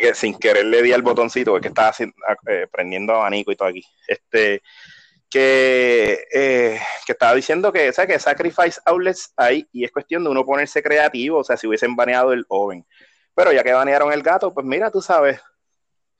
Que 0.00 0.14
sin 0.14 0.38
querer 0.38 0.64
le 0.64 0.82
di 0.82 0.92
al 0.92 1.02
botoncito, 1.02 1.56
es 1.56 1.62
que 1.62 1.68
estaba 1.68 1.92
eh, 2.48 2.66
prendiendo 2.70 3.14
abanico 3.14 3.52
y 3.52 3.56
todo 3.56 3.68
aquí. 3.68 3.84
Este, 4.08 4.62
que, 5.30 6.26
eh, 6.32 6.80
que 7.06 7.12
estaba 7.12 7.34
diciendo 7.34 7.72
que, 7.72 7.90
o 7.90 8.06
que 8.06 8.18
Sacrifice 8.18 8.80
Outlets 8.84 9.32
hay 9.36 9.68
y 9.72 9.84
es 9.84 9.90
cuestión 9.90 10.22
de 10.24 10.30
uno 10.30 10.44
ponerse 10.44 10.82
creativo, 10.82 11.38
o 11.38 11.44
sea, 11.44 11.56
si 11.56 11.66
hubiesen 11.66 11.96
baneado 11.96 12.32
el 12.32 12.44
Oven. 12.48 12.86
Pero 13.34 13.52
ya 13.52 13.64
que 13.64 13.72
banearon 13.72 14.12
el 14.12 14.22
gato, 14.22 14.54
pues 14.54 14.64
mira, 14.64 14.90
tú 14.90 15.02
sabes, 15.02 15.40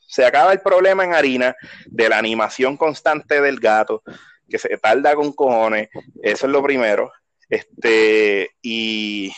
se 0.00 0.24
acaba 0.24 0.52
el 0.52 0.60
problema 0.60 1.04
en 1.04 1.14
harina 1.14 1.54
de 1.86 2.08
la 2.08 2.18
animación 2.18 2.76
constante 2.76 3.40
del 3.40 3.60
gato, 3.60 4.02
que 4.48 4.58
se 4.58 4.76
tarda 4.78 5.14
con 5.14 5.32
cojones, 5.32 5.88
eso 6.22 6.46
es 6.46 6.52
lo 6.52 6.62
primero. 6.62 7.12
Este, 7.48 8.50
y 8.62 9.32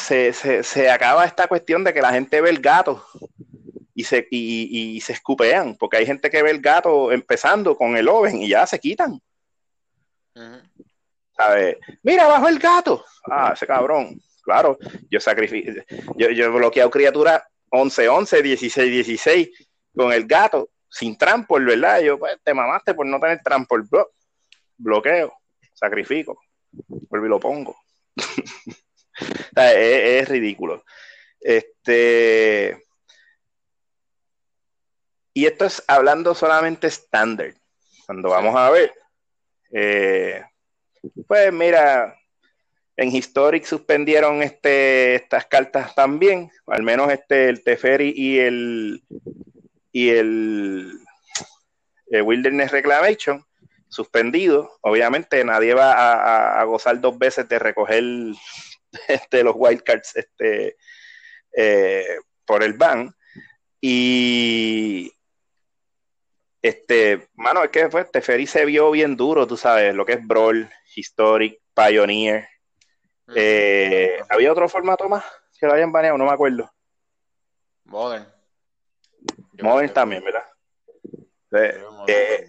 se, 0.00 0.32
se, 0.32 0.62
se, 0.62 0.90
acaba 0.90 1.24
esta 1.24 1.46
cuestión 1.46 1.84
de 1.84 1.94
que 1.94 2.02
la 2.02 2.12
gente 2.12 2.40
ve 2.40 2.50
el 2.50 2.60
gato 2.60 3.04
y 3.94 4.04
se, 4.04 4.26
y, 4.30 4.96
y, 4.96 5.00
se 5.00 5.12
escupean, 5.12 5.76
porque 5.76 5.98
hay 5.98 6.06
gente 6.06 6.30
que 6.30 6.42
ve 6.42 6.50
el 6.50 6.60
gato 6.60 7.12
empezando 7.12 7.76
con 7.76 7.96
el 7.96 8.08
oven 8.08 8.42
y 8.42 8.48
ya 8.48 8.66
se 8.66 8.78
quitan. 8.78 9.20
¿Sabes? 11.36 11.76
Mira, 12.02 12.26
bajo 12.26 12.48
el 12.48 12.58
gato. 12.58 13.04
Ah, 13.30 13.52
ese 13.54 13.66
cabrón. 13.66 14.20
Claro, 14.42 14.78
yo 15.10 15.20
sacrifico, 15.20 15.70
yo, 16.16 16.30
yo 16.30 16.46
he 16.46 16.48
bloqueado 16.48 16.90
criaturas 16.90 17.42
11, 17.70 18.08
11, 18.08 18.42
16, 18.42 18.90
16 18.90 19.50
con 19.94 20.12
el 20.12 20.26
gato, 20.26 20.70
sin 20.88 21.16
trampol, 21.16 21.64
¿verdad? 21.64 22.00
Yo, 22.00 22.18
pues, 22.18 22.38
te 22.42 22.54
mamaste 22.54 22.94
por 22.94 23.06
no 23.06 23.20
tener 23.20 23.40
trampol, 23.44 23.86
bloqueo, 24.76 25.32
sacrifico, 25.74 26.40
vuelvo 26.88 27.26
y 27.26 27.28
lo 27.28 27.38
pongo. 27.38 27.76
es, 29.56 30.28
ridículo. 30.28 30.84
Este. 31.40 32.84
Y 35.32 35.46
esto 35.46 35.64
es 35.64 35.82
hablando 35.86 36.34
solamente 36.34 36.86
estándar. 36.86 37.54
Cuando 38.06 38.30
vamos 38.30 38.56
a 38.56 38.70
ver, 38.70 38.92
eh, 39.72 40.42
pues 41.26 41.52
mira, 41.52 42.16
en 42.96 43.14
Historic 43.14 43.64
suspendieron 43.64 44.42
este, 44.42 45.14
estas 45.14 45.46
cartas 45.46 45.94
también, 45.94 46.50
al 46.66 46.82
menos 46.82 47.10
este, 47.12 47.48
el 47.48 47.62
Teferi 47.62 48.12
y 48.14 48.40
el 48.40 49.02
y 49.92 50.10
el, 50.10 51.00
Wilderness 52.10 52.72
Reclamation 52.72 53.44
suspendido. 53.88 54.78
Obviamente 54.80 55.44
nadie 55.44 55.74
va 55.74 56.60
a, 56.60 56.64
gozar 56.64 57.00
dos 57.00 57.18
veces 57.18 57.48
de 57.48 57.58
recoger 57.58 58.02
este, 59.08 59.42
los 59.42 59.54
wildcards 59.56 60.16
este, 60.16 60.76
eh, 61.56 62.18
por 62.44 62.62
el 62.62 62.74
ban. 62.74 63.14
Y 63.80 65.12
este, 66.62 67.28
mano, 67.34 67.64
es 67.64 67.70
que 67.70 67.88
pues, 67.88 68.10
Teferi 68.10 68.46
se 68.46 68.64
vio 68.64 68.90
bien 68.90 69.16
duro, 69.16 69.46
tú 69.46 69.56
sabes, 69.56 69.94
lo 69.94 70.04
que 70.04 70.14
es 70.14 70.26
Brawl, 70.26 70.70
Historic, 70.94 71.60
Pioneer. 71.74 72.48
Eh, 73.34 74.18
¿Había 74.28 74.52
otro 74.52 74.68
formato 74.68 75.08
más 75.08 75.24
que 75.58 75.66
lo 75.66 75.72
hayan 75.72 75.92
baneado? 75.92 76.18
No 76.18 76.26
me 76.26 76.32
acuerdo. 76.32 76.70
Modern. 77.84 78.26
Modern 79.62 79.92
también, 79.92 80.24
¿verdad? 80.24 80.44
Eh, 81.52 82.48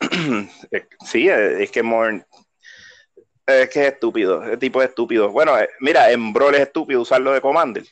eh, 0.70 0.88
sí, 1.04 1.28
es 1.28 1.70
que 1.70 1.82
Modern 1.82 2.24
es 3.48 3.70
que 3.70 3.80
es 3.86 3.92
estúpido, 3.94 4.42
ese 4.44 4.56
tipo 4.56 4.82
es 4.82 4.90
estúpido. 4.90 5.30
Bueno, 5.30 5.54
mira, 5.80 6.10
en 6.10 6.32
Brawl 6.32 6.54
es 6.54 6.62
estúpido 6.62 7.00
usarlo 7.00 7.32
de 7.32 7.40
Commander. 7.40 7.84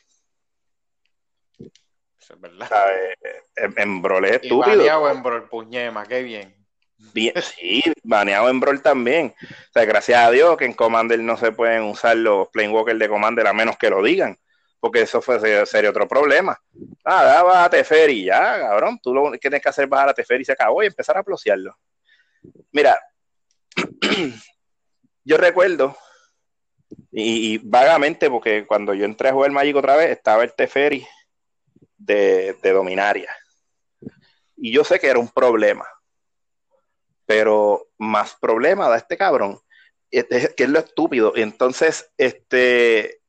Eso 1.59 2.33
es 2.33 2.41
verdad. 2.41 2.89
En, 3.55 3.73
en 3.77 4.01
Brawl 4.01 4.25
es 4.25 4.31
estúpido. 4.33 4.73
Y 4.73 4.77
baneado 4.77 5.09
en 5.09 5.23
Brawl, 5.23 5.49
puñema, 5.49 6.05
qué 6.05 6.23
bien. 6.23 6.57
Bien, 7.13 7.33
sí, 7.41 7.83
baneado 8.03 8.49
en 8.49 8.59
Brawl 8.59 8.81
también. 8.81 9.33
O 9.41 9.71
sea, 9.71 9.85
gracias 9.85 10.19
a 10.19 10.31
Dios 10.31 10.57
que 10.57 10.65
en 10.65 10.73
Commander 10.73 11.19
no 11.19 11.37
se 11.37 11.51
pueden 11.51 11.83
usar 11.83 12.17
los 12.17 12.47
Planewalkers 12.49 12.99
de 12.99 13.09
Commander 13.09 13.47
a 13.47 13.53
menos 13.53 13.77
que 13.77 13.89
lo 13.89 14.01
digan. 14.03 14.37
Porque 14.79 15.01
eso 15.01 15.21
fue, 15.21 15.65
sería 15.65 15.89
otro 15.89 16.07
problema. 16.07 16.59
Ah, 17.03 17.41
bájate 17.43 17.77
Teferi, 17.77 18.25
ya, 18.25 18.59
cabrón. 18.59 18.99
Tú 19.01 19.13
lo 19.13 19.31
que 19.31 19.39
tienes 19.39 19.61
que 19.61 19.69
hacer 19.69 19.85
es 19.85 19.89
bajar 19.89 20.09
a 20.09 20.13
Teferi 20.13 20.43
y 20.43 20.45
se 20.45 20.51
acabó 20.51 20.83
y 20.83 20.87
empezar 20.87 21.17
a 21.17 21.23
plosearlo. 21.23 21.75
Mira, 22.71 22.99
yo 25.27 25.37
recuerdo, 25.37 25.95
y, 27.11 27.57
vagamente, 27.59 28.29
porque 28.29 28.65
cuando 28.65 28.93
yo 28.93 29.05
entré 29.05 29.29
a 29.29 29.33
jugar 29.33 29.51
Magic 29.51 29.75
otra 29.75 29.95
vez, 29.95 30.11
estaba 30.11 30.43
el 30.43 30.53
Teferi 30.53 31.05
de, 31.97 32.55
de 32.61 32.71
Dominaria. 32.71 33.35
Y 34.55 34.71
yo 34.71 34.83
sé 34.83 34.99
que 34.99 35.07
era 35.07 35.19
un 35.19 35.29
problema 35.29 35.85
pero 37.27 37.89
más 37.99 38.35
problema 38.39 38.87
da 38.87 38.97
este 38.97 39.17
cabrón, 39.17 39.59
este, 40.09 40.55
que 40.55 40.63
es 40.63 40.69
lo 40.69 40.79
estúpido. 40.79 41.33
Entonces, 41.35 42.09
este, 42.17 43.19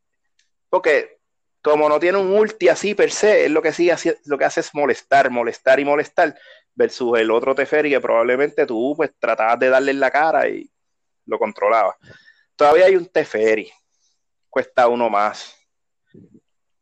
porque 0.71 1.19
como 1.61 1.89
no 1.89 1.99
tiene 1.99 2.17
un 2.19 2.33
ulti 2.33 2.69
así 2.69 2.95
per 2.95 3.11
se, 3.11 3.45
es 3.45 3.51
lo 3.51 3.61
que 3.61 3.73
sí 3.73 3.91
lo 4.25 4.39
que 4.39 4.45
hace 4.45 4.61
es 4.61 4.73
molestar, 4.73 5.31
molestar 5.31 5.81
y 5.81 5.85
molestar, 5.85 6.39
versus 6.75 7.19
el 7.19 7.33
otro 7.33 7.57
Teferi 7.57 7.91
que 7.91 8.01
probablemente 8.01 8.65
tú 8.65 8.95
pues 8.97 9.11
tratabas 9.19 9.59
de 9.59 9.69
darle 9.69 9.91
en 9.91 10.01
la 10.01 10.13
cara 10.13 10.49
y 10.49 10.71
lo 11.29 11.39
controlabas. 11.39 11.97
Todavía 12.57 12.87
hay 12.87 12.97
un 12.97 13.07
Teferi, 13.07 13.71
cuesta 14.51 14.89
uno 14.89 15.09
más, 15.09 15.55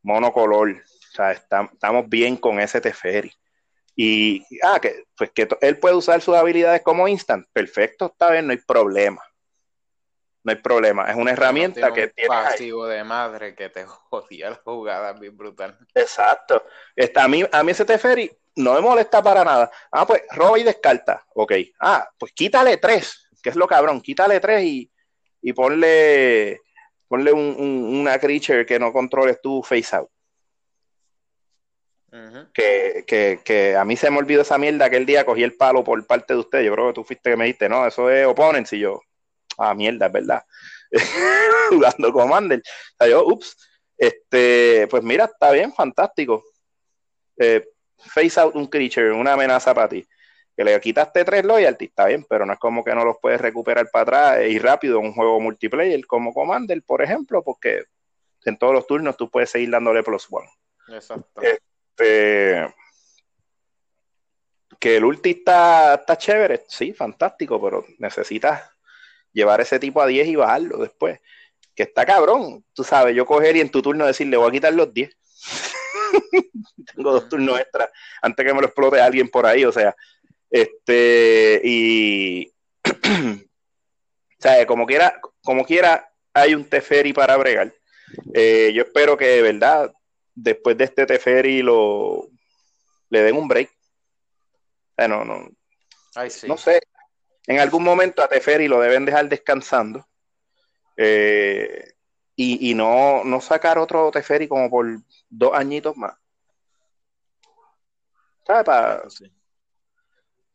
monocolor, 0.02 0.70
o 0.70 1.14
sea, 1.14 1.32
estamos 1.32 2.08
bien 2.08 2.36
con 2.36 2.58
ese 2.60 2.80
Teferi. 2.80 3.32
Y, 3.94 4.44
ah, 4.62 4.78
que, 4.80 5.04
pues 5.16 5.30
que 5.30 5.48
él 5.62 5.78
puede 5.78 5.94
usar 5.94 6.20
sus 6.20 6.34
habilidades 6.34 6.82
como 6.82 7.08
instant. 7.08 7.46
Perfecto, 7.52 8.06
está 8.06 8.30
bien, 8.30 8.46
no 8.46 8.52
hay 8.52 8.58
problema. 8.58 9.22
No 10.44 10.52
hay 10.52 10.58
problema. 10.58 11.10
Es 11.10 11.16
una 11.16 11.32
herramienta 11.32 11.92
que 11.92 12.08
tiene. 12.08 12.28
pasivo 12.28 12.86
de 12.86 13.02
madre 13.02 13.54
que 13.54 13.68
te 13.68 13.84
jodía 14.10 14.50
la 14.50 14.56
jugada 14.56 15.12
bien 15.14 15.36
brutal. 15.36 15.76
Exacto. 15.94 16.62
Está, 16.94 17.24
a, 17.24 17.28
mí, 17.28 17.42
a 17.50 17.62
mí 17.62 17.72
ese 17.72 17.84
Teferi 17.84 18.30
no 18.56 18.74
me 18.74 18.80
molesta 18.80 19.22
para 19.22 19.44
nada. 19.44 19.70
Ah, 19.90 20.06
pues 20.06 20.22
roba 20.30 20.58
y 20.58 20.62
descarta. 20.62 21.26
Ok. 21.34 21.52
Ah, 21.80 22.08
pues 22.18 22.32
quítale 22.32 22.76
tres, 22.76 23.25
que 23.46 23.50
es 23.50 23.56
lo 23.56 23.68
cabrón. 23.68 24.00
Quítale 24.00 24.40
tres 24.40 24.64
y, 24.64 24.90
y 25.40 25.52
ponle, 25.52 26.62
ponle 27.06 27.32
un, 27.32 27.54
una 28.00 28.18
creature 28.18 28.66
que 28.66 28.76
no 28.76 28.92
controles 28.92 29.40
tu 29.40 29.62
face 29.62 29.94
out 29.94 30.10
que, 32.52 33.40
que, 33.44 33.76
a 33.76 33.84
mí 33.84 33.96
se 33.96 34.10
me 34.10 34.18
olvidó 34.18 34.42
esa 34.42 34.58
mierda 34.58 34.86
aquel 34.86 35.06
día 35.06 35.24
cogí 35.24 35.44
el 35.44 35.54
palo 35.54 35.84
por 35.84 36.04
parte 36.08 36.34
de 36.34 36.40
usted. 36.40 36.62
Yo 36.62 36.72
creo 36.72 36.88
que 36.88 36.94
tú 36.94 37.04
fuiste 37.04 37.30
que 37.30 37.36
me 37.36 37.44
dijiste, 37.44 37.68
no, 37.68 37.86
eso 37.86 38.10
es 38.10 38.26
opponents. 38.26 38.72
Y 38.72 38.80
yo, 38.80 39.00
ah, 39.58 39.74
mierda, 39.74 40.06
es 40.06 40.12
verdad. 40.12 40.42
Jugando 41.70 42.12
Commander. 42.12 42.58
O 42.58 42.96
sea, 42.98 43.08
yo, 43.08 43.24
ups. 43.24 43.56
Este, 43.96 44.88
pues 44.90 45.04
mira, 45.04 45.26
está 45.26 45.52
bien, 45.52 45.72
fantástico. 45.72 46.42
Eh, 47.38 47.64
face 47.98 48.40
out 48.40 48.56
un 48.56 48.66
creature, 48.66 49.12
una 49.12 49.34
amenaza 49.34 49.72
para 49.72 49.88
ti. 49.88 50.04
Que 50.56 50.64
le 50.64 50.80
quitaste 50.80 51.24
tres 51.24 51.44
loyalty, 51.44 51.84
está 51.86 52.06
bien, 52.06 52.24
pero 52.28 52.46
no 52.46 52.54
es 52.54 52.58
como 52.58 52.82
que 52.82 52.94
no 52.94 53.04
los 53.04 53.16
puedes 53.20 53.40
recuperar 53.40 53.90
para 53.90 54.02
atrás 54.02 54.48
y 54.48 54.58
rápido 54.58 54.98
en 55.00 55.06
un 55.06 55.12
juego 55.12 55.38
multiplayer 55.40 56.06
como 56.06 56.32
Commander, 56.32 56.82
por 56.82 57.02
ejemplo, 57.02 57.42
porque 57.42 57.84
en 58.44 58.56
todos 58.56 58.72
los 58.72 58.86
turnos 58.86 59.16
tú 59.16 59.30
puedes 59.30 59.50
seguir 59.50 59.70
dándole 59.70 60.02
plus 60.02 60.26
one. 60.30 60.48
Exacto. 60.88 61.42
Este, 61.42 62.74
que 64.78 64.96
el 64.96 65.04
ulti 65.04 65.30
está, 65.30 66.04
chévere, 66.16 66.64
sí, 66.68 66.92
fantástico, 66.92 67.60
pero 67.60 67.84
necesitas 67.98 68.70
llevar 69.32 69.60
ese 69.60 69.78
tipo 69.78 70.00
a 70.00 70.06
10 70.06 70.28
y 70.28 70.36
bajarlo 70.36 70.78
después. 70.78 71.20
Que 71.74 71.84
está 71.84 72.06
cabrón, 72.06 72.64
tú 72.72 72.84
sabes, 72.84 73.14
yo 73.14 73.26
coger 73.26 73.56
y 73.56 73.60
en 73.60 73.70
tu 73.70 73.82
turno 73.82 74.06
decirle 74.06 74.36
voy 74.36 74.48
a 74.48 74.52
quitar 74.52 74.72
los 74.72 74.92
10. 74.92 75.16
Tengo 76.94 77.12
dos 77.12 77.28
turnos 77.28 77.60
extra 77.60 77.90
antes 78.22 78.46
que 78.46 78.54
me 78.54 78.60
lo 78.60 78.66
explote 78.66 79.00
alguien 79.00 79.28
por 79.28 79.44
ahí, 79.46 79.64
o 79.64 79.72
sea, 79.72 79.94
este, 80.50 81.60
y, 81.64 82.52
sea, 84.38 84.66
como 84.66 84.86
quiera, 84.86 85.20
como 85.42 85.64
quiera, 85.64 86.12
hay 86.32 86.54
un 86.54 86.68
Teferi 86.68 87.12
para 87.12 87.36
bregar. 87.36 87.74
Eh, 88.34 88.72
yo 88.74 88.82
espero 88.82 89.16
que 89.16 89.26
de 89.26 89.42
verdad 89.42 89.92
después 90.34 90.76
de 90.76 90.84
este 90.84 91.06
Teferi 91.06 91.62
lo 91.62 92.28
le 93.08 93.22
den 93.22 93.36
un 93.36 93.48
break. 93.48 93.70
no, 94.98 95.24
no. 95.24 95.48
No 96.46 96.56
sé. 96.56 96.80
En 97.46 97.60
algún 97.60 97.84
momento 97.84 98.22
a 98.22 98.28
Teferi 98.28 98.68
lo 98.68 98.80
deben 98.80 99.04
dejar 99.04 99.28
descansando. 99.28 100.06
Eh, 100.96 101.92
y, 102.38 102.74
no, 102.74 103.24
no 103.24 103.40
sacar 103.40 103.78
otro 103.78 104.10
Teferi 104.10 104.46
como 104.46 104.68
por 104.68 104.86
dos 105.30 105.54
añitos 105.54 105.96
más. 105.96 106.14
¿Sabes? 108.46 108.64
Para 108.64 109.02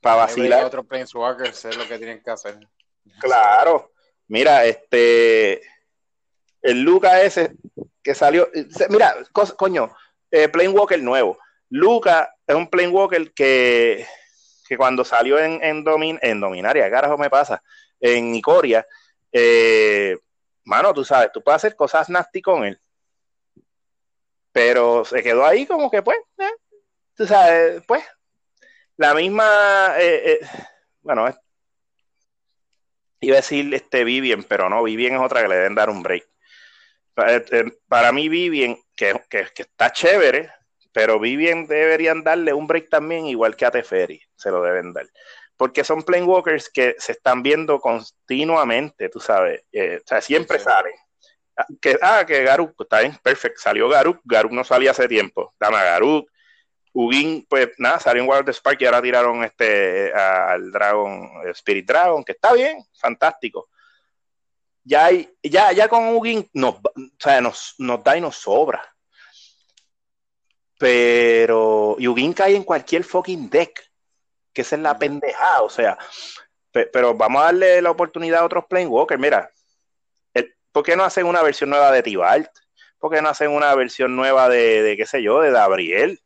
para 0.01 0.17
vacilar. 0.17 0.65
Otro 0.65 0.85
Walker 1.13 1.47
es 1.47 1.77
lo 1.77 1.87
que 1.87 1.97
tienen 1.97 2.21
que 2.21 2.31
hacer. 2.31 2.57
Claro. 3.19 3.91
Mira, 4.27 4.65
este. 4.65 5.61
El 6.61 6.81
Luca 6.81 7.21
ese 7.21 7.53
que 8.03 8.15
salió. 8.15 8.49
Mira, 8.89 9.15
coño, 9.57 9.95
eh, 10.29 10.49
Walker 10.69 11.01
nuevo. 11.01 11.37
Luca 11.69 12.35
es 12.45 12.55
un 12.55 12.69
Walker 12.91 13.31
que, 13.33 14.05
que 14.67 14.77
cuando 14.77 15.05
salió 15.05 15.39
en, 15.39 15.63
en, 15.63 15.83
Domin, 15.83 16.19
en 16.21 16.39
Dominaria, 16.39 16.91
carajo 16.91 17.17
me 17.17 17.29
pasa, 17.29 17.63
en 17.99 18.35
Icoria, 18.35 18.85
eh, 19.31 20.17
mano, 20.65 20.93
tú 20.93 21.05
sabes, 21.05 21.31
tú 21.31 21.41
puedes 21.41 21.57
hacer 21.57 21.75
cosas 21.75 22.09
nasty 22.09 22.41
con 22.41 22.65
él. 22.65 22.79
Pero 24.51 25.05
se 25.05 25.23
quedó 25.23 25.45
ahí 25.45 25.65
como 25.65 25.89
que, 25.89 26.01
pues, 26.01 26.17
eh, 26.39 26.51
tú 27.15 27.25
sabes, 27.25 27.81
pues, 27.87 28.03
la 29.01 29.15
misma, 29.15 29.95
eh, 29.97 30.21
eh 30.25 30.47
bueno, 31.01 31.27
iba 33.19 33.35
a 33.35 33.41
decir 33.41 33.73
este 33.73 34.03
Vivien, 34.03 34.43
pero 34.43 34.69
no, 34.69 34.83
Vivien 34.83 35.15
es 35.15 35.21
otra 35.21 35.41
que 35.41 35.47
le 35.47 35.55
deben 35.55 35.75
dar 35.75 35.89
un 35.89 36.03
break. 36.03 36.23
Eh, 37.17 37.45
eh, 37.51 37.63
para 37.87 38.11
mí 38.11 38.29
Vivien, 38.29 38.77
que, 38.95 39.19
que, 39.27 39.47
que, 39.55 39.63
está 39.63 39.91
chévere, 39.91 40.51
pero 40.91 41.19
Vivien 41.19 41.65
deberían 41.65 42.23
darle 42.23 42.53
un 42.53 42.67
break 42.67 42.89
también, 42.89 43.25
igual 43.25 43.55
que 43.55 43.65
a 43.65 43.71
Teferi, 43.71 44.21
se 44.35 44.51
lo 44.51 44.61
deben 44.61 44.93
dar. 44.93 45.07
Porque 45.57 45.83
son 45.83 46.03
walkers 46.07 46.69
que 46.69 46.95
se 46.99 47.13
están 47.13 47.41
viendo 47.41 47.79
continuamente, 47.79 49.09
tú 49.09 49.19
sabes, 49.19 49.63
eh, 49.71 49.99
o 50.03 50.07
sea, 50.07 50.21
siempre 50.21 50.59
sí, 50.59 50.63
sí. 50.63 50.69
salen. 50.69 50.93
Ah, 51.57 51.65
que, 51.81 51.97
ah, 52.01 52.23
que 52.25 52.43
Garuk, 52.43 52.79
está 52.79 53.01
bien, 53.01 53.17
perfecto, 53.23 53.61
salió 53.61 53.89
Garuk, 53.89 54.21
Garuk 54.23 54.51
no 54.51 54.63
salía 54.63 54.91
hace 54.91 55.07
tiempo, 55.07 55.55
dame 55.59 55.77
a 55.77 55.83
Garuk, 55.83 56.29
Ugin, 56.93 57.45
pues 57.49 57.69
nada, 57.77 57.99
salió 57.99 58.23
en 58.23 58.29
Wild 58.29 58.49
Spark 58.49 58.81
y 58.81 58.85
ahora 58.85 59.01
tiraron 59.01 59.43
este 59.43 60.13
al 60.13 60.71
Dragon, 60.71 61.29
Spirit 61.51 61.87
Dragon, 61.87 62.23
que 62.23 62.33
está 62.33 62.53
bien, 62.53 62.83
fantástico. 62.99 63.69
Ya, 64.83 65.05
hay, 65.05 65.31
ya, 65.41 65.71
ya 65.71 65.87
con 65.87 66.15
Ugin 66.15 66.49
nos, 66.53 66.75
o 66.75 66.91
sea, 67.19 67.39
nos, 67.39 67.75
nos 67.77 68.03
da 68.03 68.17
y 68.17 68.21
nos 68.21 68.35
sobra. 68.35 68.83
Pero 70.77 71.95
Ugin 71.95 72.33
cae 72.33 72.55
en 72.55 72.63
cualquier 72.63 73.03
fucking 73.03 73.49
deck, 73.49 73.79
que 74.51 74.63
esa 74.63 74.75
es 74.75 74.81
la 74.81 74.97
pendejada, 74.97 75.61
o 75.61 75.69
sea, 75.69 75.97
pe, 76.71 76.87
pero 76.87 77.13
vamos 77.13 77.41
a 77.41 77.45
darle 77.45 77.81
la 77.81 77.91
oportunidad 77.91 78.41
a 78.41 78.45
otros 78.45 78.65
Walker. 78.69 79.17
Mira, 79.17 79.49
el, 80.33 80.53
¿por 80.71 80.83
qué 80.83 80.97
no 80.97 81.03
hacen 81.03 81.25
una 81.25 81.41
versión 81.41 81.69
nueva 81.69 81.91
de 81.91 82.03
Tibalt? 82.03 82.49
¿Por 82.97 83.11
qué 83.11 83.21
no 83.21 83.29
hacen 83.29 83.51
una 83.51 83.73
versión 83.75 84.15
nueva 84.15 84.49
de, 84.49 84.83
de 84.83 84.97
qué 84.97 85.05
sé 85.05 85.23
yo, 85.23 85.39
de 85.41 85.51
Gabriel? 85.51 86.19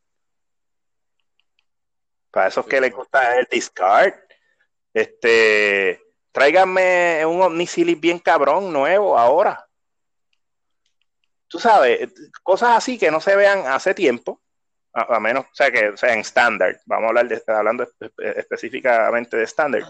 Para 2.36 2.50
esos 2.50 2.66
que 2.66 2.82
les 2.82 2.94
gusta 2.94 3.38
el 3.38 3.48
discard. 3.50 4.14
Este, 4.94 6.02
tráiganme 6.34 7.26
un 7.26 7.42
Omnisilis 7.42 7.98
bien 7.98 8.20
cabrón, 8.20 8.74
nuevo, 8.74 9.18
ahora. 9.18 9.66
Tú 11.48 11.60
sabes, 11.60 12.10
cosas 12.44 12.72
así 12.72 12.98
que 12.98 13.10
no 13.10 13.22
se 13.22 13.38
vean 13.38 13.66
hace 13.68 13.94
tiempo, 13.94 14.42
a, 14.94 15.16
a 15.16 15.20
menos, 15.22 15.46
o 15.46 15.56
sea, 15.56 15.72
que 15.72 15.96
sean 15.96 16.20
estándar. 16.20 16.78
Vamos 16.86 17.06
a 17.06 17.08
hablar 17.08 17.30
de, 17.30 17.42
hablando 17.48 17.84
espe 17.84 18.12
específicamente 18.38 19.38
de 19.38 19.44
estándar. 19.44 19.84
Uh 19.84 19.86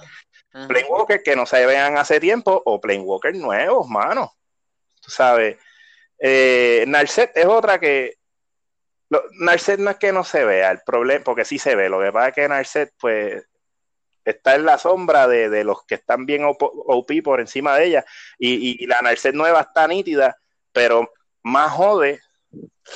-huh. 0.60 0.68
Planewalker 0.68 1.24
que 1.24 1.36
no 1.36 1.48
se 1.48 1.66
vean 1.66 1.98
hace 1.98 2.20
tiempo 2.20 2.62
o 2.64 2.80
Planewalker 2.80 3.34
nuevos, 3.34 3.88
mano. 3.88 4.34
Tú 5.02 5.10
sabes. 5.10 5.58
Eh, 6.20 6.86
Narset 6.88 7.36
es 7.36 7.46
otra 7.48 7.80
que 7.80 8.20
lo, 9.10 9.24
Narset 9.39 9.80
no 9.80 9.91
es 9.91 9.97
que 9.97 10.12
no 10.12 10.24
se 10.24 10.43
vea 10.45 10.72
el 10.72 10.80
problema, 10.86 11.24
porque 11.24 11.45
sí 11.45 11.60
se 11.60 11.76
ve. 11.76 11.89
Lo 11.89 12.01
que 12.01 12.12
pasa 12.12 12.30
es 12.30 12.36
que 12.36 12.47
Narset, 12.47 12.93
pues, 12.99 13.47
está 14.24 14.56
en 14.56 14.66
la 14.66 14.78
sombra 14.78 15.28
de, 15.28 15.49
de 15.49 15.64
los 15.64 15.86
que 15.86 15.95
están 15.95 16.26
bien 16.26 16.43
OP 16.45 17.12
por 17.24 17.39
encima 17.39 17.78
de 17.78 17.86
ella. 17.86 18.06
Y, 18.38 18.53
y, 18.53 18.84
y, 18.84 18.88
la 18.88 19.01
Narset 19.01 19.36
nueva 19.36 19.62
está 19.62 19.88
nítida, 19.88 20.38
pero 20.72 21.12
más 21.43 21.72
jode. 21.72 22.22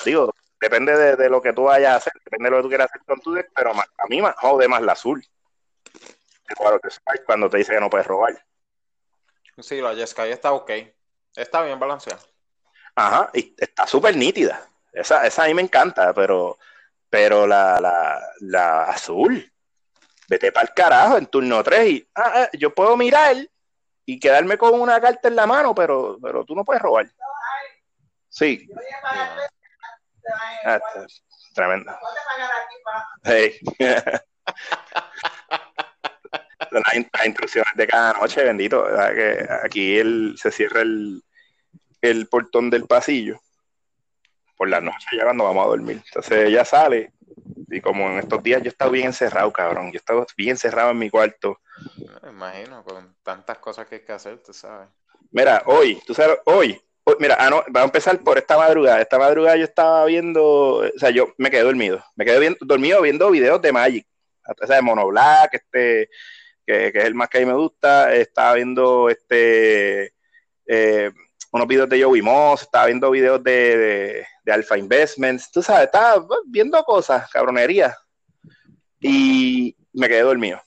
Digo, 0.06 0.34
depende 0.60 0.98
de, 0.98 1.16
de, 1.16 1.30
lo 1.30 1.42
que 1.42 1.54
tú 1.54 1.64
vayas 1.64 1.94
a 1.94 1.96
hacer, 1.98 2.14
depende 2.26 2.46
de 2.46 2.52
lo 2.52 2.58
que 2.58 2.64
tú 2.64 2.70
quieras 2.70 2.90
hacer 2.90 3.02
con 3.06 3.20
tu 3.22 3.34
deck, 3.34 3.52
pero 3.56 3.74
más, 3.74 3.88
a 3.98 4.08
mí 4.08 4.22
más 4.22 4.36
jode 4.38 4.68
más 4.68 4.82
la 4.82 4.94
azul. 4.94 5.24
Cuando 7.26 7.50
te 7.50 7.58
dice 7.60 7.74
que 7.74 7.80
no 7.80 7.90
puedes 7.90 8.08
robar. 8.08 8.44
Sí, 9.60 9.82
la 9.82 9.94
Jeskai 9.94 10.32
está 10.32 10.52
ok. 10.54 10.72
Está 11.36 11.62
bien 11.62 11.80
balanceada. 11.80 12.22
Ajá, 12.96 13.30
y 13.34 13.54
está 13.58 13.86
súper 13.86 14.16
nítida. 14.16 14.69
Esa, 14.94 15.26
esa 15.26 15.44
a 15.44 15.48
mí 15.48 15.54
me 15.54 15.62
encanta, 15.62 16.14
pero, 16.14 16.58
pero 17.10 17.46
la, 17.46 17.80
la, 17.80 18.20
la 18.42 18.84
azul, 18.84 19.52
vete 20.28 20.52
para 20.52 20.68
el 20.68 20.74
carajo 20.74 21.18
en 21.18 21.28
turno 21.28 21.64
3 21.64 21.90
y 21.90 22.10
ah, 22.16 22.32
ah, 22.36 22.50
yo 22.54 22.74
puedo 22.74 22.98
mirar 22.98 23.36
y 24.06 24.20
quedarme 24.20 24.58
con 24.58 24.80
una 24.80 25.00
carta 25.00 25.28
en 25.28 25.36
la 25.36 25.46
mano, 25.46 25.76
pero, 25.76 26.18
pero 26.22 26.44
tú 26.44 26.56
no 26.56 26.66
puedes 26.66 26.82
robar. 26.82 27.08
Sí. 28.30 28.68
Ah, 30.66 30.80
tremendo. 31.54 31.92
Hey. 33.24 33.60
las, 36.72 36.84
las, 36.84 37.26
instrucciones 37.26 37.72
de 37.76 37.88
cada 37.88 38.14
noche, 38.14 38.44
bendito. 38.44 38.86
aquí 39.64 39.98
el, 39.98 40.36
se 40.38 40.52
cierra 40.52 40.82
el, 40.82 41.24
el 42.02 42.28
portón 42.28 42.70
del 42.70 42.86
pasillo 42.86 43.40
por 44.60 44.68
la 44.68 44.82
noche 44.82 45.08
ya 45.18 45.24
cuando 45.24 45.46
vamos 45.46 45.66
a 45.66 45.70
dormir. 45.70 46.02
Entonces 46.06 46.50
ella 46.50 46.66
sale 46.66 47.14
y 47.70 47.80
como 47.80 48.10
en 48.10 48.20
estos 48.20 48.44
días 48.44 48.62
yo 48.62 48.66
he 48.66 48.68
estado 48.68 48.92
bien 48.92 49.08
encerrado, 49.08 49.54
cabrón. 49.54 49.86
Yo 49.86 49.94
he 49.94 49.98
estado 49.98 50.28
bien 50.36 50.50
encerrado 50.50 50.92
en 50.92 50.98
mi 50.98 51.10
cuarto. 51.10 51.62
Me 52.22 52.30
imagino, 52.30 52.84
con 52.84 53.16
tantas 53.24 53.58
cosas 53.60 53.88
que 53.88 53.96
hay 53.96 54.02
que 54.02 54.12
hacer, 54.12 54.38
tú 54.40 54.52
sabes. 54.52 54.90
Mira, 55.32 55.64
hoy, 55.66 56.02
tú 56.06 56.14
sabes, 56.14 56.40
hoy, 56.44 56.78
hoy 57.06 57.16
mira, 57.20 57.38
ah, 57.40 57.50
no, 57.50 57.64
vamos 57.68 57.82
a 57.82 57.86
empezar 57.86 58.20
por 58.20 58.38
esta 58.38 58.58
madrugada. 58.58 59.00
Esta 59.00 59.18
madrugada 59.18 59.56
yo 59.56 59.64
estaba 59.64 60.04
viendo, 60.04 60.44
o 60.44 60.98
sea, 60.98 61.10
yo 61.10 61.34
me 61.38 61.50
quedé 61.50 61.64
dormido. 61.64 62.04
Me 62.18 62.26
quedé 62.26 62.40
bien, 62.40 62.58
dormido 62.60 63.02
viendo 63.02 63.32
videos 63.32 63.62
de 63.62 63.72
Magic. 63.72 64.06
O 64.62 64.68
sea, 64.68 64.76
de 64.76 64.82
Mono 64.82 65.08
Black, 65.08 65.54
este, 65.54 66.10
que, 66.66 66.92
que 66.92 66.98
es 66.98 67.06
el 67.06 67.16
más 67.16 67.30
que 67.30 67.38
a 67.38 67.42
mí 67.42 67.48
me 67.48 67.54
gusta. 67.54 68.14
Estaba 68.14 68.56
viendo 68.56 69.10
este... 69.10 70.14
Eh, 70.66 71.12
unos 71.52 71.68
videos 71.68 71.90
de 71.90 72.04
Joey 72.04 72.22
Moss, 72.22 72.64
estaba 72.64 72.88
viendo 72.88 73.10
videos 73.12 73.44
de, 73.44 74.26
de, 74.44 74.52
Alpha 74.52 74.78
Investments, 74.78 75.52
tú 75.52 75.62
sabes, 75.62 75.86
estaba 75.86 76.26
viendo 76.46 76.84
cosas, 76.84 77.30
cabronería. 77.30 77.96
Y 79.00 79.76
me 79.94 80.08
quedé 80.08 80.22
dormido. 80.22 80.62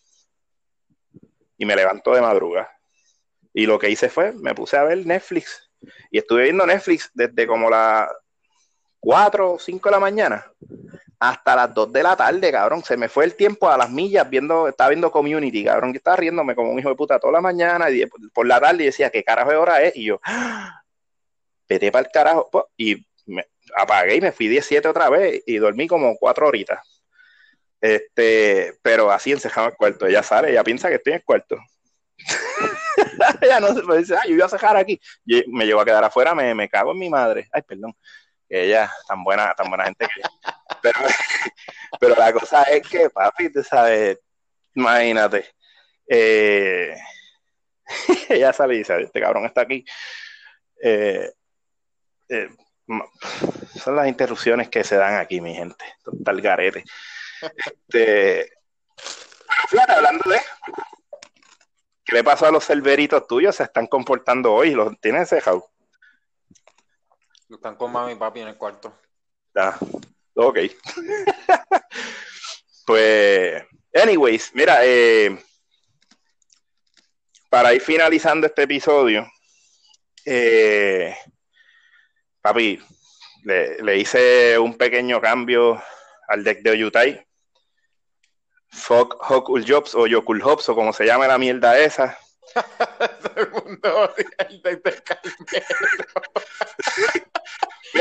Y 1.58 1.64
me 1.64 1.76
levanto 1.76 2.14
de 2.14 2.20
madrugada. 2.20 2.70
Y 3.52 3.66
lo 3.66 3.78
que 3.78 3.90
hice 3.90 4.08
fue, 4.08 4.32
me 4.32 4.54
puse 4.54 4.76
a 4.76 4.84
ver 4.84 5.04
Netflix. 5.06 5.70
Y 6.10 6.18
estuve 6.18 6.44
viendo 6.44 6.66
Netflix 6.66 7.10
desde 7.12 7.46
como 7.46 7.68
las 7.68 8.08
4 9.00 9.52
o 9.52 9.58
5 9.58 9.88
de 9.88 9.92
la 9.92 10.00
mañana 10.00 10.46
hasta 11.22 11.54
las 11.54 11.72
2 11.72 11.92
de 11.92 12.02
la 12.02 12.16
tarde, 12.16 12.50
cabrón. 12.50 12.82
Se 12.82 12.96
me 12.96 13.08
fue 13.08 13.24
el 13.24 13.36
tiempo 13.36 13.70
a 13.70 13.78
las 13.78 13.88
millas 13.88 14.28
viendo, 14.28 14.66
estaba 14.66 14.90
viendo 14.90 15.12
Community, 15.12 15.64
cabrón. 15.64 15.92
Yo 15.92 15.98
estaba 15.98 16.16
riéndome 16.16 16.56
como 16.56 16.72
un 16.72 16.80
hijo 16.80 16.88
de 16.88 16.96
puta 16.96 17.20
toda 17.20 17.34
la 17.34 17.40
mañana 17.40 17.88
y 17.90 18.04
por 18.34 18.44
la 18.44 18.60
tarde 18.60 18.82
y 18.82 18.86
decía, 18.86 19.08
¿qué 19.08 19.22
carajo 19.22 19.50
de 19.50 19.56
hora 19.56 19.80
es? 19.82 19.94
Y 19.94 20.06
yo, 20.06 20.20
vete 21.68 21.92
para 21.92 22.06
el 22.06 22.12
carajo. 22.12 22.50
Y 22.76 23.06
me 23.26 23.46
apagué 23.76 24.16
y 24.16 24.20
me 24.20 24.32
fui 24.32 24.48
17 24.48 24.88
otra 24.88 25.08
vez 25.10 25.44
y 25.46 25.58
dormí 25.58 25.86
como 25.86 26.16
4 26.16 26.48
horitas. 26.48 26.80
Este, 27.80 28.74
pero 28.82 29.12
así 29.12 29.30
encejado 29.30 29.68
el 29.68 29.76
cuarto. 29.76 30.06
Ella 30.06 30.24
sale, 30.24 30.50
ella 30.50 30.64
piensa 30.64 30.88
que 30.88 30.96
estoy 30.96 31.12
en 31.12 31.18
el 31.18 31.24
cuarto. 31.24 31.56
ella 33.42 33.60
no 33.60 33.68
se 33.68 33.98
dice, 33.98 34.16
ah, 34.16 34.22
yo 34.26 34.34
voy 34.34 34.42
a 34.42 34.48
cejar 34.48 34.76
aquí. 34.76 35.00
Y 35.24 35.44
me 35.52 35.66
llevo 35.66 35.82
a 35.82 35.84
quedar 35.84 36.02
afuera, 36.02 36.34
me, 36.34 36.52
me 36.52 36.68
cago 36.68 36.90
en 36.90 36.98
mi 36.98 37.08
madre. 37.08 37.48
Ay, 37.52 37.62
perdón 37.62 37.94
ella, 38.52 38.92
tan 39.08 39.24
buena, 39.24 39.54
tan 39.54 39.68
buena 39.68 39.84
gente 39.84 40.06
que 40.06 40.20
pero, 40.82 40.98
pero 42.00 42.14
la 42.16 42.32
cosa 42.32 42.62
es 42.64 42.86
que, 42.88 43.10
papi, 43.10 43.52
tú 43.52 43.62
sabes, 43.62 44.18
imagínate, 44.74 45.54
eh, 46.06 46.94
ella 48.28 48.52
sale 48.52 48.74
y 48.74 48.78
dice, 48.78 49.00
este 49.00 49.20
cabrón 49.20 49.46
está 49.46 49.62
aquí. 49.62 49.84
Eh, 50.82 51.32
eh, 52.28 52.48
son 53.82 53.96
las 53.96 54.08
interrupciones 54.08 54.68
que 54.68 54.84
se 54.84 54.96
dan 54.96 55.16
aquí, 55.16 55.40
mi 55.40 55.54
gente. 55.54 55.84
Total 56.02 56.40
garete. 56.40 56.84
Este, 57.42 58.52
fíjate, 59.68 59.92
hablando 59.92 60.30
de 60.30 60.40
¿qué 62.04 62.14
le 62.14 62.24
pasó 62.24 62.46
a 62.46 62.50
los 62.50 62.64
cerveritos 62.64 63.26
tuyos? 63.26 63.56
Se 63.56 63.64
están 63.64 63.86
comportando 63.86 64.52
hoy, 64.52 64.72
los 64.72 64.98
tienen 65.00 65.26
cejado. 65.26 65.68
Están 67.48 67.76
con 67.76 67.92
mami 67.92 68.12
y 68.12 68.16
papi 68.16 68.40
en 68.40 68.48
el 68.48 68.56
cuarto. 68.56 68.96
Ah, 69.54 69.78
ok. 70.34 70.58
pues, 72.86 73.64
anyways, 73.94 74.54
mira, 74.54 74.78
eh, 74.82 75.38
para 77.48 77.74
ir 77.74 77.80
finalizando 77.80 78.46
este 78.46 78.62
episodio, 78.62 79.26
eh, 80.24 81.16
papi, 82.40 82.80
le, 83.44 83.82
le, 83.82 83.98
hice 83.98 84.58
un 84.58 84.76
pequeño 84.76 85.20
cambio 85.20 85.82
al 86.28 86.44
deck 86.44 86.62
de 86.62 86.70
Oyutai. 86.70 87.26
Fuck 88.70 89.30
Hokul 89.30 89.64
Jobs 89.66 89.94
o 89.94 90.06
Yokul 90.06 90.42
Hops 90.42 90.68
o 90.70 90.74
como 90.74 90.92
se 90.92 91.04
llame 91.04 91.28
la 91.28 91.38
mierda 91.38 91.78
esa. 91.78 92.18
Todo 93.22 93.36
el 93.36 93.50
mundo 93.50 94.00
odia 94.00 94.26
el 94.48 94.62
deck 94.62 94.82
de 94.82 95.02
Calmero. 95.02 96.06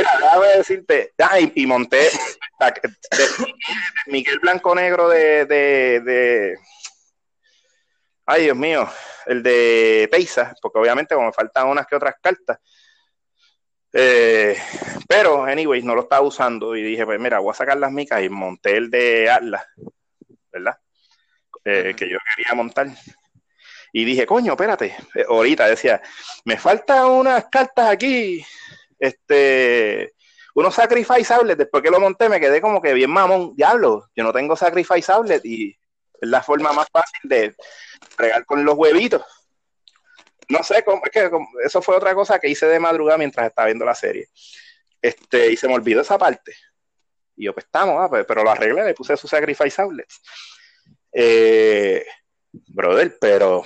Mira, 0.01 0.17
déjame 0.19 0.47
decirte, 0.57 1.13
ah, 1.19 1.39
y, 1.39 1.65
monté 1.67 1.97
de, 1.97 2.89
de, 3.17 3.53
Miguel 4.07 4.39
Blanco 4.39 4.73
Negro 4.73 5.07
de, 5.07 5.45
de, 5.45 6.57
ay 8.25 8.43
Dios 8.45 8.57
mío, 8.57 8.89
el 9.27 9.43
de 9.43 10.07
Peisa, 10.11 10.55
porque 10.59 10.79
obviamente 10.79 11.13
como 11.13 11.27
me 11.27 11.33
faltan 11.33 11.67
unas 11.67 11.85
que 11.85 11.95
otras 11.95 12.15
cartas, 12.19 12.57
eh, 13.93 14.57
pero 15.07 15.45
anyways, 15.45 15.83
no 15.83 15.93
lo 15.93 16.01
estaba 16.01 16.25
usando 16.25 16.75
y 16.75 16.81
dije, 16.81 17.05
pues 17.05 17.19
mira, 17.19 17.37
voy 17.37 17.51
a 17.51 17.55
sacar 17.55 17.77
las 17.77 17.91
micas 17.91 18.23
y 18.23 18.29
monté 18.29 18.77
el 18.77 18.89
de 18.89 19.29
Atlas, 19.29 19.65
¿verdad? 20.51 20.79
Eh, 21.63 21.93
que 21.95 22.09
yo 22.09 22.17
quería 22.35 22.55
montar. 22.55 22.87
Y 23.93 24.03
dije, 24.03 24.25
coño, 24.25 24.53
espérate, 24.53 24.95
eh, 25.13 25.25
ahorita 25.29 25.67
decía, 25.67 26.01
me 26.45 26.57
faltan 26.57 27.05
unas 27.05 27.45
cartas 27.51 27.87
aquí 27.87 28.43
este, 29.01 30.13
unos 30.53 30.75
sacrifice 30.75 31.33
después 31.57 31.83
que 31.83 31.89
lo 31.89 31.99
monté 31.99 32.29
me 32.29 32.39
quedé 32.39 32.61
como 32.61 32.81
que 32.81 32.93
bien 32.93 33.09
mamón, 33.09 33.55
diablo, 33.55 34.09
yo 34.15 34.23
no 34.23 34.31
tengo 34.31 34.55
sacrifice 34.55 35.11
y 35.43 35.71
es 35.71 36.29
la 36.29 36.43
forma 36.43 36.71
más 36.71 36.87
fácil 36.91 37.21
de 37.23 37.55
regar 38.17 38.45
con 38.45 38.63
los 38.63 38.75
huevitos. 38.75 39.23
No 40.49 40.63
sé, 40.63 40.83
cómo, 40.83 41.01
es 41.03 41.11
que 41.11 41.31
eso 41.65 41.81
fue 41.81 41.95
otra 41.95 42.13
cosa 42.13 42.37
que 42.37 42.49
hice 42.49 42.67
de 42.67 42.79
madrugada 42.79 43.17
mientras 43.17 43.47
estaba 43.47 43.67
viendo 43.67 43.85
la 43.85 43.95
serie. 43.95 44.27
Este, 45.01 45.51
y 45.51 45.57
se 45.57 45.67
me 45.67 45.73
olvidó 45.73 46.01
esa 46.01 46.17
parte. 46.17 46.53
Y 47.35 47.45
yo, 47.45 47.53
pues 47.53 47.65
estamos, 47.65 47.95
ah, 47.97 48.07
pues, 48.07 48.25
pero 48.27 48.43
lo 48.43 48.51
arreglé, 48.51 48.83
le 48.83 48.93
puse 48.93 49.17
su 49.17 49.27
sacrifice 49.27 49.81
outlets. 49.81 50.21
Eh, 51.11 52.05
brother, 52.51 53.17
pero 53.19 53.65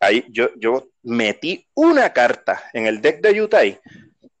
ahí 0.00 0.24
yo, 0.30 0.50
yo 0.56 0.88
metí 1.02 1.68
una 1.74 2.12
carta 2.12 2.70
en 2.72 2.86
el 2.86 3.00
deck 3.00 3.20
de 3.20 3.40
Utah 3.40 3.62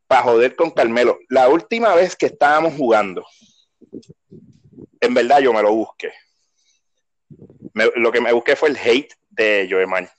para 0.06 0.22
joder 0.22 0.56
con 0.56 0.72
Carmelo. 0.72 1.18
La 1.28 1.48
última 1.48 1.94
vez 1.94 2.16
que 2.16 2.26
estábamos 2.26 2.74
jugando, 2.74 3.24
en 5.00 5.14
verdad 5.14 5.38
yo 5.40 5.52
me 5.52 5.62
lo 5.62 5.72
busqué. 5.72 6.12
lo 7.74 8.10
que 8.10 8.20
me 8.20 8.32
busqué 8.32 8.56
fue 8.56 8.70
el 8.70 8.76
hate 8.76 9.14
de 9.28 9.68
Joeman. 9.70 10.10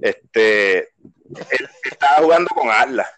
Este, 0.00 0.78
él 0.78 1.68
estaba 1.84 2.22
jugando 2.22 2.48
con 2.54 2.70
Atlas. 2.70 3.08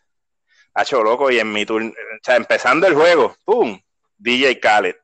Hacho 0.75 1.03
loco, 1.03 1.31
y 1.31 1.39
en 1.39 1.53
mi 1.53 1.67
turno, 1.67 1.91
o 1.91 2.25
sea, 2.25 2.37
empezando 2.37 2.87
el 2.87 2.95
juego, 2.95 3.37
¡pum! 3.45 3.79
DJ 4.17 4.59
Khaled. 4.59 4.97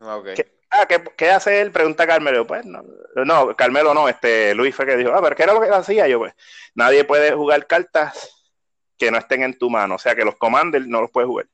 Okay. 0.00 0.34
¿Qué, 0.34 0.59
ah, 0.70 0.86
¿qué, 1.16 1.30
hace 1.30 1.60
él? 1.60 1.70
Pregunta 1.72 2.06
Carmelo. 2.06 2.46
Pues 2.46 2.64
no, 2.64 2.84
no, 3.14 3.56
Carmelo 3.56 3.94
no, 3.94 4.08
este 4.08 4.54
Luis 4.54 4.74
fue 4.74 4.86
que 4.86 4.96
dijo, 4.96 5.12
ah, 5.12 5.20
pero 5.22 5.36
¿qué 5.36 5.42
era 5.42 5.54
lo 5.54 5.60
que 5.60 5.68
hacía? 5.68 6.08
Yo, 6.08 6.18
pues, 6.18 6.34
nadie 6.74 7.04
puede 7.04 7.32
jugar 7.32 7.66
cartas 7.66 8.48
que 8.98 9.10
no 9.10 9.18
estén 9.18 9.42
en 9.42 9.58
tu 9.58 9.70
mano. 9.70 9.96
O 9.96 9.98
sea 9.98 10.14
que 10.14 10.24
los 10.24 10.36
commanders 10.36 10.86
no 10.86 11.00
los 11.00 11.10
puedes 11.10 11.28
jugar. 11.28 11.46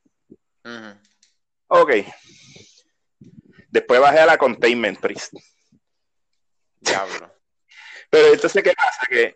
Ok. 1.67 1.91
Después 3.69 3.99
bajé 3.99 4.19
a 4.19 4.25
la 4.25 4.37
Containment 4.37 4.99
Priest. 4.99 5.33
Diablo. 6.79 7.33
Pero 8.09 8.33
entonces, 8.33 8.63
¿qué 8.63 8.73
pasa? 8.73 9.05
Que 9.09 9.35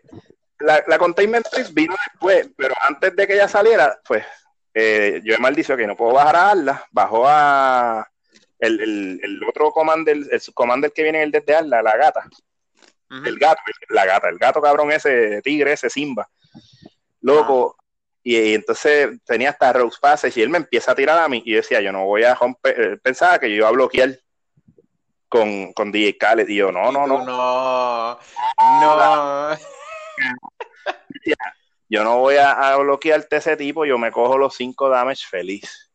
la, 0.60 0.82
la 0.86 0.98
Containment 0.98 1.46
Priest 1.50 1.74
vino 1.74 1.94
después, 2.06 2.48
pero 2.56 2.74
antes 2.80 3.14
de 3.14 3.26
que 3.26 3.34
ella 3.34 3.48
saliera, 3.48 4.00
pues 4.06 4.24
eh, 4.74 5.20
yo 5.24 5.34
he 5.34 5.38
maldicido 5.38 5.76
que 5.76 5.86
no 5.86 5.96
puedo 5.96 6.14
bajar 6.14 6.36
a 6.36 6.50
Arla, 6.50 6.86
bajó 6.90 7.28
a 7.28 8.10
el, 8.62 9.20
el, 9.22 9.40
otro 9.44 9.70
commander, 9.72 10.16
el 10.30 10.40
subcommander 10.40 10.92
que 10.92 11.02
viene 11.02 11.22
el 11.22 11.30
desde 11.30 11.54
Arla, 11.54 11.82
la 11.82 11.96
gata. 11.96 12.28
El 13.10 13.38
gato, 13.38 13.60
la 13.90 14.06
gata, 14.06 14.28
el 14.30 14.38
gato 14.38 14.62
cabrón 14.62 14.90
ese, 14.90 15.42
tigre, 15.42 15.72
ese 15.72 15.90
Simba. 15.90 16.26
Loco, 17.20 17.76
y, 18.22 18.54
entonces 18.54 19.20
tenía 19.24 19.50
hasta 19.50 19.72
Rose 19.72 19.98
Passes 20.00 20.34
y 20.36 20.42
él 20.42 20.48
me 20.48 20.58
empieza 20.58 20.92
a 20.92 20.94
tirar 20.94 21.18
a 21.18 21.28
mí 21.28 21.42
y 21.44 21.52
decía, 21.52 21.82
yo 21.82 21.92
no 21.92 22.06
voy 22.06 22.24
a 22.24 22.34
romper, 22.34 22.98
pensaba 23.02 23.38
que 23.38 23.50
yo 23.50 23.56
iba 23.56 23.68
a 23.68 23.72
bloquear 23.72 24.18
con, 25.28 25.72
con 25.74 25.92
DJ 25.92 26.16
Khaled 26.16 26.48
y 26.48 26.56
yo, 26.56 26.72
no, 26.72 26.90
no, 26.90 27.06
no. 27.06 27.24
No, 27.24 28.18
no. 28.80 29.56
yo 31.88 32.04
no 32.04 32.18
voy 32.18 32.36
a, 32.36 32.76
bloquearte 32.76 33.36
ese 33.36 33.56
tipo, 33.56 33.84
yo 33.84 33.98
me 33.98 34.12
cojo 34.12 34.38
los 34.38 34.54
5 34.54 34.88
damage 34.88 35.26
feliz. 35.28 35.91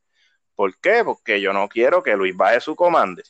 ¿Por 0.58 0.76
qué? 0.80 1.04
Porque 1.06 1.40
yo 1.40 1.54
no 1.54 1.70
quiero 1.70 2.02
que 2.02 2.16
Luis 2.16 2.36
baje 2.36 2.60
su 2.60 2.76
comando. 2.76 3.22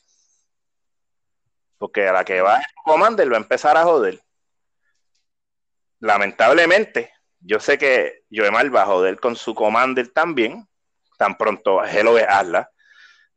Porque 1.78 2.08
a 2.08 2.14
la 2.14 2.24
que 2.24 2.40
baje 2.40 2.66
su 2.74 2.82
comando 2.84 3.30
va 3.30 3.36
a 3.36 3.42
empezar 3.42 3.76
a 3.76 3.84
joder. 3.84 4.22
Lamentablemente, 6.00 7.12
yo 7.42 7.60
sé 7.60 7.78
que 7.78 8.24
Joemar 8.32 8.74
va 8.74 8.84
a 8.84 8.86
joder 8.86 9.20
con 9.20 9.36
su 9.36 9.54
commander 9.54 10.08
también, 10.08 10.66
tan 11.18 11.38
pronto 11.38 11.84
Hello 11.84 12.16
de 12.16 12.24
Atlas, 12.24 12.70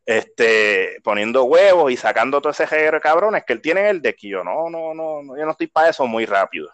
este, 0.07 1.01
poniendo 1.03 1.43
huevos 1.43 1.91
y 1.91 1.97
sacando 1.97 2.41
todo 2.41 2.53
ese 2.53 2.69
género 2.69 2.99
de 2.99 3.01
cabrones 3.01 3.45
que 3.45 3.55
él 3.55 3.61
tiene 3.61 3.81
en 3.81 3.87
el 3.87 4.03
deck. 4.03 4.19
Y 4.23 4.31
yo, 4.31 4.45
no, 4.45 4.71
no, 4.71 4.95
no, 4.95 5.37
yo 5.37 5.45
no 5.45 5.51
estoy 5.51 5.67
para 5.67 5.89
eso 5.89 6.07
muy 6.07 6.27
rápido. 6.27 6.69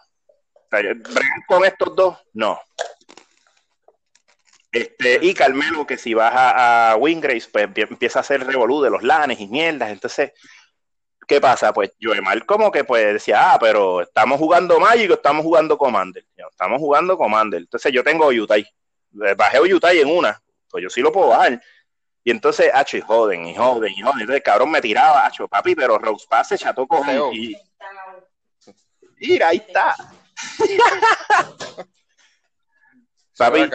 O 0.53 0.67
sea, 0.69 0.81
con 1.47 1.65
estos 1.65 1.95
dos, 1.95 2.15
no. 2.33 2.61
Este, 4.77 5.19
y 5.21 5.33
Carmelo, 5.33 5.87
que 5.87 5.97
si 5.97 6.13
vas 6.13 6.33
a, 6.33 6.91
a 6.91 6.95
Wingrace, 6.97 7.49
pues 7.51 7.69
empieza 7.75 8.19
a 8.19 8.21
hacer 8.21 8.45
revolú 8.45 8.81
de 8.81 8.91
los 8.91 9.01
lanes 9.01 9.39
y 9.39 9.47
mierdas. 9.47 9.89
Entonces, 9.89 10.33
¿qué 11.27 11.41
pasa? 11.41 11.73
Pues 11.73 11.91
Joemar 11.99 12.45
como 12.45 12.71
que 12.71 12.83
pues 12.83 13.13
decía, 13.13 13.53
ah, 13.53 13.57
pero 13.59 14.01
estamos 14.01 14.37
jugando 14.37 14.79
Magic 14.79 15.09
o 15.09 15.15
estamos 15.15 15.43
jugando 15.43 15.77
Commander. 15.77 16.23
estamos 16.49 16.79
jugando 16.79 17.17
Commander. 17.17 17.61
Entonces 17.61 17.91
yo 17.91 18.03
tengo 18.03 18.27
Utah. 18.27 18.55
Bajé 19.11 19.61
Utah 19.61 19.93
en 19.93 20.09
una. 20.09 20.39
Pues 20.69 20.83
yo 20.83 20.89
sí 20.89 21.01
lo 21.01 21.11
puedo 21.11 21.29
bajar. 21.29 21.59
Y 22.23 22.31
entonces, 22.31 22.69
hacho, 22.73 22.97
y 22.97 23.01
joden, 23.01 23.47
y 23.47 23.55
joden, 23.55 23.93
y 23.93 24.01
joden. 24.01 24.19
Entonces, 24.19 24.43
cabrón 24.43 24.69
me 24.69 24.81
tiraba, 24.81 25.25
hacho, 25.25 25.47
papi, 25.47 25.75
pero 25.75 25.97
Rose 25.97 26.27
Pass 26.29 26.49
se 26.49 26.57
cható 26.57 26.85
con 26.85 27.07
él. 27.07 27.21
Y... 27.31 27.55
Mira, 29.19 29.47
ahí 29.47 29.63
está. 29.65 29.95
papi. 33.37 33.69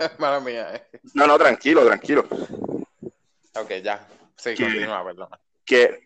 Mala 0.18 0.40
mía. 0.40 0.74
Eh. 0.74 1.00
No, 1.14 1.26
no, 1.26 1.38
tranquilo, 1.38 1.84
tranquilo. 1.84 2.26
Ok, 3.54 3.70
ya. 3.82 4.06
Sí, 4.36 4.54
continúa, 4.56 5.04
perdón 5.04 5.28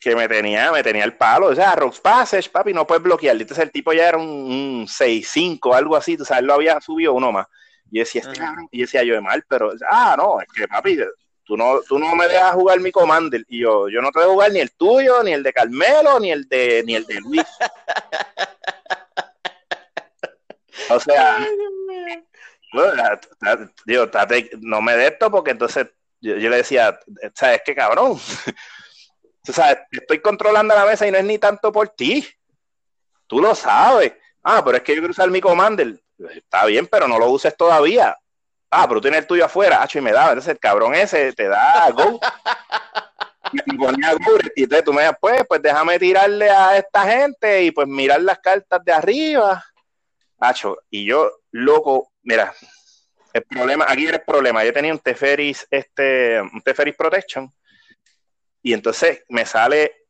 que, 0.00 0.14
me 0.14 0.28
tenía, 0.28 0.70
me 0.70 0.82
tenía 0.82 1.04
el 1.04 1.16
palo. 1.16 1.46
O 1.46 1.54
sea, 1.54 1.74
Rock 1.74 2.00
Passage, 2.00 2.50
papi, 2.50 2.72
no 2.72 2.86
puedes 2.86 3.02
bloquear. 3.02 3.36
Entonces 3.36 3.64
el 3.64 3.70
tipo 3.70 3.92
ya 3.92 4.08
era 4.08 4.18
un, 4.18 4.86
6-5, 4.86 5.74
algo 5.74 5.96
así. 5.96 6.16
Tú 6.16 6.24
sabes, 6.24 6.44
lo 6.44 6.54
había 6.54 6.80
subido 6.80 7.14
uno 7.14 7.32
más. 7.32 7.46
Y 7.90 8.00
decía, 8.00 8.22
este 8.22 8.40
y 8.72 8.80
decía 8.80 9.04
yo 9.04 9.14
de 9.14 9.20
mal, 9.20 9.44
pero, 9.48 9.72
ah, 9.88 10.16
no, 10.18 10.40
es 10.40 10.48
que 10.52 10.66
papi, 10.66 10.98
tú 11.44 11.56
no, 11.56 11.80
tú 11.86 11.98
no 11.98 12.16
me 12.16 12.26
dejas 12.26 12.54
jugar 12.54 12.80
mi 12.80 12.90
Commander. 12.90 13.44
Y 13.48 13.60
yo, 13.60 13.88
yo 13.88 14.02
no 14.02 14.10
te 14.10 14.18
voy 14.18 14.28
a 14.28 14.32
jugar 14.32 14.52
ni 14.52 14.60
el 14.60 14.72
tuyo, 14.72 15.22
ni 15.22 15.32
el 15.32 15.42
de 15.42 15.52
Carmelo, 15.52 16.18
ni 16.18 16.32
el 16.32 16.48
de, 16.48 16.82
ni 16.84 16.96
el 16.96 17.06
de 17.06 17.20
Luis. 17.20 17.42
o 20.90 21.00
sea, 21.00 21.46
digo, 23.86 24.10
no 24.60 24.82
me 24.82 24.96
de 24.96 25.08
esto 25.08 25.30
porque 25.30 25.52
entonces 25.52 25.86
yo, 26.20 26.34
le 26.36 26.56
decía, 26.56 26.98
¿sabes 27.34 27.62
qué 27.64 27.74
cabrón? 27.74 28.18
O 29.46 29.52
sea, 29.52 29.86
estoy 29.90 30.20
controlando 30.20 30.74
la 30.74 30.86
mesa 30.86 31.06
y 31.06 31.10
no 31.10 31.18
es 31.18 31.24
ni 31.24 31.38
tanto 31.38 31.70
por 31.70 31.90
ti. 31.90 32.26
Tú 33.26 33.42
lo 33.42 33.54
sabes. 33.54 34.14
Ah, 34.42 34.62
pero 34.64 34.78
es 34.78 34.82
que 34.82 34.94
yo 34.94 35.02
quiero 35.02 35.10
usar 35.10 35.30
mi 35.30 35.42
commander. 35.42 36.00
Está 36.30 36.64
bien, 36.64 36.86
pero 36.86 37.06
no 37.06 37.18
lo 37.18 37.28
uses 37.28 37.54
todavía. 37.54 38.16
Ah, 38.70 38.88
pero 38.88 39.00
tú 39.00 39.02
tienes 39.02 39.20
el 39.20 39.26
tuyo 39.26 39.44
afuera. 39.44 39.82
Ah, 39.82 39.88
y 39.92 40.00
me 40.00 40.12
da. 40.12 40.28
Entonces 40.28 40.52
el 40.52 40.58
cabrón 40.58 40.94
ese 40.94 41.34
te 41.34 41.46
da 41.46 41.90
go. 41.90 42.18
y 43.52 43.76
ponía 43.76 44.14
go. 44.14 44.38
Y 44.56 44.62
entonces 44.62 44.84
tú 44.84 44.94
me 44.94 45.02
dices, 45.02 45.18
pues, 45.20 45.42
pues 45.46 45.60
déjame 45.60 45.98
tirarle 45.98 46.48
a 46.48 46.78
esta 46.78 47.02
gente 47.02 47.64
y 47.64 47.70
pues 47.70 47.86
mirar 47.86 48.22
las 48.22 48.38
cartas 48.38 48.82
de 48.82 48.92
arriba. 48.94 49.62
Hacho, 50.38 50.78
y 50.88 51.04
yo, 51.04 51.30
loco, 51.50 52.13
mira, 52.24 52.54
el 53.32 53.42
problema, 53.44 53.86
aquí 53.88 54.06
era 54.06 54.16
el 54.16 54.22
problema. 54.22 54.64
Yo 54.64 54.72
tenía 54.72 54.92
un 54.92 54.98
Teferis, 54.98 55.66
este, 55.70 56.40
un 56.40 56.60
Teferis 56.62 56.96
Protection 56.96 57.52
y 58.62 58.72
entonces 58.72 59.24
me 59.28 59.44
sale 59.44 60.06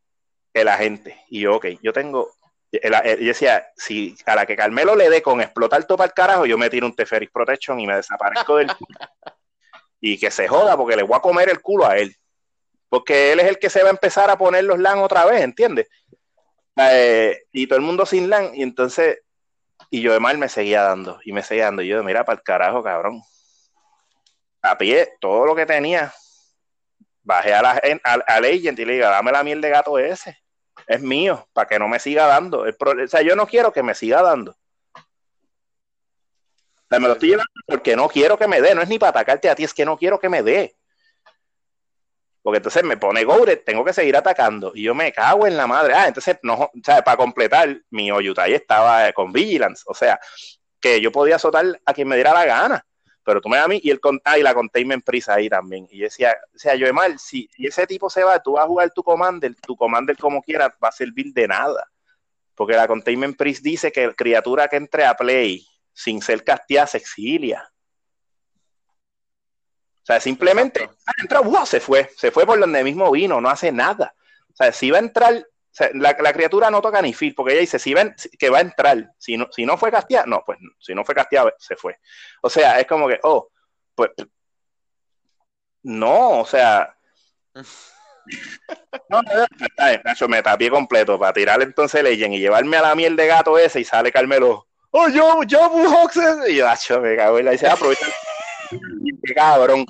el 0.52 0.68
agente. 0.68 1.20
Y 1.28 1.40
yo, 1.40 1.56
ok, 1.56 1.66
yo 1.82 1.92
tengo. 1.92 2.32
yo 2.70 2.80
decía, 3.18 3.66
si 3.76 4.16
a 4.26 4.36
la 4.36 4.46
que 4.46 4.56
Carmelo 4.56 4.94
le 4.94 5.10
dé 5.10 5.22
con 5.22 5.40
explotar 5.40 5.84
todo 5.84 5.98
para 5.98 6.08
el 6.08 6.14
carajo, 6.14 6.46
yo 6.46 6.56
me 6.56 6.70
tiro 6.70 6.86
un 6.86 6.94
Teferis 6.94 7.30
Protection 7.30 7.80
y 7.80 7.86
me 7.86 7.96
desaparezco 7.96 8.56
del. 8.56 8.70
y 10.00 10.18
que 10.18 10.30
se 10.30 10.46
joda, 10.46 10.76
porque 10.76 10.96
le 10.96 11.02
voy 11.02 11.16
a 11.16 11.20
comer 11.20 11.48
el 11.48 11.60
culo 11.60 11.86
a 11.86 11.96
él. 11.96 12.14
Porque 12.88 13.32
él 13.32 13.40
es 13.40 13.46
el 13.46 13.58
que 13.58 13.70
se 13.70 13.82
va 13.82 13.88
a 13.88 13.92
empezar 13.92 14.30
a 14.30 14.38
poner 14.38 14.64
los 14.64 14.78
LAN 14.78 14.98
otra 14.98 15.24
vez, 15.24 15.42
¿entiendes? 15.42 15.88
Eh, 16.76 17.44
y 17.52 17.66
todo 17.66 17.78
el 17.78 17.84
mundo 17.84 18.04
sin 18.04 18.28
LAN. 18.28 18.54
Y 18.54 18.62
entonces, 18.62 19.23
y 19.90 20.00
yo 20.00 20.12
de 20.12 20.20
mal 20.20 20.38
me 20.38 20.48
seguía 20.48 20.82
dando. 20.82 21.20
Y 21.24 21.32
me 21.32 21.42
seguía 21.42 21.64
dando. 21.64 21.82
Y 21.82 21.88
yo, 21.88 22.02
mira, 22.02 22.24
para 22.24 22.38
el 22.38 22.42
carajo, 22.42 22.82
cabrón. 22.82 23.22
A 24.62 24.76
pie, 24.78 25.14
todo 25.20 25.46
lo 25.46 25.54
que 25.54 25.66
tenía, 25.66 26.12
bajé 27.22 27.54
a 27.54 27.62
la, 27.62 27.82
al, 28.04 28.44
agent 28.44 28.78
y 28.78 28.84
le 28.84 28.94
diga, 28.94 29.10
dame 29.10 29.32
la 29.32 29.42
miel 29.42 29.60
de 29.60 29.70
gato 29.70 29.98
ese, 29.98 30.38
es 30.86 31.00
mío, 31.00 31.48
para 31.52 31.68
que 31.68 31.78
no 31.78 31.88
me 31.88 31.98
siga 31.98 32.26
dando. 32.26 32.60
o 32.62 33.06
sea, 33.08 33.22
yo 33.22 33.36
no 33.36 33.46
quiero 33.46 33.72
que 33.72 33.82
me 33.82 33.94
siga 33.94 34.22
dando. 34.22 34.52
O 34.52 34.56
sea, 36.88 36.98
me 36.98 37.08
lo 37.08 37.14
estoy 37.14 37.30
llevando 37.30 37.50
porque 37.66 37.96
no 37.96 38.08
quiero 38.08 38.38
que 38.38 38.46
me 38.46 38.60
dé, 38.60 38.74
no 38.74 38.82
es 38.82 38.88
ni 38.88 38.98
para 38.98 39.10
atacarte 39.10 39.48
a 39.48 39.54
ti, 39.54 39.64
es 39.64 39.74
que 39.74 39.84
no 39.84 39.96
quiero 39.96 40.18
que 40.18 40.28
me 40.28 40.42
dé. 40.42 40.76
Porque 42.44 42.58
entonces 42.58 42.84
me 42.84 42.98
pone 42.98 43.24
Goure, 43.24 43.56
tengo 43.56 43.84
que 43.84 43.94
seguir 43.94 44.16
atacando. 44.16 44.72
Y 44.74 44.82
yo 44.82 44.94
me 44.94 45.10
cago 45.12 45.46
en 45.46 45.56
la 45.56 45.66
madre. 45.66 45.94
Ah, 45.94 46.06
entonces, 46.06 46.38
no, 46.42 46.70
sea, 46.84 47.02
para 47.02 47.16
completar, 47.16 47.80
mi 47.90 48.12
Oyutai 48.12 48.52
estaba 48.52 49.10
con 49.12 49.32
Vigilance. 49.32 49.82
O 49.86 49.94
sea, 49.94 50.20
que 50.78 51.00
yo 51.00 51.10
podía 51.10 51.36
azotar 51.36 51.80
a 51.86 51.94
quien 51.94 52.06
me 52.06 52.16
diera 52.16 52.34
la 52.34 52.44
gana 52.44 52.86
pero 53.24 53.40
tú 53.40 53.48
me 53.48 53.56
das 53.56 53.64
a 53.64 53.68
mí 53.68 53.80
y, 53.82 53.90
el, 53.90 54.00
ah, 54.24 54.38
y 54.38 54.42
la 54.42 54.54
containment 54.54 55.02
prisa 55.04 55.34
ahí 55.34 55.48
también. 55.48 55.88
Y 55.90 56.00
decía, 56.00 56.36
o 56.54 56.58
sea, 56.58 56.74
yo 56.74 56.92
mal, 56.92 57.18
si, 57.18 57.48
ese 57.58 57.86
tipo 57.86 58.10
se 58.10 58.22
va, 58.22 58.40
tú 58.40 58.52
vas 58.52 58.64
a 58.64 58.68
jugar 58.68 58.90
tu 58.92 59.02
commander, 59.02 59.54
tu 59.66 59.76
commander 59.76 60.16
como 60.16 60.42
quieras 60.42 60.72
va 60.82 60.88
a 60.88 60.92
servir 60.92 61.32
de 61.32 61.48
nada. 61.48 61.90
Porque 62.54 62.74
la 62.74 62.86
containment 62.86 63.36
priest 63.36 63.64
dice 63.64 63.90
que 63.90 64.14
criatura 64.14 64.68
que 64.68 64.76
entre 64.76 65.04
a 65.06 65.14
play 65.14 65.66
sin 65.92 66.20
ser 66.20 66.44
casteada 66.44 66.86
se 66.86 66.98
exilia. 66.98 67.68
O 70.04 70.06
sea, 70.06 70.20
simplemente 70.20 70.86
ah, 71.06 71.12
entra, 71.16 71.40
se 71.64 71.80
fue, 71.80 72.10
se 72.14 72.30
fue 72.30 72.44
por 72.44 72.60
donde 72.60 72.84
mismo 72.84 73.10
vino, 73.10 73.40
no 73.40 73.48
hace 73.48 73.72
nada. 73.72 74.14
O 74.52 74.54
sea, 74.54 74.70
si 74.70 74.90
va 74.90 74.98
a 74.98 75.00
entrar, 75.00 75.46
la, 75.94 76.32
criatura 76.34 76.70
no 76.70 76.82
toca 76.82 77.00
ni 77.00 77.14
fil, 77.14 77.34
porque 77.34 77.54
ella 77.54 77.62
dice, 77.62 77.78
si 77.78 77.94
ven 77.94 78.14
que 78.38 78.50
va 78.50 78.58
a 78.58 78.60
entrar, 78.60 79.12
si 79.18 79.38
no, 79.38 79.48
si 79.50 79.64
no 79.64 79.78
fue 79.78 79.90
casteada, 79.90 80.26
no, 80.26 80.42
pues 80.44 80.58
si 80.78 80.94
no 80.94 81.06
fue 81.06 81.14
casteada, 81.14 81.54
se 81.58 81.74
fue. 81.74 81.98
O 82.42 82.50
sea, 82.50 82.78
es 82.78 82.86
como 82.86 83.08
que, 83.08 83.18
oh, 83.22 83.48
pues, 83.94 84.10
no, 85.84 86.40
o 86.40 86.44
sea, 86.44 86.94
no, 89.08 89.22
no, 89.22 90.28
me 90.28 90.42
tapé 90.42 90.68
completo 90.68 91.18
para 91.18 91.32
tirar 91.32 91.62
entonces 91.62 92.02
Legend 92.02 92.34
y 92.34 92.40
llevarme 92.40 92.76
a 92.76 92.82
la 92.82 92.94
miel 92.94 93.16
de 93.16 93.26
gato 93.26 93.58
ese 93.58 93.80
y 93.80 93.84
sale 93.84 94.12
Carmelo. 94.12 94.66
Oh, 94.90 95.08
yo, 95.08 95.42
yo, 95.44 95.70
Y 96.46 96.56
yo, 96.56 96.66
Nacho, 96.66 97.00
me 97.00 97.16
cago 97.16 97.40
y 97.40 97.42
la 97.42 97.52
dice, 97.52 97.66
aprovecha. 97.66 98.06
Qué 99.22 99.34
cabrón, 99.34 99.86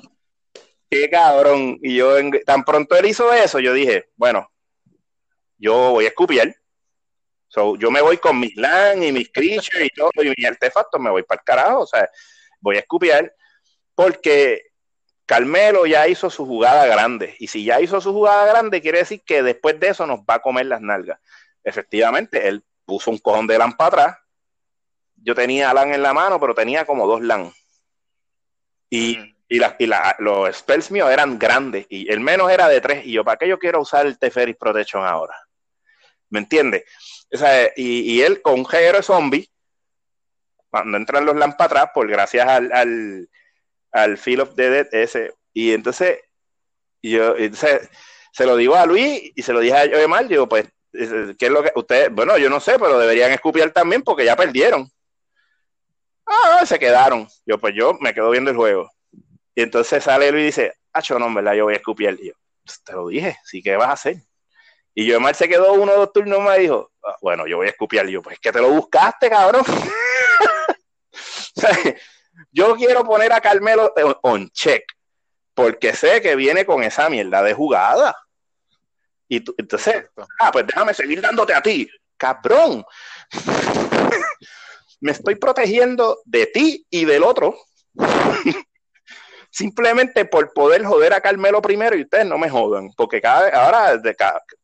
qué 0.89 1.09
cabrón. 1.09 1.77
Y 1.81 1.95
yo, 1.95 2.15
tan 2.45 2.63
pronto 2.63 2.95
él 2.95 3.05
hizo 3.05 3.31
eso, 3.33 3.59
yo 3.59 3.73
dije, 3.73 4.09
bueno, 4.15 4.49
yo 5.57 5.91
voy 5.91 6.05
a 6.05 6.09
escupir. 6.09 6.55
So, 7.47 7.77
yo 7.77 7.89
me 7.89 8.01
voy 8.01 8.17
con 8.17 8.39
mis 8.39 8.55
LAN 8.57 9.01
y 9.03 9.11
mis 9.11 9.31
creatures 9.31 9.85
y 9.85 9.89
todo, 9.89 10.11
y 10.23 10.33
mis 10.35 10.45
artefactos, 10.45 10.99
me 10.99 11.09
voy 11.09 11.23
para 11.23 11.39
el 11.39 11.45
carajo. 11.45 11.79
O 11.81 11.87
sea, 11.87 12.09
voy 12.59 12.75
a 12.75 12.79
escupir 12.79 13.31
porque 13.93 14.63
Carmelo 15.25 15.85
ya 15.85 16.07
hizo 16.07 16.29
su 16.29 16.45
jugada 16.45 16.85
grande. 16.85 17.35
Y 17.39 17.47
si 17.47 17.63
ya 17.63 17.79
hizo 17.81 18.01
su 18.01 18.11
jugada 18.11 18.45
grande, 18.45 18.81
quiere 18.81 18.99
decir 18.99 19.23
que 19.25 19.41
después 19.41 19.79
de 19.79 19.89
eso 19.89 20.05
nos 20.05 20.19
va 20.19 20.35
a 20.35 20.41
comer 20.41 20.65
las 20.65 20.81
nalgas. 20.81 21.19
Efectivamente, 21.63 22.47
él 22.47 22.63
puso 22.85 23.09
un 23.09 23.17
cojón 23.17 23.47
de 23.47 23.57
LAN 23.57 23.73
para 23.73 23.87
atrás. 23.87 24.17
Yo 25.15 25.33
tenía 25.33 25.73
LAN 25.73 25.93
en 25.93 26.03
la 26.03 26.13
mano, 26.13 26.39
pero 26.39 26.53
tenía 26.53 26.85
como 26.85 27.07
dos 27.07 27.21
LAN. 27.21 27.51
Y, 28.89 29.35
y, 29.47 29.59
los 30.19 30.57
spells 30.57 30.91
míos 30.91 31.09
eran 31.11 31.37
grandes. 31.37 31.85
Y 31.89 32.11
el 32.11 32.19
menos 32.19 32.51
era 32.51 32.67
de 32.67 32.81
tres. 32.81 33.05
Y 33.05 33.13
yo, 33.13 33.23
¿para 33.23 33.37
qué 33.37 33.47
yo 33.47 33.59
quiero 33.59 33.81
usar 33.81 34.05
el 34.05 34.17
Teferi 34.17 34.53
Protection 34.53 35.05
ahora? 35.05 35.35
¿Me 36.29 36.39
entiendes? 36.39 36.83
y, 37.75 38.21
él 38.21 38.41
con 38.41 38.59
un 38.59 38.65
de 38.65 39.03
zombie, 39.03 39.49
cuando 40.69 40.97
entran 40.97 41.25
los 41.25 41.35
LAN 41.35 41.57
para 41.57 41.65
atrás, 41.65 41.91
por 41.93 42.07
gracias 42.07 42.47
al 42.47 43.27
al 43.95 44.17
Feel 44.17 44.41
of 44.41 44.55
the 44.55 44.69
Dead 44.69 44.87
ese. 44.91 45.33
Y 45.53 45.71
entonces, 45.71 46.19
yo 47.01 47.35
entonces, 47.37 47.89
se 48.31 48.45
lo 48.45 48.57
digo 48.57 48.75
a 48.75 48.85
Luis 48.85 49.31
y 49.33 49.41
se 49.41 49.53
lo 49.53 49.61
dije 49.61 49.75
a 49.75 49.85
yo 49.85 50.07
mal, 50.09 50.27
digo, 50.27 50.47
pues, 50.49 50.65
¿qué 50.91 51.35
es 51.39 51.49
lo 51.49 51.63
que 51.63 51.71
ustedes, 51.75 52.11
bueno, 52.11 52.37
yo 52.37 52.49
no 52.49 52.59
sé, 52.59 52.77
pero 52.77 52.99
deberían 52.99 53.31
escupir 53.31 53.71
también 53.71 54.01
porque 54.03 54.25
ya 54.25 54.35
perdieron. 54.35 54.89
Ah, 56.25 56.65
se 56.65 56.79
quedaron. 56.79 57.27
Yo, 57.45 57.57
pues 57.57 57.73
yo 57.75 57.93
me 57.99 58.13
quedo 58.13 58.29
viendo 58.29 58.51
el 58.51 58.57
juego. 58.57 58.89
Y 59.53 59.61
entonces 59.61 60.03
sale 60.03 60.31
Luis 60.31 60.43
y 60.43 60.45
dice, 60.47 60.73
ah, 60.93 61.01
no, 61.19 61.33
¿verdad? 61.33 61.53
Yo 61.53 61.65
voy 61.65 61.73
a 61.73 61.77
escupir. 61.77 62.17
Y 62.21 62.27
yo, 62.27 62.33
pues, 62.63 62.81
te 62.83 62.93
lo 62.93 63.07
dije, 63.07 63.37
sí, 63.45 63.61
¿qué 63.61 63.75
vas 63.75 63.89
a 63.89 63.93
hacer? 63.93 64.17
Y 64.93 65.05
yo 65.05 65.19
mal 65.19 65.35
se 65.35 65.49
quedó 65.49 65.73
uno 65.73 65.91
o 65.91 65.97
dos 65.97 66.13
turnos 66.13 66.41
más 66.41 66.57
y 66.57 66.61
dijo, 66.61 66.91
ah, 67.03 67.15
bueno, 67.21 67.47
yo 67.47 67.57
voy 67.57 67.67
a 67.67 67.71
escupir. 67.71 68.03
Y 68.07 68.13
yo, 68.13 68.21
pues 68.21 68.39
que 68.39 68.51
te 68.51 68.61
lo 68.61 68.69
buscaste, 68.69 69.29
cabrón. 69.29 69.63
Yo 72.51 72.75
quiero 72.75 73.03
poner 73.03 73.31
a 73.33 73.41
Carmelo 73.41 73.93
on 74.21 74.49
check, 74.49 74.83
porque 75.53 75.93
sé 75.93 76.21
que 76.21 76.35
viene 76.35 76.65
con 76.65 76.83
esa 76.83 77.09
mierda 77.09 77.41
de 77.41 77.53
jugada. 77.53 78.15
Y 79.27 79.41
tú, 79.41 79.55
entonces, 79.57 80.05
ah, 80.39 80.51
pues 80.51 80.67
déjame 80.67 80.93
seguir 80.93 81.21
dándote 81.21 81.53
a 81.53 81.61
ti, 81.61 81.89
cabrón. 82.17 82.85
Me 85.01 85.11
estoy 85.11 85.35
protegiendo 85.35 86.19
de 86.25 86.47
ti 86.47 86.85
y 86.89 87.05
del 87.05 87.23
otro. 87.23 87.57
Simplemente 89.51 90.25
por 90.25 90.51
poder 90.53 90.83
joder 90.83 91.13
a 91.13 91.21
Carmelo 91.21 91.61
primero 91.61 91.95
y 91.95 92.01
ustedes 92.01 92.25
no 92.25 92.37
me 92.37 92.49
jodan. 92.49 92.89
Porque 92.97 93.21
cada 93.21 93.47
ahora, 93.49 94.01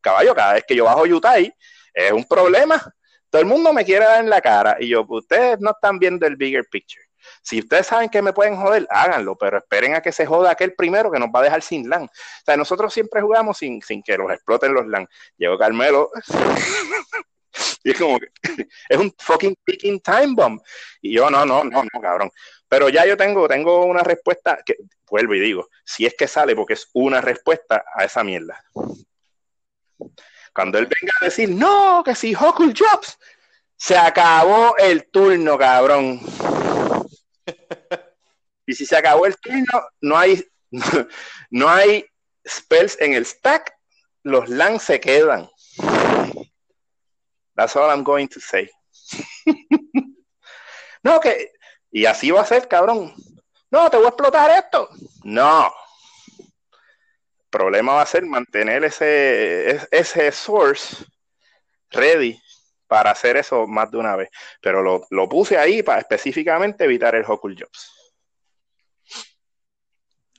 caballo, 0.00 0.34
cada 0.34 0.54
vez 0.54 0.64
que 0.66 0.76
yo 0.76 0.84
bajo 0.84 1.02
Utah 1.02 1.38
es 1.38 2.12
un 2.12 2.24
problema. 2.24 2.82
Todo 3.30 3.40
el 3.40 3.48
mundo 3.48 3.72
me 3.72 3.84
quiere 3.84 4.04
dar 4.04 4.20
en 4.20 4.28
la 4.28 4.42
cara. 4.42 4.76
Y 4.78 4.88
yo, 4.88 5.06
ustedes 5.08 5.58
no 5.60 5.70
están 5.70 5.98
viendo 5.98 6.26
el 6.26 6.36
bigger 6.36 6.66
picture. 6.70 7.02
Si 7.42 7.60
ustedes 7.60 7.86
saben 7.86 8.08
que 8.08 8.22
me 8.22 8.32
pueden 8.32 8.56
joder, 8.56 8.86
háganlo, 8.90 9.36
pero 9.36 9.58
esperen 9.58 9.94
a 9.94 10.02
que 10.02 10.12
se 10.12 10.26
joda 10.26 10.50
aquel 10.50 10.74
primero 10.74 11.10
que 11.10 11.18
nos 11.18 11.28
va 11.28 11.40
a 11.40 11.44
dejar 11.44 11.62
sin 11.62 11.88
LAN. 11.88 12.04
O 12.04 12.10
sea, 12.44 12.56
nosotros 12.56 12.92
siempre 12.92 13.22
jugamos 13.22 13.58
sin, 13.58 13.80
sin 13.82 14.02
que 14.02 14.16
los 14.16 14.30
exploten 14.30 14.74
los 14.74 14.86
LAN. 14.86 15.08
Llegó 15.36 15.58
Carmelo. 15.58 16.10
y 17.84 17.90
es 17.90 17.98
como 17.98 18.18
que 18.18 18.28
es 18.88 18.98
un 18.98 19.14
fucking 19.18 19.56
picking 19.64 20.00
time 20.00 20.34
bomb. 20.34 20.60
Y 21.00 21.14
yo, 21.14 21.30
no, 21.30 21.44
no, 21.44 21.64
no, 21.64 21.82
no, 21.82 22.00
cabrón. 22.00 22.30
Pero 22.68 22.88
ya 22.88 23.04
yo 23.06 23.16
tengo, 23.16 23.48
tengo 23.48 23.84
una 23.84 24.02
respuesta 24.02 24.58
que 24.64 24.76
vuelvo 25.06 25.34
y 25.34 25.40
digo, 25.40 25.68
si 25.84 26.06
es 26.06 26.14
que 26.14 26.26
sale, 26.26 26.56
porque 26.56 26.74
es 26.74 26.88
una 26.94 27.20
respuesta 27.20 27.84
a 27.94 28.04
esa 28.04 28.24
mierda. 28.24 28.64
Cuando 30.54 30.78
él 30.78 30.86
venga 30.86 31.12
a 31.20 31.24
decir, 31.26 31.50
no, 31.50 32.02
que 32.04 32.14
si 32.14 32.34
Hokul 32.34 32.74
Jobs, 32.76 33.18
se 33.76 33.96
acabó 33.96 34.76
el 34.78 35.10
turno, 35.10 35.58
cabrón. 35.58 36.20
y 38.66 38.74
si 38.74 38.86
se 38.86 38.96
acabó 38.96 39.26
el 39.26 39.36
turno, 39.36 39.82
no 40.00 40.16
hay, 40.16 40.42
no 41.50 41.68
hay 41.68 42.06
spells 42.46 42.98
en 43.00 43.14
el 43.14 43.26
stack, 43.26 43.74
los 44.22 44.48
lands 44.48 44.84
se 44.84 45.00
quedan. 45.00 45.48
That's 47.54 47.76
all 47.76 47.90
I'm 47.90 48.02
going 48.02 48.28
to 48.28 48.40
say. 48.40 48.68
no, 51.02 51.20
que. 51.20 51.52
Y 51.90 52.06
así 52.06 52.30
va 52.30 52.40
a 52.40 52.46
ser, 52.46 52.68
cabrón. 52.68 53.14
No, 53.70 53.90
te 53.90 53.96
voy 53.96 54.06
a 54.06 54.08
explotar 54.08 54.50
esto. 54.50 54.88
No. 55.24 55.72
El 56.38 57.48
problema 57.50 57.94
va 57.94 58.02
a 58.02 58.06
ser 58.06 58.24
mantener 58.24 58.84
ese, 58.84 59.88
ese 59.90 60.32
source 60.32 61.04
ready 61.90 62.40
para 62.86 63.10
hacer 63.10 63.38
eso 63.38 63.66
más 63.66 63.90
de 63.90 63.96
una 63.96 64.16
vez. 64.16 64.28
Pero 64.60 64.82
lo, 64.82 65.28
puse 65.28 65.56
ahí 65.56 65.82
para 65.82 66.00
específicamente 66.00 66.84
evitar 66.84 67.14
el 67.14 67.24
Hokul 67.26 67.56
Jobs. 67.58 67.90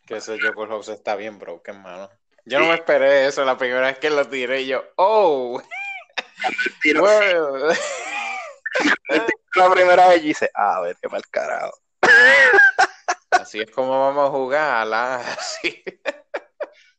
Que 0.06 0.18
ese 0.18 0.40
Jokul 0.40 0.70
Jobs 0.70 0.90
está 0.90 1.16
bien 1.16 1.40
broken, 1.40 1.82
mano. 1.82 2.10
Yo 2.46 2.60
no 2.60 2.68
me 2.68 2.76
esperé 2.76 3.26
eso 3.26 3.44
la 3.46 3.58
primera 3.58 3.88
vez 3.88 3.98
que 3.98 4.10
lo 4.10 4.28
tiré 4.28 4.66
yo, 4.68 4.84
¡oh! 4.98 5.62
La 9.56 9.72
primera 9.72 10.08
vez 10.10 10.24
y 10.24 10.28
dice, 10.28 10.50
ah, 10.54 10.78
a 10.78 10.82
ver, 10.82 10.98
qué 11.02 11.08
mal 11.10 11.24
carajo. 11.30 11.78
Así 13.32 13.60
es 13.60 13.72
como 13.72 14.00
vamos 14.00 14.28
a 14.28 14.32
jugar, 14.32 14.88
la... 14.88 15.16
así. 15.16 15.84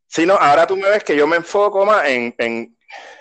Sí, 0.06 0.26
no, 0.26 0.34
ahora 0.34 0.64
tú 0.64 0.76
me 0.76 0.88
ves 0.88 1.02
que 1.02 1.16
yo 1.16 1.26
me 1.26 1.36
enfoco 1.36 1.84
más 1.84 2.06
en, 2.06 2.76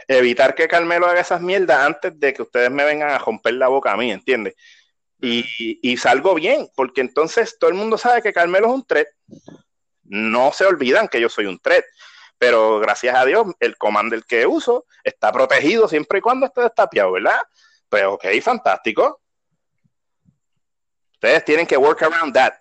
evitar 0.08 0.54
que 0.54 0.68
Carmelo 0.68 1.08
haga 1.08 1.22
esas 1.22 1.42
mierdas 1.42 1.80
antes 1.80 2.20
de 2.20 2.34
que 2.34 2.44
ustedes 2.44 2.70
me 2.70 2.84
vengan 2.84 3.10
a 3.10 3.18
romper 3.18 3.56
la 3.56 3.68
boca 3.68 3.94
a 3.94 3.98
mí, 3.98 4.12
¿entiendes? 4.12 4.54
Y, 5.20 5.98
salgo 5.98 6.36
bien, 6.36 6.68
porque 6.76 7.02
entonces 7.02 7.58
todo 7.58 7.72
el 7.72 7.78
mundo 7.78 7.98
sabe 7.98 8.22
que 8.22 8.34
Carmelo 8.34 8.68
es 8.68 8.74
un 8.74 8.86
threat. 8.86 9.08
No 10.04 10.52
se 10.54 10.66
olvidan 10.66 11.08
que 11.08 11.20
yo 11.20 11.30
soy 11.30 11.48
un 11.48 11.58
threat, 11.58 11.84
pero 12.38 12.80
gracias 12.80 13.16
a 13.16 13.26
Dios 13.26 13.48
el 13.60 13.78
commander 13.78 14.24
que 14.26 14.46
uso 14.46 14.86
está 15.04 15.32
protegido 15.32 15.88
siempre 15.88 16.20
y 16.20 16.22
cuando 16.22 16.46
esté 16.46 16.62
destapiado, 16.62 17.12
¿verdad? 17.14 17.42
Pues 17.90 18.04
ok, 18.06 18.26
fantástico. 18.42 19.22
Ustedes 21.14 21.46
tienen 21.46 21.66
que 21.66 21.78
work 21.78 22.02
around 22.04 22.34
that. 22.34 22.54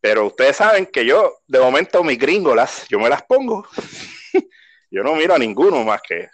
Pero 0.00 0.26
ustedes 0.26 0.56
saben 0.56 0.86
que 0.86 1.04
yo, 1.04 1.40
de 1.46 1.60
momento, 1.60 2.02
mis 2.02 2.18
gringolas, 2.18 2.86
yo 2.88 2.98
me 2.98 3.08
las 3.08 3.22
pongo. 3.22 3.68
yo 4.90 5.02
no 5.02 5.14
miro 5.14 5.34
a 5.34 5.38
ninguno 5.38 5.84
más 5.84 6.00
que 6.02 6.28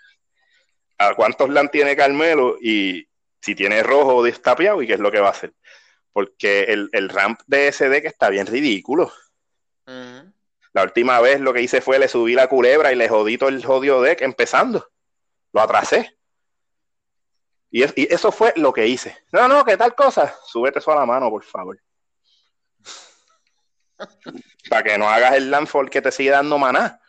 a 0.98 1.14
cuántos 1.14 1.50
LAN 1.50 1.70
tiene 1.70 1.96
Carmelo 1.96 2.56
y 2.60 3.06
si 3.40 3.54
tiene 3.54 3.82
rojo 3.82 4.16
o 4.16 4.24
destapiado 4.24 4.82
y 4.82 4.86
qué 4.86 4.94
es 4.94 5.00
lo 5.00 5.10
que 5.10 5.20
va 5.20 5.28
a 5.28 5.32
hacer. 5.32 5.52
Porque 6.12 6.62
el, 6.64 7.08
ramp 7.08 7.40
de 7.46 7.68
ese 7.68 7.88
deck 7.88 8.06
está 8.06 8.30
bien 8.30 8.46
ridículo. 8.46 9.12
La 10.76 10.82
última 10.82 11.18
vez 11.22 11.40
lo 11.40 11.54
que 11.54 11.62
hice 11.62 11.80
fue 11.80 11.98
le 11.98 12.06
subí 12.06 12.34
la 12.34 12.48
culebra 12.48 12.92
y 12.92 12.96
le 12.96 13.08
jodí 13.08 13.38
todo 13.38 13.48
el 13.48 13.64
jodido 13.64 14.02
deck 14.02 14.20
empezando. 14.20 14.86
Lo 15.54 15.62
atrasé. 15.62 16.18
Y, 17.70 17.82
eso 18.12 18.30
fue 18.30 18.52
lo 18.56 18.74
que 18.74 18.86
hice. 18.86 19.16
No, 19.32 19.48
no, 19.48 19.64
¿qué 19.64 19.78
tal 19.78 19.94
cosa? 19.94 20.36
Súbete 20.44 20.80
eso 20.80 20.92
a 20.92 20.96
la 20.96 21.06
mano, 21.06 21.30
por 21.30 21.42
favor. 21.44 21.80
Para 24.68 24.82
que 24.82 24.98
no 24.98 25.08
hagas 25.08 25.36
el 25.36 25.50
landfall 25.50 25.88
que 25.88 26.02
te 26.02 26.12
sigue 26.12 26.28
dando 26.28 26.58
maná. 26.58 27.00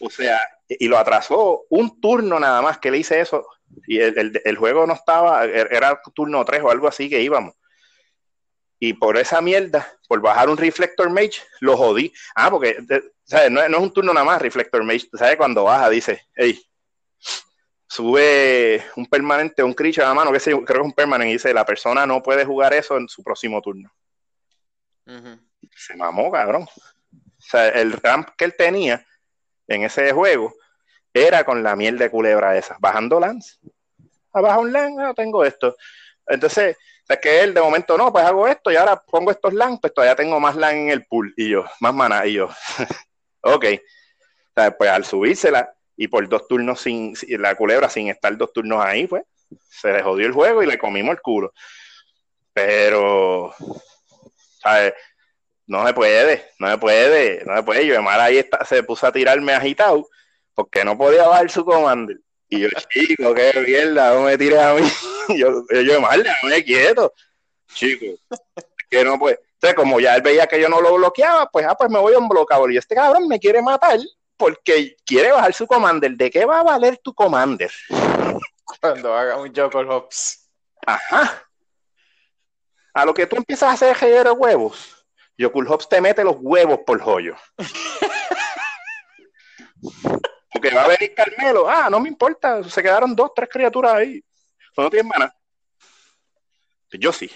O 0.00 0.08
sea, 0.08 0.40
y 0.66 0.88
lo 0.88 0.96
atrasó 0.96 1.66
un 1.68 2.00
turno 2.00 2.40
nada 2.40 2.62
más 2.62 2.78
que 2.78 2.90
le 2.90 2.96
hice 2.96 3.20
eso. 3.20 3.46
Y 3.86 4.00
el, 4.00 4.56
juego 4.56 4.86
no 4.86 4.94
estaba, 4.94 5.44
er, 5.44 5.68
era 5.70 6.00
turno 6.14 6.42
3 6.42 6.62
o 6.62 6.70
algo 6.70 6.88
así 6.88 7.10
que 7.10 7.20
íbamos. 7.20 7.54
Y 8.78 8.94
por 8.94 9.16
esa 9.16 9.40
mierda, 9.40 9.90
por 10.08 10.20
bajar 10.20 10.48
un 10.48 10.56
Reflector 10.56 11.10
Mage, 11.10 11.42
lo 11.60 11.76
jodí. 11.76 12.12
Ah, 12.34 12.50
porque 12.50 12.76
¿sabes? 13.24 13.50
No, 13.50 13.62
es 13.62 13.74
un 13.74 13.92
turno 13.92 14.12
nada 14.12 14.24
más, 14.24 14.42
Reflector 14.42 14.82
Mage. 14.84 15.08
¿Sabes? 15.14 15.36
Cuando 15.36 15.64
baja, 15.64 15.88
dice, 15.88 16.26
hey, 16.34 16.60
sube 17.86 18.84
un 18.96 19.06
permanente, 19.06 19.62
un 19.62 19.72
creature 19.72 20.04
a 20.04 20.08
la 20.08 20.14
mano, 20.14 20.32
que 20.32 20.40
creo 20.40 20.64
que 20.64 20.72
es 20.72 20.78
un 20.80 20.92
permanente, 20.92 21.30
y 21.30 21.34
dice, 21.34 21.54
la 21.54 21.64
persona 21.64 22.04
no 22.06 22.22
puede 22.22 22.44
jugar 22.44 22.74
eso 22.74 22.96
en 22.96 23.08
su 23.08 23.22
próximo 23.22 23.62
turno. 23.62 23.92
Se 25.76 25.96
mamó, 25.96 26.30
cabrón. 26.30 26.62
O 26.62 27.46
sea, 27.46 27.68
el 27.68 27.92
ramp 27.92 28.30
que 28.36 28.46
él 28.46 28.54
tenía 28.56 29.06
en 29.68 29.84
ese 29.84 30.12
juego 30.12 30.54
era 31.12 31.44
con 31.44 31.62
la 31.62 31.76
miel 31.76 31.96
de 31.98 32.10
culebra 32.10 32.56
esa, 32.56 32.76
bajando 32.80 33.20
lance. 33.20 33.58
Abajo 34.32 34.62
un 34.62 34.72
lance, 34.72 35.02
ah, 35.02 35.14
tengo 35.14 35.44
esto. 35.44 35.76
Entonces, 36.26 36.76
es 37.08 37.18
que 37.18 37.42
él 37.42 37.52
de 37.52 37.60
momento 37.60 37.98
no, 37.98 38.12
pues 38.12 38.24
hago 38.24 38.48
esto 38.48 38.72
y 38.72 38.76
ahora 38.76 38.96
pongo 38.96 39.30
estos 39.30 39.52
LAN, 39.52 39.78
pues 39.78 39.92
todavía 39.92 40.16
tengo 40.16 40.40
más 40.40 40.56
LAN 40.56 40.76
en 40.76 40.90
el 40.90 41.04
pool. 41.04 41.34
Y 41.36 41.50
yo, 41.50 41.64
más 41.80 41.94
mana. 41.94 42.26
Y 42.26 42.34
yo, 42.34 42.48
ok. 43.42 43.64
O 43.64 44.60
sea, 44.60 44.76
pues 44.76 44.90
al 44.90 45.04
subírsela 45.04 45.74
y 45.96 46.08
por 46.08 46.28
dos 46.28 46.48
turnos 46.48 46.80
sin, 46.80 47.14
la 47.38 47.54
culebra 47.54 47.88
sin 47.88 48.08
estar 48.08 48.36
dos 48.36 48.52
turnos 48.52 48.84
ahí, 48.84 49.06
pues 49.06 49.24
se 49.68 49.92
le 49.92 50.02
jodió 50.02 50.26
el 50.26 50.32
juego 50.32 50.62
y 50.62 50.66
le 50.66 50.78
comimos 50.78 51.12
el 51.12 51.20
culo. 51.20 51.52
Pero, 52.52 53.54
¿sabes? 54.60 54.94
No 55.66 55.86
se 55.86 55.94
puede, 55.94 56.50
no 56.58 56.70
se 56.70 56.78
puede, 56.78 57.44
no 57.44 57.56
se 57.56 57.62
puede. 57.62 57.86
Yo, 57.86 58.02
mal 58.02 58.20
ahí 58.20 58.38
está, 58.38 58.64
se 58.64 58.82
puso 58.82 59.06
a 59.06 59.12
tirarme 59.12 59.52
agitado 59.52 60.08
porque 60.54 60.84
no 60.84 60.96
podía 60.96 61.26
bajar 61.26 61.50
su 61.50 61.64
commander. 61.64 62.18
Y 62.48 62.60
yo, 62.60 62.68
chico, 62.90 63.34
qué 63.34 63.52
mierda, 63.66 64.14
no 64.14 64.22
me 64.22 64.38
tires 64.38 64.58
a 64.58 64.74
mí. 64.74 64.88
yo, 65.36 65.64
yo, 65.82 66.00
mal, 66.00 66.22
déjame 66.22 66.64
quieto. 66.64 67.12
Chico, 67.72 68.06
que 68.88 69.04
no 69.04 69.18
puede. 69.18 69.40
Entonces, 69.54 69.74
como 69.74 69.98
ya 69.98 70.14
él 70.14 70.22
veía 70.22 70.46
que 70.46 70.60
yo 70.60 70.68
no 70.68 70.80
lo 70.80 70.94
bloqueaba, 70.94 71.48
pues, 71.50 71.66
ah, 71.66 71.74
pues 71.74 71.90
me 71.90 71.98
voy 71.98 72.14
a 72.14 72.18
un 72.18 72.28
bloqueador. 72.28 72.72
Y 72.72 72.76
este 72.76 72.94
cabrón 72.94 73.26
me 73.26 73.40
quiere 73.40 73.62
matar 73.62 73.98
porque 74.36 74.96
quiere 75.06 75.32
bajar 75.32 75.54
su 75.54 75.66
commander. 75.66 76.12
¿De 76.12 76.30
qué 76.30 76.44
va 76.44 76.60
a 76.60 76.64
valer 76.64 76.98
tu 76.98 77.14
commander? 77.14 77.72
Cuando 78.80 79.14
haga 79.14 79.38
un 79.38 79.52
Joker 79.54 79.86
Hops. 79.86 80.50
Ajá. 80.86 81.42
A 82.92 83.04
lo 83.04 83.14
que 83.14 83.26
tú 83.26 83.36
empiezas 83.36 83.70
a 83.70 83.72
hacer 83.72 84.24
de 84.24 84.30
huevos, 84.30 85.04
Joker 85.38 85.64
Hops 85.66 85.88
te 85.88 86.00
mete 86.00 86.22
los 86.22 86.36
huevos 86.38 86.80
por 86.86 87.00
joyo. 87.00 87.34
Va 90.70 90.84
a 90.84 90.88
venir 90.88 91.14
Carmelo. 91.14 91.68
Ah, 91.68 91.88
no 91.90 92.00
me 92.00 92.08
importa. 92.08 92.62
Se 92.64 92.82
quedaron 92.82 93.14
dos, 93.14 93.32
tres 93.34 93.48
criaturas 93.50 93.94
ahí. 93.94 94.22
No 94.76 94.90
tienen 94.90 95.08
mana. 95.08 95.34
Yo 96.92 97.12
sí. 97.12 97.30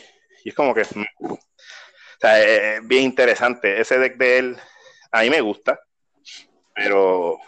Y 0.45 0.51
es 0.51 0.55
como 0.55 0.75
que. 0.75 0.85
Mm. 0.95 1.33
O 1.33 1.39
sea, 2.21 2.43
es 2.43 2.87
bien 2.87 3.05
interesante. 3.05 3.81
Ese 3.81 3.99
deck 3.99 4.17
de 4.17 4.39
él, 4.39 4.59
a 5.13 5.23
mí 5.23 5.31
me 5.31 5.41
gusta. 5.41 5.79
Pero. 6.75 7.39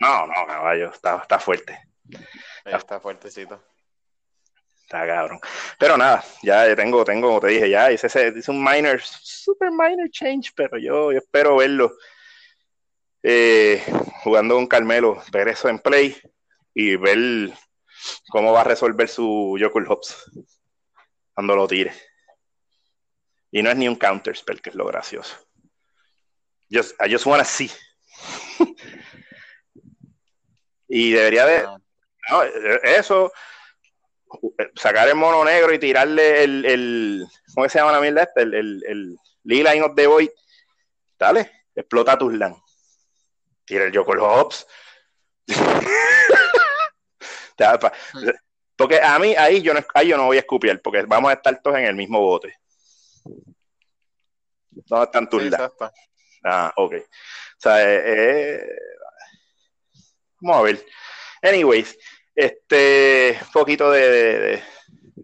No, 0.00 0.26
no, 0.26 0.46
caballo. 0.46 0.90
Está, 0.90 1.18
está 1.18 1.38
fuerte. 1.38 1.78
Está 2.64 3.00
fuertecito. 3.00 3.62
Está 4.82 5.06
cabrón. 5.06 5.38
Pero 5.78 5.98
nada, 5.98 6.24
ya 6.42 6.74
tengo, 6.74 7.04
tengo, 7.04 7.28
como 7.28 7.40
te 7.40 7.48
dije, 7.48 7.68
ya 7.68 7.92
hice, 7.92 8.06
ese, 8.06 8.32
hice 8.34 8.50
un 8.50 8.64
minor, 8.64 9.02
super 9.02 9.70
minor 9.70 10.08
change, 10.10 10.52
pero 10.54 10.78
yo, 10.78 11.12
yo 11.12 11.18
espero 11.18 11.56
verlo 11.56 11.92
eh, 13.22 13.82
jugando 14.22 14.54
con 14.56 14.66
Carmelo, 14.66 15.22
ver 15.32 15.48
eso 15.48 15.68
en 15.68 15.78
play 15.78 16.16
y 16.74 16.96
ver 16.96 17.52
cómo 18.30 18.52
va 18.52 18.62
a 18.62 18.64
resolver 18.64 19.08
su 19.08 19.56
Joker 19.60 19.84
Hops 19.88 20.30
cuando 21.34 21.56
lo 21.56 21.66
tire. 21.66 21.92
Y 23.50 23.62
no 23.62 23.70
es 23.70 23.76
ni 23.76 23.88
un 23.88 23.96
counter 23.96 24.36
spell, 24.36 24.60
que 24.60 24.70
es 24.70 24.76
lo 24.76 24.86
gracioso. 24.86 25.36
Just, 26.70 26.94
I 27.00 27.10
just 27.10 27.24
wanna 27.26 27.44
see. 27.44 27.70
y 30.88 31.12
debería 31.12 31.46
de. 31.46 31.62
No, 32.30 32.42
eso. 32.82 33.32
Sacar 34.76 35.08
el 35.08 35.14
mono 35.14 35.44
negro 35.44 35.72
y 35.72 35.78
tirarle 35.78 36.44
el. 36.44 36.64
el 36.66 37.26
¿Cómo 37.54 37.66
se 37.68 37.78
llama 37.78 37.92
la 37.92 38.00
mierda 38.00 38.24
esta? 38.24 38.42
El, 38.42 38.52
el, 38.52 38.84
el 38.86 39.16
Lila 39.44 39.72
of 39.86 39.94
the 39.94 40.06
Void. 40.06 40.28
Dale, 41.18 41.50
explota 41.74 42.18
tus 42.18 42.34
LAN 42.34 42.54
tira 43.68 43.84
el 43.84 43.96
Joker 43.96 44.18
Hobbs. 44.18 44.66
porque 48.76 49.00
a 49.00 49.18
mí 49.18 49.34
ahí 49.36 49.62
yo, 49.62 49.74
no, 49.74 49.80
ahí 49.94 50.08
yo 50.08 50.16
no 50.16 50.26
voy 50.26 50.38
a 50.38 50.40
escupir, 50.40 50.80
porque 50.82 51.02
vamos 51.02 51.30
a 51.30 51.34
estar 51.34 51.62
todos 51.62 51.78
en 51.78 51.84
el 51.84 51.94
mismo 51.94 52.20
bote. 52.20 52.56
¿Dónde 54.70 55.04
están 55.04 55.28
tus 55.28 55.42
Ah, 56.44 56.72
ok. 56.76 56.94
O 56.94 57.58
sea, 57.58 57.82
eh, 57.82 58.02
eh, 58.06 58.62
vamos 60.40 60.60
a 60.60 60.62
ver. 60.62 60.86
Anyways, 61.42 61.98
este 62.34 63.38
poquito 63.52 63.90
de, 63.90 64.62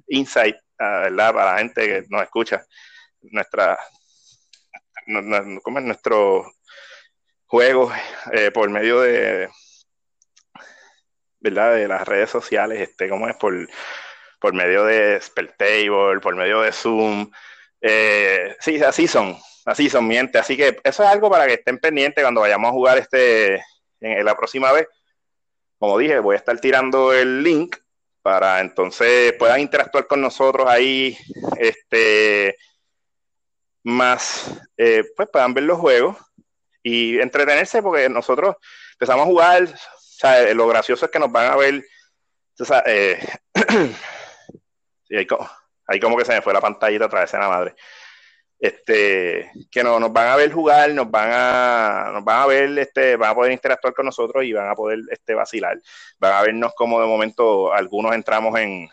insight, 0.09 0.57
ah, 0.79 1.03
¿verdad? 1.05 1.33
Para 1.33 1.53
la 1.53 1.59
gente 1.59 1.87
que 1.87 2.05
nos 2.09 2.23
escucha. 2.23 2.67
Nuestra, 3.23 3.79
¿cómo 5.63 5.79
es 5.79 5.85
nuestro 5.85 6.53
juegos 7.47 7.93
eh, 8.33 8.51
por 8.51 8.69
medio 8.71 9.01
de, 9.01 9.49
¿verdad? 11.41 11.75
De 11.75 11.87
las 11.87 12.09
redes 12.09 12.31
sociales, 12.31 12.81
este, 12.81 13.09
¿cómo 13.09 13.29
es? 13.29 13.37
Por, 13.37 13.69
por 14.41 14.55
medio 14.55 14.85
de 14.85 15.21
Spelltable, 15.21 16.21
por 16.21 16.35
medio 16.35 16.63
de 16.63 16.73
Zoom. 16.73 17.31
Eh, 17.81 18.57
sí, 18.61 18.83
así 18.83 19.07
son, 19.07 19.37
así 19.67 19.91
son, 19.91 20.07
miente. 20.09 20.39
Así 20.39 20.57
que 20.57 20.79
eso 20.83 21.03
es 21.03 21.09
algo 21.09 21.31
para 21.31 21.47
que 21.47 21.55
estén 21.55 21.79
pendientes 21.79 22.25
cuando 22.25 22.41
vayamos 22.41 22.71
a 22.71 22.73
jugar 22.73 22.99
este 22.99 23.63
en, 24.01 24.25
la 24.25 24.35
próxima 24.37 24.73
vez. 24.73 24.89
Como 25.79 25.99
dije, 25.99 26.19
voy 26.19 26.35
a 26.35 26.39
estar 26.39 26.59
tirando 26.59 27.13
el 27.13 27.43
link 27.43 27.77
para 28.23 28.61
entonces 28.61 29.35
puedan 29.35 29.61
interactuar 29.61 30.07
con 30.07 30.23
nosotros 30.23 30.67
ahí, 30.67 31.15
este, 31.59 32.57
más, 33.83 34.63
eh, 34.79 35.05
pues 35.15 35.29
puedan 35.31 35.53
ver 35.53 35.65
los 35.65 35.79
juegos 35.79 36.17
y 36.85 37.19
entretenerse 37.19 37.83
porque 37.83 38.09
nosotros 38.11 38.57
empezamos 38.93 39.25
a 39.25 39.27
jugar, 39.27 39.69
lo 40.55 40.69
gracioso 40.69 41.07
es 41.07 41.11
que 41.11 41.19
nos 41.19 41.33
van 41.33 41.51
a 41.51 41.57
ver, 41.57 41.83
eh, 42.87 43.19
ahí, 45.89 46.01
como, 46.01 46.17
que 46.17 46.27
se 46.27 46.35
me 46.35 46.43
fue 46.43 46.53
la 46.53 46.61
pantallita 46.61 47.07
otra 47.07 47.23
vez 47.23 47.33
en 47.33 47.41
la 47.41 47.49
madre. 47.49 47.75
Este, 48.59 49.51
que 49.71 49.83
no, 49.83 49.99
nos 49.99 50.13
van 50.13 50.29
a 50.29 50.37
ver 50.37 50.53
jugar, 50.53 50.91
nos 50.91 51.11
van 51.11 51.31
a, 51.33 52.11
nos 52.13 52.23
van 52.25 52.41
a 52.41 52.47
ver, 52.47 52.79
este, 52.79 53.17
van 53.17 53.31
a 53.31 53.35
poder 53.35 53.53
interactuar 53.53 53.95
con 53.95 54.07
nosotros 54.07 54.45
y 54.45 54.53
van 54.53 54.69
a 54.69 54.75
poder 54.75 55.01
este, 55.11 55.35
vacilar. 55.35 55.81
Van 56.19 56.33
a 56.35 56.43
vernos 56.43 56.75
como 56.75 57.01
de 57.01 57.07
momento 57.07 57.73
algunos 57.73 58.15
entramos 58.15 58.59
en, 58.59 58.91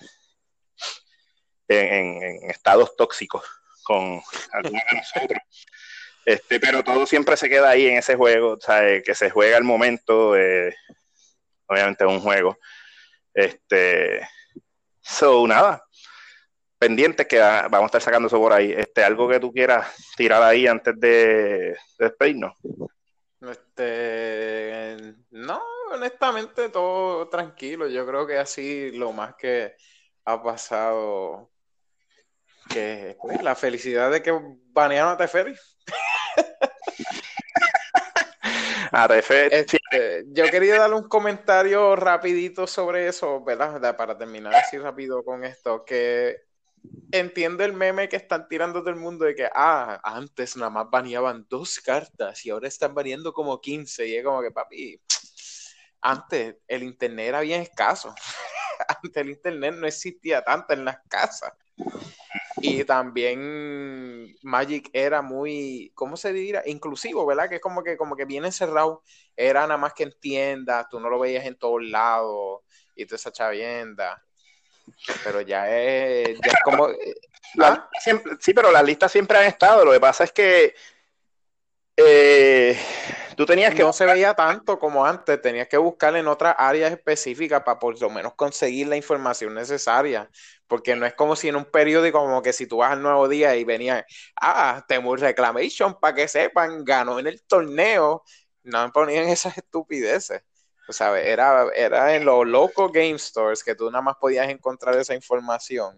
en, 1.68 2.24
en 2.24 2.50
estados 2.50 2.96
tóxicos 2.96 3.44
con 3.84 4.22
algunos 4.54 4.82
de 4.90 4.98
nosotros. 4.98 5.40
Este, 6.26 6.60
pero 6.60 6.84
todo 6.84 7.06
siempre 7.06 7.36
se 7.36 7.50
queda 7.50 7.70
ahí 7.70 7.88
en 7.88 7.98
ese 7.98 8.16
juego, 8.16 8.58
¿sabes? 8.60 9.04
que 9.04 9.16
se 9.16 9.30
juega 9.30 9.58
el 9.58 9.64
momento, 9.64 10.36
eh, 10.38 10.76
obviamente 11.68 12.04
es 12.04 12.10
un 12.10 12.20
juego. 12.20 12.58
Este, 13.34 14.28
so, 15.02 15.48
nada, 15.48 15.84
pendientes 16.78 17.28
que 17.28 17.40
vamos 17.40 17.84
a 17.84 17.86
estar 17.86 18.02
sacando 18.02 18.28
eso 18.28 18.40
por 18.40 18.54
ahí. 18.54 18.72
Este, 18.72 19.04
algo 19.04 19.30
que 19.30 19.40
tú 19.40 19.52
quieras 19.54 19.88
tirar 20.16 20.42
ahí 20.42 20.68
antes 20.68 21.00
de, 21.00 21.78
despedirnos. 21.98 22.54
Este, 23.40 25.16
no, 25.32 25.62
honestamente 25.92 26.70
todo 26.70 27.28
tranquilo. 27.30 27.88
Yo 27.88 28.06
creo 28.06 28.26
que 28.26 28.38
así 28.38 28.92
lo 28.92 29.12
más 29.12 29.36
que 29.36 29.76
ha 30.26 30.42
pasado 30.42 31.52
que 32.70 33.18
pues, 33.22 33.42
la 33.44 33.56
felicidad 33.56 34.12
de 34.12 34.22
que 34.22 34.32
banearon 34.72 35.14
a 35.14 35.18
Teferi. 35.18 35.56
Este, 39.52 40.26
yo 40.28 40.46
quería 40.50 40.80
darle 40.80 40.98
un 40.98 41.08
comentario 41.08 41.96
rapidito 41.96 42.68
sobre 42.68 43.08
eso, 43.08 43.44
¿verdad? 43.44 43.96
Para 43.96 44.18
terminar 44.18 44.54
así 44.56 44.78
rápido 44.78 45.24
con 45.24 45.44
esto, 45.44 45.86
que 45.86 46.44
entiendo 47.12 47.64
el 47.64 47.74
meme 47.74 48.10
que 48.10 48.16
están 48.18 48.48
tirando 48.48 48.82
del 48.82 48.96
mundo 48.96 49.26
de 49.26 49.36
que, 49.36 49.50
ah, 49.54 50.00
antes 50.04 50.58
nada 50.58 50.70
más 50.70 50.90
baneaban 50.90 51.46
dos 51.50 51.80
cartas 51.80 52.46
y 52.46 52.50
ahora 52.50 52.68
están 52.68 52.94
baneando 52.94 53.34
como 53.34 53.62
15 53.62 54.08
y 54.08 54.16
es 54.16 54.24
como 54.24 54.42
que, 54.42 54.52
papi, 54.52 55.02
antes 56.02 56.56
el 56.68 56.84
internet 56.84 57.28
era 57.28 57.42
bien 57.42 57.62
escaso. 57.62 58.14
antes 59.04 59.18
el 59.18 59.30
internet 59.30 59.76
no 59.76 59.88
existía 59.88 60.44
tanto 60.44 60.74
en 60.74 60.86
las 60.86 61.00
casas. 61.08 61.54
Y 62.62 62.84
también 62.86 64.36
Magic 64.44 64.90
era 64.94 65.22
muy, 65.22 65.92
¿cómo 65.96 66.18
se 66.18 66.34
diría? 66.34 66.64
Inclusivo, 66.66 67.26
¿verdad? 67.26 67.50
Que 67.50 67.56
es 67.56 67.62
como 67.62 67.84
que, 67.84 67.98
como 67.98 68.16
que 68.16 68.26
bien 68.26 68.46
encerrado. 68.46 69.04
Era 69.36 69.62
nada 69.62 69.78
más 69.78 69.94
que 69.94 70.04
en 70.04 70.14
tiendas, 70.20 70.88
tú 70.90 71.00
no 71.00 71.10
lo 71.10 71.20
veías 71.20 71.46
en 71.46 71.56
todos 71.56 71.84
lados 71.84 72.62
y 72.96 73.06
toda 73.06 73.16
esa 73.16 73.32
chavienda. 73.32 74.24
Pero 75.24 75.42
ya 75.42 75.70
es, 75.70 76.40
ya 76.40 76.54
como... 76.64 76.88
¿ah? 77.60 77.90
sí, 78.40 78.54
pero 78.54 78.72
las 78.72 78.84
listas 78.84 79.12
siempre 79.12 79.38
han 79.38 79.46
estado. 79.46 79.86
Lo 79.86 79.92
que 79.92 80.00
pasa 80.00 80.24
es 80.24 80.32
que 80.32 80.74
eh, 81.98 82.80
Tú 83.42 83.48
tenías 83.48 83.74
que... 83.74 83.82
No 83.82 83.92
se 83.92 84.06
veía 84.06 84.36
tanto 84.36 84.78
como 84.78 85.04
antes, 85.04 85.42
tenías 85.42 85.68
que 85.68 85.78
buscar 85.78 86.16
en 86.16 86.28
otras 86.28 86.54
áreas 86.60 86.92
específicas 86.92 87.64
para 87.64 87.80
por 87.80 88.00
lo 88.00 88.08
menos 88.12 88.36
conseguir 88.36 88.86
la 88.86 88.96
información 88.96 89.56
necesaria, 89.56 90.30
porque 90.68 90.96
no 90.96 91.08
es 91.08 91.16
como 91.16 91.36
si 91.36 91.48
en 91.48 91.56
un 91.56 91.66
periódico, 91.66 92.20
como 92.20 92.44
que 92.44 92.54
si 92.54 92.68
tú 92.68 92.78
vas 92.78 92.92
al 92.92 93.02
Nuevo 93.02 93.28
Día 93.28 93.56
y 93.56 93.64
venía, 93.64 94.06
ah, 94.40 94.86
Temur 94.88 95.20
Reclamation, 95.20 96.00
para 96.00 96.14
que 96.14 96.28
sepan, 96.28 96.86
ganó 96.86 97.18
en 97.18 97.26
el 97.26 97.42
torneo, 97.42 98.24
no 98.62 98.86
me 98.86 98.92
ponían 98.92 99.26
esas 99.30 99.58
estupideces. 99.58 100.44
O 100.88 100.94
sea, 100.94 101.20
era, 101.20 101.66
era 101.76 102.16
en 102.16 102.26
los 102.26 102.46
local 102.46 102.92
game 102.94 103.18
stores 103.18 103.64
que 103.64 103.74
tú 103.74 103.90
nada 103.90 104.04
más 104.04 104.18
podías 104.18 104.48
encontrar 104.50 104.96
esa 104.98 105.16
información. 105.16 105.96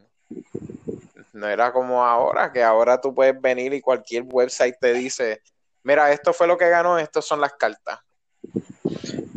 No 1.33 1.49
era 1.49 1.73
como 1.73 2.05
ahora, 2.05 2.53
que 2.53 2.63
ahora 2.63 3.01
tú 3.01 3.13
puedes 3.13 3.41
venir 3.41 3.73
y 3.73 3.81
cualquier 3.81 4.23
website 4.23 4.77
te 4.79 4.93
dice, 4.93 5.41
mira, 5.84 6.11
esto 6.11 6.34
fue 6.34 6.47
lo 6.47 6.57
que 6.57 6.69
ganó, 6.69 6.97
estas 6.97 7.25
son 7.25 7.41
las 7.41 7.53
cartas. 7.53 7.99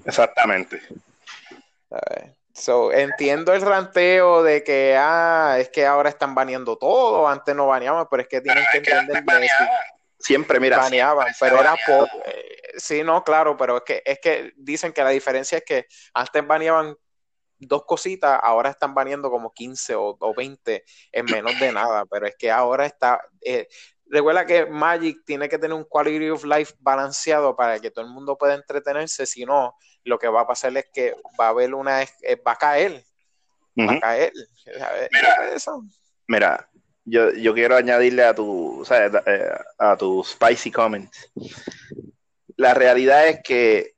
Exactamente. 0.04 0.80
So, 2.52 2.90
entiendo 2.90 3.52
el 3.52 3.60
ranteo 3.60 4.42
de 4.42 4.64
que, 4.64 4.96
ah, 4.98 5.56
es 5.58 5.68
que 5.68 5.84
ahora 5.84 6.08
están 6.08 6.34
baneando 6.34 6.78
todo, 6.78 7.28
antes 7.28 7.54
no 7.54 7.66
baneaban, 7.66 8.06
pero 8.10 8.22
es 8.22 8.28
que 8.28 8.40
tienen 8.40 8.64
que 8.72 8.78
entender 8.78 9.24
que 9.24 9.48
siempre, 10.18 10.58
mira, 10.58 10.78
baneaban, 10.78 11.28
pero 11.38 11.60
era 11.60 11.76
poco. 11.86 12.08
Eh, 12.24 12.56
sí, 12.78 13.02
no, 13.02 13.22
claro, 13.22 13.56
pero 13.58 13.76
es 13.76 13.82
que, 13.82 14.02
es 14.04 14.18
que 14.20 14.52
dicen 14.56 14.92
que 14.92 15.04
la 15.04 15.10
diferencia 15.10 15.58
es 15.58 15.64
que 15.64 15.86
antes 16.14 16.46
baneaban 16.46 16.96
dos 17.58 17.84
cositas, 17.84 18.40
ahora 18.42 18.70
están 18.70 18.94
baneando 18.94 19.30
como 19.30 19.52
15 19.52 19.94
o, 19.94 20.16
o 20.18 20.34
20 20.34 20.84
en 21.12 21.24
menos 21.26 21.58
de 21.60 21.72
nada, 21.72 22.04
pero 22.06 22.26
es 22.26 22.36
que 22.36 22.50
ahora 22.50 22.86
está, 22.86 23.20
eh, 23.42 23.68
recuerda 24.08 24.46
que 24.46 24.66
Magic 24.66 25.24
tiene 25.24 25.48
que 25.48 25.58
tener 25.58 25.76
un 25.76 25.84
quality 25.84 26.30
of 26.30 26.44
life 26.44 26.74
balanceado 26.80 27.54
para 27.56 27.78
que 27.80 27.90
todo 27.90 28.04
el 28.04 28.10
mundo 28.10 28.36
pueda 28.36 28.54
entretenerse, 28.54 29.26
si 29.26 29.44
no, 29.44 29.74
lo 30.04 30.18
que 30.18 30.28
va 30.28 30.42
a 30.42 30.46
pasar 30.46 30.76
es 30.76 30.86
que 30.92 31.14
va 31.38 31.46
a 31.46 31.50
haber 31.50 31.74
una, 31.74 32.02
eh, 32.02 32.36
va 32.46 32.52
a 32.52 32.56
caer, 32.56 33.04
va 33.78 33.92
a 33.94 34.00
caer. 34.00 34.32
Mira, 36.28 36.68
yo, 37.04 37.32
yo, 37.32 37.54
quiero 37.54 37.76
añadirle 37.76 38.24
a 38.24 38.34
tu, 38.34 38.84
eh, 38.90 39.58
a 39.78 39.96
tu 39.96 40.24
spicy 40.24 40.70
comments. 40.70 41.30
La 42.56 42.74
realidad 42.74 43.28
es 43.28 43.42
que, 43.42 43.94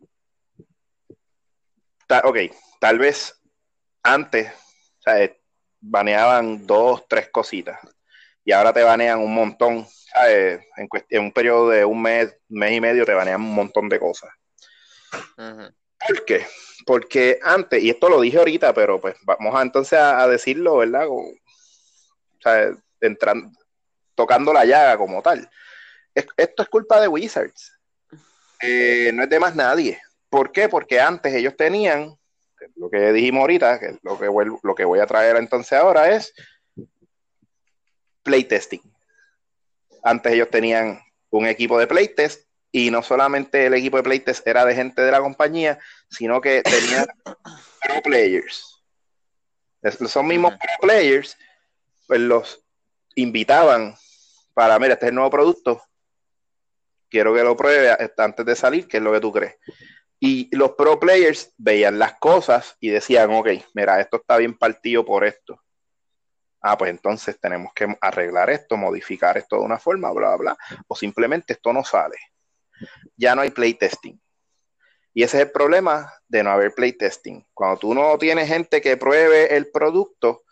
ok, 2.24 2.38
tal 2.80 2.98
vez 2.98 3.40
antes, 4.02 4.52
baneaban 5.80 6.66
dos, 6.66 7.06
tres 7.08 7.30
cositas 7.30 7.78
y 8.48 8.52
ahora 8.52 8.72
te 8.72 8.82
banean 8.82 9.18
un 9.18 9.34
montón 9.34 9.86
en, 10.26 10.88
en, 11.10 11.22
un 11.22 11.32
periodo 11.32 11.68
de 11.68 11.84
un 11.84 12.00
mes, 12.00 12.34
mes 12.48 12.72
y 12.72 12.80
medio 12.80 13.04
te 13.04 13.12
banean 13.12 13.42
un 13.42 13.54
montón 13.54 13.90
de 13.90 14.00
cosas. 14.00 14.30
¿Por 15.36 16.24
qué? 16.24 16.46
Porque 16.86 17.38
antes, 17.42 17.82
y 17.82 17.90
esto 17.90 18.08
lo 18.08 18.22
dije 18.22 18.38
ahorita, 18.38 18.72
pero 18.72 18.98
pues 19.02 19.16
vamos 19.24 19.54
a 19.54 19.60
entonces 19.60 19.98
a, 19.98 20.26
decirlo, 20.26 20.78
¿verdad? 20.78 21.08
o 21.08 21.24
sea, 22.40 22.70
entrando, 23.02 23.50
tocando 24.14 24.50
la 24.54 24.64
llaga 24.64 24.96
como 24.96 25.20
tal. 25.20 25.46
esto 26.14 26.62
es 26.62 26.68
culpa 26.70 27.02
de 27.02 27.08
Wizards. 27.08 27.78
Eh, 28.62 29.10
no 29.12 29.24
es 29.24 29.28
de 29.28 29.40
más 29.40 29.54
nadie. 29.56 30.00
¿Por 30.30 30.52
qué? 30.52 30.70
Porque 30.70 30.98
antes 30.98 31.34
ellos 31.34 31.54
tenían, 31.54 32.18
lo 32.76 32.88
que 32.88 33.12
dijimos 33.12 33.42
ahorita, 33.42 33.78
que 33.78 33.98
lo 34.02 34.18
que, 34.18 34.30
lo 34.62 34.74
que 34.74 34.86
voy 34.86 35.00
a 35.00 35.06
traer 35.06 35.36
entonces 35.36 35.78
ahora 35.78 36.16
es 36.16 36.32
playtesting. 38.28 38.82
Antes 40.02 40.32
ellos 40.34 40.50
tenían 40.50 41.00
un 41.30 41.46
equipo 41.46 41.78
de 41.78 41.86
playtest 41.86 42.46
y 42.70 42.90
no 42.90 43.02
solamente 43.02 43.66
el 43.66 43.72
equipo 43.72 43.96
de 43.96 44.02
playtest 44.02 44.46
era 44.46 44.66
de 44.66 44.74
gente 44.74 45.00
de 45.00 45.10
la 45.10 45.20
compañía, 45.20 45.78
sino 46.10 46.42
que 46.42 46.62
tenían 46.62 47.06
pro 47.24 48.02
players. 48.02 48.84
Son 50.06 50.26
mismos 50.26 50.52
pro 50.52 50.88
players, 50.88 51.38
pues 52.06 52.20
los 52.20 52.62
invitaban 53.14 53.94
para, 54.52 54.78
mira, 54.78 54.92
este 54.92 55.06
es 55.06 55.08
el 55.10 55.14
nuevo 55.14 55.30
producto, 55.30 55.82
quiero 57.08 57.32
que 57.34 57.42
lo 57.42 57.56
pruebe 57.56 57.96
antes 58.18 58.44
de 58.44 58.56
salir, 58.56 58.86
¿qué 58.86 58.98
es 58.98 59.02
lo 59.02 59.12
que 59.12 59.20
tú 59.20 59.32
crees? 59.32 59.56
Y 60.20 60.54
los 60.54 60.72
pro 60.72 61.00
players 61.00 61.54
veían 61.56 61.98
las 61.98 62.18
cosas 62.18 62.76
y 62.78 62.90
decían, 62.90 63.30
ok, 63.32 63.48
mira, 63.72 64.00
esto 64.00 64.18
está 64.18 64.36
bien 64.36 64.58
partido 64.58 65.06
por 65.06 65.24
esto 65.24 65.62
ah, 66.60 66.76
pues 66.76 66.90
entonces 66.90 67.38
tenemos 67.40 67.72
que 67.72 67.86
arreglar 68.00 68.50
esto, 68.50 68.76
modificar 68.76 69.38
esto 69.38 69.56
de 69.56 69.62
una 69.62 69.78
forma, 69.78 70.10
bla, 70.12 70.36
bla, 70.36 70.36
bla, 70.36 70.58
o 70.86 70.96
simplemente 70.96 71.54
esto 71.54 71.72
no 71.72 71.84
sale. 71.84 72.16
Ya 73.16 73.34
no 73.34 73.42
hay 73.42 73.50
playtesting. 73.50 74.20
Y 75.14 75.22
ese 75.22 75.38
es 75.38 75.46
el 75.46 75.52
problema 75.52 76.12
de 76.28 76.42
no 76.42 76.50
haber 76.50 76.74
playtesting. 76.74 77.46
Cuando 77.54 77.78
tú 77.78 77.94
no 77.94 78.16
tienes 78.18 78.48
gente 78.48 78.80
que 78.80 78.96
pruebe 78.96 79.56
el 79.56 79.70
producto 79.70 80.44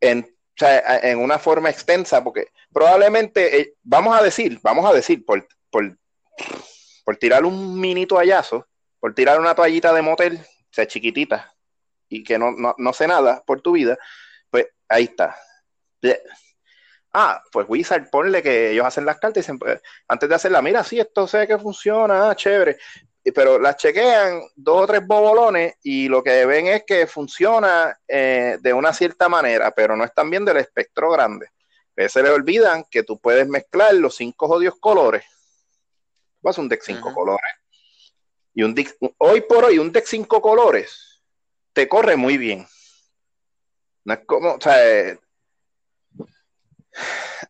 en, 0.00 0.36
en 0.58 1.18
una 1.18 1.38
forma 1.38 1.70
extensa, 1.70 2.22
porque 2.22 2.48
probablemente, 2.72 3.60
eh, 3.60 3.74
vamos 3.82 4.18
a 4.18 4.22
decir, 4.22 4.58
vamos 4.62 4.84
a 4.84 4.92
decir, 4.92 5.24
por, 5.24 5.46
por, 5.70 5.96
por 7.04 7.16
tirar 7.16 7.44
un 7.44 7.80
mini 7.80 8.06
toallazo, 8.06 8.66
por 8.98 9.14
tirar 9.14 9.40
una 9.40 9.54
toallita 9.54 9.92
de 9.94 10.02
motel, 10.02 10.40
sea 10.70 10.86
chiquitita, 10.86 11.54
y 12.08 12.22
que 12.22 12.38
no, 12.38 12.50
no, 12.50 12.74
no 12.76 12.92
sé 12.92 13.06
nada 13.06 13.42
por 13.46 13.62
tu 13.62 13.72
vida, 13.72 13.96
pues 14.50 14.66
ahí 14.88 15.04
está 15.04 15.34
Ah, 17.12 17.42
pues 17.50 17.66
Wizard, 17.68 18.08
ponle 18.08 18.42
que 18.42 18.70
ellos 18.70 18.86
hacen 18.86 19.04
las 19.04 19.18
cartas 19.18 19.38
y 19.38 19.40
dicen, 19.40 19.58
pues, 19.58 19.80
antes 20.06 20.28
de 20.28 20.34
hacerla, 20.34 20.62
mira, 20.62 20.84
sí, 20.84 21.00
esto 21.00 21.26
sé 21.26 21.46
que 21.46 21.58
funciona, 21.58 22.30
ah, 22.30 22.36
chévere. 22.36 22.78
Pero 23.34 23.58
las 23.58 23.76
chequean 23.76 24.40
dos 24.54 24.82
o 24.82 24.86
tres 24.86 25.06
bobolones 25.06 25.74
y 25.82 26.08
lo 26.08 26.22
que 26.22 26.46
ven 26.46 26.68
es 26.68 26.84
que 26.84 27.06
funciona 27.06 27.98
eh, 28.06 28.58
de 28.60 28.72
una 28.72 28.92
cierta 28.92 29.28
manera, 29.28 29.72
pero 29.72 29.96
no 29.96 30.04
están 30.04 30.30
viendo 30.30 30.52
el 30.52 30.56
espectro 30.58 31.10
grande. 31.10 31.48
A 31.96 32.08
se 32.08 32.22
les 32.22 32.32
olvidan 32.32 32.84
que 32.90 33.02
tú 33.02 33.18
puedes 33.20 33.46
mezclar 33.46 33.94
los 33.94 34.16
cinco 34.16 34.48
jodidos 34.48 34.76
colores. 34.80 35.24
Vas 36.40 36.56
a 36.56 36.60
un 36.62 36.68
deck 36.68 36.82
cinco 36.82 37.12
colores. 37.12 37.52
Y 38.54 38.62
un 38.62 38.74
deck, 38.74 38.96
hoy 39.18 39.42
por 39.42 39.64
hoy, 39.64 39.78
un 39.78 39.92
deck 39.92 40.06
cinco 40.06 40.40
colores 40.40 41.10
te 41.72 41.88
corre 41.88 42.16
muy 42.16 42.38
bien. 42.38 42.66
No 44.04 44.14
es 44.14 44.20
como, 44.26 44.54
o 44.54 44.60
sea, 44.60 45.18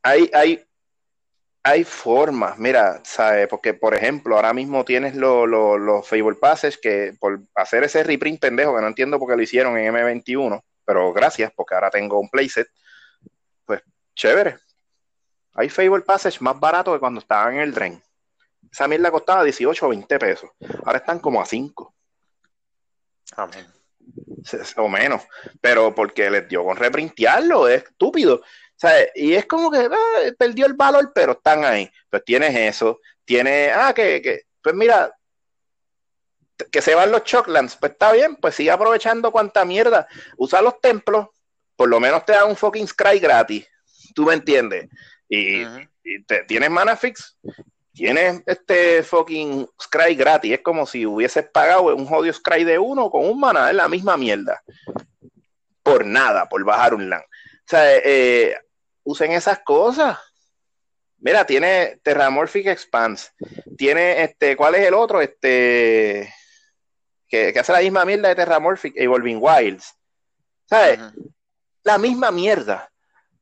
hay, 0.03 0.31
hay, 0.33 0.65
hay 1.63 1.85
formas, 1.85 2.59
mira, 2.59 3.01
¿sabe? 3.05 3.47
porque 3.49 3.75
por 3.75 3.95
ejemplo, 3.95 4.37
ahora 4.37 4.53
mismo 4.53 4.85
tienes 4.85 5.15
los 5.15 5.49
lo, 5.49 6.03
Fable 6.03 6.37
Passes 6.37 6.79
que 6.79 7.15
por 7.19 7.41
hacer 7.55 7.85
ese 7.85 8.03
reprint 8.03 8.41
pendejo, 8.41 8.75
que 8.75 8.83
no 8.83 8.89
entiendo 8.89 9.19
por 9.19 9.29
qué 9.29 9.37
lo 9.37 9.43
hicieron 9.43 9.77
en 9.77 9.95
M21, 9.95 10.63
pero 10.85 11.13
gracias, 11.13 11.53
porque 11.55 11.75
ahora 11.75 11.91
tengo 11.91 12.19
un 12.19 12.31
playset, 12.31 12.69
pues 13.65 13.83
chévere. 14.15 14.59
Hay 15.55 15.69
Fable 15.69 16.03
Passes 16.03 16.41
más 16.41 16.59
baratos 16.59 16.95
que 16.95 17.01
cuando 17.01 17.21
estaban 17.21 17.55
en 17.55 17.61
el 17.61 17.75
Drain. 17.75 18.03
Esa 18.71 18.87
mierda 18.87 19.11
costaba 19.11 19.43
18 19.43 19.85
o 19.85 19.89
20 19.89 20.19
pesos. 20.19 20.51
Ahora 20.85 20.99
están 20.99 21.19
como 21.19 21.41
a 21.41 21.47
5. 21.47 21.95
Amén. 23.37 23.67
O 24.77 24.89
menos. 24.89 25.23
Pero 25.61 25.95
porque 25.95 26.31
les 26.31 26.49
dio 26.49 26.65
con 26.65 26.77
reprintearlo, 26.77 27.69
es 27.69 27.85
estúpido. 27.85 28.43
Y 29.15 29.35
es 29.35 29.47
como 29.47 29.71
que 29.71 29.89
ah, 29.91 30.33
perdió 30.39 30.67
el 30.67 30.75
valor, 30.75 31.13
pero 31.15 31.33
están 31.33 31.65
ahí. 31.65 31.91
Pues 32.09 32.25
tienes 32.25 32.55
eso, 32.57 33.01
tiene, 33.25 33.71
ah, 33.71 33.93
que, 33.95 34.23
que, 34.23 34.43
pues 34.63 34.75
mira, 34.75 35.15
que 36.71 36.83
se 36.83 36.95
van 36.95 37.11
los 37.11 37.25
Chocklands, 37.25 37.77
pues 37.77 37.93
está 37.93 38.13
bien, 38.13 38.37
pues 38.37 38.55
sigue 38.55 38.71
aprovechando 38.71 39.33
cuanta 39.33 39.65
mierda. 39.65 40.07
Usa 40.37 40.63
los 40.63 40.81
templos, 40.81 41.29
por 41.77 41.89
lo 41.89 42.01
menos 42.01 42.25
te 42.25 42.33
dan 42.33 42.49
un 42.49 42.57
fucking 42.57 42.87
Scry 42.87 43.19
gratis. 43.19 43.67
¿Tú 44.15 44.25
me 44.25 44.35
entiendes? 44.35 44.89
Y, 45.29 45.65
te, 46.27 46.45
tienes 46.45 46.71
mana 46.71 46.97
fix, 46.97 47.39
tienes 47.93 48.43
este 48.47 49.03
fucking 49.03 49.69
Scry 49.81 50.15
gratis. 50.15 50.55
Es 50.55 50.61
como 50.61 50.87
si 50.87 51.07
hubieses 51.07 51.49
pagado 51.49 51.95
un 51.95 52.07
jodido 52.07 52.35
Scry 52.35 52.65
de 52.65 52.79
uno 52.79 53.11
con 53.11 53.27
un 53.27 53.39
mana, 53.39 53.71
es 53.71 53.77
la 53.77 53.89
misma 53.89 54.17
mierda. 54.17 54.63
Por 55.83 56.05
nada, 56.05 56.49
por 56.49 56.65
bajar 56.65 56.95
un 56.95 57.09
LAN. 57.09 57.23
O 57.23 57.71
sea, 57.71 57.97
eh, 57.99 58.57
usen 59.11 59.33
esas 59.33 59.61
cosas. 59.61 60.19
Mira, 61.19 61.45
tiene 61.45 62.01
Terramorphic 62.03 62.67
Expanse. 62.67 63.31
Tiene 63.77 64.23
este, 64.23 64.57
¿cuál 64.57 64.77
es 64.77 64.87
el 64.87 64.95
otro? 64.95 65.21
Este 65.21 66.33
que, 67.29 67.55
hace 67.59 67.73
la 67.73 67.81
misma 67.81 68.05
mierda 68.05 68.29
de 68.29 68.35
Terramorphic 68.35 68.95
Evolving 68.97 69.39
Wilds. 69.41 69.95
¿Sabes? 70.67 71.01
La 71.83 71.99
misma 71.99 72.31
mierda. 72.31 72.91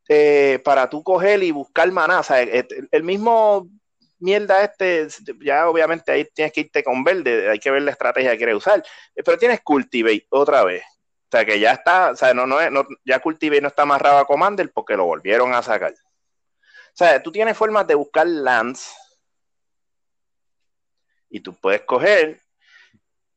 Eh, 0.08 0.60
para 0.64 0.88
tú 0.88 1.02
coger 1.02 1.42
y 1.42 1.50
buscar 1.50 1.90
maná. 1.92 2.22
El, 2.90 3.04
mismo 3.04 3.68
mierda 4.18 4.64
este, 4.64 5.06
ya 5.44 5.68
obviamente 5.68 6.10
ahí 6.10 6.26
tienes 6.34 6.52
que 6.52 6.62
irte 6.62 6.82
con 6.82 7.04
verde, 7.04 7.50
hay 7.50 7.58
que 7.58 7.70
ver 7.70 7.82
la 7.82 7.92
estrategia 7.92 8.32
que 8.32 8.38
quieres 8.38 8.56
usar. 8.56 8.82
Pero 9.14 9.38
tienes 9.38 9.60
Cultivate 9.60 10.26
otra 10.30 10.64
vez. 10.64 10.82
O 11.29 11.31
sea, 11.31 11.45
que 11.45 11.61
ya 11.61 11.72
está, 11.72 12.12
o 12.12 12.16
sea, 12.16 12.33
no, 12.33 12.47
no, 12.47 12.70
no, 12.70 12.87
ya 13.05 13.20
no 13.22 13.68
está 13.68 13.83
amarrado 13.83 14.18
a 14.18 14.26
Commander 14.26 14.72
porque 14.72 14.97
lo 14.97 15.05
volvieron 15.05 15.53
a 15.53 15.62
sacar. 15.62 15.93
O 15.93 16.97
sea, 16.99 17.22
tú 17.22 17.31
tienes 17.31 17.55
formas 17.55 17.87
de 17.87 17.95
buscar 17.95 18.26
lands 18.26 18.97
y 21.29 21.41
tú 21.41 21.55
puedes 21.55 21.83
coger 21.83 22.41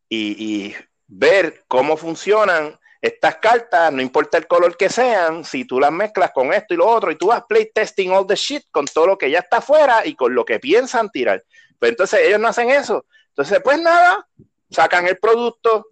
y, 0.07 0.73
ver 1.13 1.65
cómo 1.67 1.97
funcionan 1.97 2.79
estas 3.01 3.35
cartas, 3.35 3.91
no 3.91 4.01
importa 4.01 4.37
el 4.37 4.47
color 4.47 4.77
que 4.77 4.87
sean, 4.87 5.43
si 5.43 5.65
tú 5.65 5.77
las 5.77 5.91
mezclas 5.91 6.31
con 6.31 6.53
esto 6.53 6.73
y 6.73 6.77
lo 6.77 6.87
otro, 6.87 7.11
y 7.11 7.17
tú 7.17 7.27
vas 7.27 7.43
play 7.49 7.69
testing 7.73 8.11
all 8.11 8.25
the 8.25 8.35
shit 8.35 8.63
con 8.71 8.85
todo 8.85 9.07
lo 9.07 9.17
que 9.17 9.29
ya 9.29 9.39
está 9.39 9.57
afuera 9.57 10.05
y 10.05 10.15
con 10.15 10.33
lo 10.33 10.45
que 10.45 10.59
piensan 10.59 11.09
tirar. 11.09 11.43
Pues 11.77 11.91
entonces 11.91 12.21
ellos 12.21 12.39
no 12.39 12.47
hacen 12.47 12.69
eso. 12.69 13.05
Entonces, 13.27 13.59
pues 13.61 13.81
nada, 13.81 14.25
sacan 14.69 15.05
el 15.07 15.17
producto, 15.17 15.87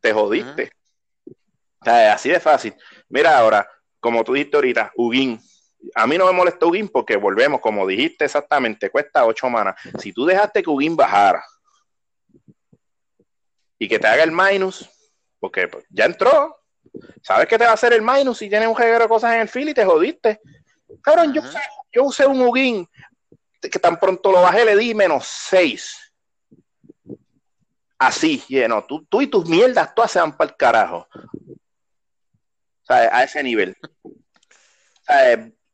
te 0.00 0.12
jodiste. 0.12 0.72
así 1.80 2.28
de 2.28 2.40
fácil. 2.40 2.74
Mira 3.08 3.38
ahora, 3.38 3.68
como 4.00 4.24
tú 4.24 4.34
dijiste 4.34 4.56
ahorita, 4.56 4.92
Ugin. 4.96 5.40
A 5.94 6.06
mí 6.06 6.18
no 6.18 6.26
me 6.26 6.32
molesta 6.32 6.66
Ugin 6.66 6.88
porque 6.88 7.16
volvemos, 7.16 7.60
como 7.60 7.86
dijiste 7.86 8.24
exactamente, 8.24 8.90
cuesta 8.90 9.24
8 9.24 9.48
manas. 9.48 9.80
Si 9.98 10.12
tú 10.12 10.26
dejaste 10.26 10.62
que 10.62 10.70
Ugin 10.70 10.96
bajara 10.96 11.44
y 13.78 13.88
que 13.88 13.98
te 13.98 14.06
haga 14.06 14.24
el 14.24 14.32
minus, 14.32 14.88
porque 15.38 15.68
pues, 15.68 15.84
ya 15.90 16.06
entró, 16.06 16.56
sabes 17.22 17.46
que 17.46 17.58
te 17.58 17.64
va 17.64 17.70
a 17.70 17.74
hacer 17.74 17.92
el 17.92 18.02
minus 18.02 18.38
si 18.38 18.48
tienes 18.48 18.68
un 18.68 18.76
reguero 18.76 19.04
de 19.04 19.08
cosas 19.08 19.34
en 19.34 19.40
el 19.40 19.48
fil 19.48 19.68
y 19.68 19.74
te 19.74 19.84
jodiste. 19.84 20.40
Cabrón, 21.02 21.32
yo, 21.32 21.42
yo 21.92 22.04
usé 22.04 22.26
un 22.26 22.40
Ugin 22.40 22.88
que 23.60 23.78
tan 23.78 23.98
pronto 23.98 24.30
lo 24.32 24.42
bajé 24.42 24.64
le 24.64 24.76
di 24.76 24.94
menos 24.94 25.26
6 25.48 26.07
así, 27.98 28.42
lleno. 28.48 28.84
Tú, 28.84 29.04
tú 29.06 29.20
y 29.20 29.26
tus 29.26 29.48
mierdas 29.48 29.94
todas 29.94 30.10
se 30.10 30.20
van 30.20 30.36
para 30.36 30.50
el 30.50 30.56
carajo. 30.56 31.08
A 32.88 33.22
ese 33.22 33.42
nivel. 33.42 33.76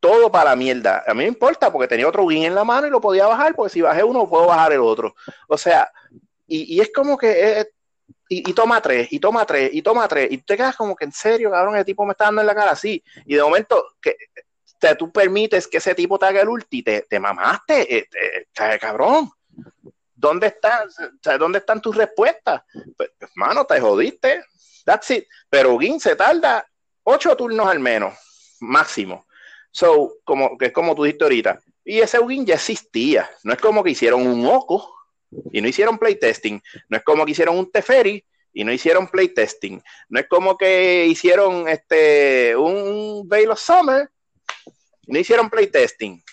Todo 0.00 0.30
para 0.30 0.50
la 0.50 0.56
mierda. 0.56 1.04
A 1.06 1.14
mí 1.14 1.22
me 1.22 1.28
importa 1.28 1.72
porque 1.72 1.88
tenía 1.88 2.08
otro 2.08 2.24
win 2.24 2.44
en 2.44 2.54
la 2.54 2.64
mano 2.64 2.86
y 2.86 2.90
lo 2.90 3.00
podía 3.00 3.26
bajar, 3.26 3.54
porque 3.54 3.72
si 3.72 3.80
bajé 3.80 4.02
uno, 4.04 4.28
puedo 4.28 4.46
bajar 4.46 4.72
el 4.72 4.80
otro. 4.80 5.14
O 5.48 5.56
sea, 5.56 5.90
y, 6.46 6.80
es 6.80 6.90
como 6.92 7.16
que. 7.16 7.60
Eh, 7.60 7.70
y, 8.28 8.52
toma 8.52 8.80
tres, 8.82 9.12
y 9.12 9.20
toma 9.20 9.46
tres, 9.46 9.70
y 9.72 9.80
toma 9.80 10.08
tres. 10.08 10.30
Y 10.30 10.38
te 10.38 10.56
quedas 10.56 10.76
como 10.76 10.96
que 10.96 11.04
en 11.04 11.12
serio, 11.12 11.50
cabrón, 11.50 11.76
el 11.76 11.84
tipo 11.84 12.04
me 12.04 12.12
está 12.12 12.24
dando 12.24 12.40
en 12.40 12.48
la 12.48 12.54
cara 12.54 12.72
así. 12.72 13.02
Y 13.26 13.34
de 13.34 13.42
momento, 13.42 13.82
que 14.00 14.16
tú 14.98 15.10
permites 15.10 15.66
que 15.66 15.78
ese 15.78 15.94
tipo 15.94 16.18
te 16.18 16.26
haga 16.26 16.42
el 16.42 16.48
ulti, 16.48 16.82
te, 16.82 17.02
te 17.02 17.18
mamaste, 17.18 17.96
eh, 17.98 18.08
cabrón. 18.78 19.30
¿Dónde 20.24 20.46
están, 20.46 20.88
¿Dónde 21.38 21.58
están 21.58 21.82
tus 21.82 21.94
respuestas? 21.94 22.62
Pues, 22.96 23.10
hermano, 23.20 23.66
te 23.66 23.78
jodiste. 23.78 24.42
That's 24.86 25.10
it. 25.10 25.26
Pero 25.50 25.74
Ugin 25.74 26.00
se 26.00 26.16
tarda 26.16 26.66
ocho 27.02 27.36
turnos 27.36 27.66
al 27.68 27.78
menos, 27.78 28.14
máximo. 28.60 29.26
So, 29.70 30.16
como, 30.24 30.56
que 30.56 30.66
es 30.66 30.72
como 30.72 30.94
tú 30.94 31.04
dijiste 31.04 31.24
ahorita. 31.24 31.60
Y 31.84 32.00
ese 32.00 32.18
Ugin 32.18 32.46
ya 32.46 32.54
existía. 32.54 33.28
No 33.42 33.52
es 33.52 33.60
como 33.60 33.84
que 33.84 33.90
hicieron 33.90 34.26
un 34.26 34.46
Oco 34.46 34.94
y 35.52 35.60
no 35.60 35.68
hicieron 35.68 35.98
playtesting. 35.98 36.62
No 36.88 36.96
es 36.96 37.04
como 37.04 37.26
que 37.26 37.32
hicieron 37.32 37.58
un 37.58 37.70
Teferi 37.70 38.24
y 38.54 38.64
no 38.64 38.72
hicieron 38.72 39.08
playtesting. 39.08 39.82
No 40.08 40.20
es 40.20 40.26
como 40.26 40.56
que 40.56 41.04
hicieron 41.04 41.68
este 41.68 42.56
un 42.56 43.28
Veil 43.28 43.50
of 43.50 43.60
Summer 43.60 44.08
y 45.06 45.12
no 45.12 45.18
hicieron 45.18 45.50
playtesting. 45.50 46.24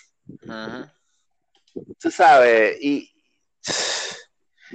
Uh 0.48 0.86
Tú 1.98 2.10
sabes, 2.10 2.76
y, 2.82 3.11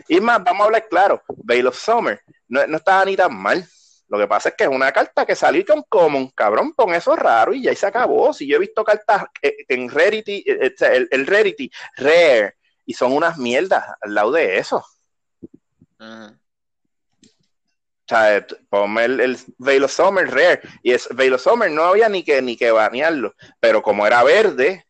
y 0.07 0.19
más, 0.19 0.43
vamos 0.43 0.61
a 0.61 0.65
hablar 0.65 0.87
claro, 0.89 1.21
Veil 1.43 1.67
of 1.67 1.77
Summer 1.77 2.21
no, 2.47 2.65
no 2.67 2.77
estaba 2.77 3.05
ni 3.05 3.15
tan 3.15 3.35
mal. 3.35 3.67
Lo 4.09 4.17
que 4.17 4.27
pasa 4.27 4.49
es 4.49 4.55
que 4.55 4.63
es 4.63 4.69
una 4.69 4.91
carta 4.91 5.25
que 5.25 5.35
salió 5.35 5.65
con 5.65 5.83
Common, 5.83 6.29
cabrón, 6.29 6.71
con 6.71 6.93
eso 6.93 7.15
raro 7.15 7.53
y 7.53 7.63
ya 7.63 7.75
se 7.75 7.87
acabó. 7.87 8.33
Si 8.33 8.47
yo 8.47 8.55
he 8.55 8.59
visto 8.59 8.85
cartas 8.85 9.25
eh, 9.41 9.65
en 9.67 9.89
Rarity, 9.89 10.45
eh, 10.47 10.73
el, 10.79 11.07
el 11.11 11.27
Rarity, 11.27 11.69
Rare, 11.97 12.55
y 12.85 12.93
son 12.93 13.11
unas 13.11 13.37
mierdas 13.37 13.83
al 13.99 14.13
lado 14.13 14.31
de 14.31 14.59
eso. 14.59 14.85
O 15.99 16.31
sea, 18.07 18.47
ponme 18.69 19.03
el, 19.03 19.19
el 19.19 19.37
Veil 19.57 19.83
of 19.83 19.91
Summer 19.91 20.25
Rare, 20.25 20.61
y 20.81 20.93
es 20.93 21.09
Veil 21.13 21.33
of 21.33 21.43
Summer 21.43 21.69
no 21.69 21.83
había 21.83 22.07
ni 22.07 22.23
que, 22.23 22.41
ni 22.41 22.55
que 22.55 22.71
banearlo, 22.71 23.35
pero 23.59 23.81
como 23.81 24.07
era 24.07 24.23
verde, 24.23 24.86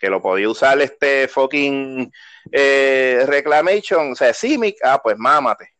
que 0.00 0.08
lo 0.08 0.22
podía 0.22 0.48
usar 0.48 0.80
este 0.80 1.28
fucking 1.28 2.10
eh, 2.50 3.22
Reclamation, 3.26 4.12
o 4.12 4.14
sea, 4.14 4.32
Simic, 4.32 4.78
ah, 4.82 5.00
pues 5.00 5.16
mámate. 5.18 5.74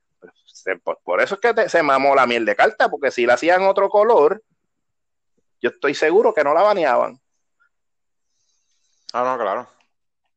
Por, 1.03 1.23
eso 1.23 1.37
es 1.37 1.41
que 1.41 1.69
se 1.71 1.83
mamó 1.83 2.15
la 2.15 2.27
miel 2.27 2.45
de 2.45 2.55
carta, 2.55 2.91
porque 2.91 3.11
si 3.11 3.25
la 3.25 3.35
hacían 3.35 3.63
otro 3.63 3.89
color, 3.89 4.43
yo 5.63 5.71
estoy 5.71 5.95
seguro 5.95 6.35
que 6.35 6.45
no 6.45 6.53
la 6.53 6.63
baneaban. 6.63 7.19
Ah, 9.15 9.25
no, 9.25 9.43
claro. 9.43 9.69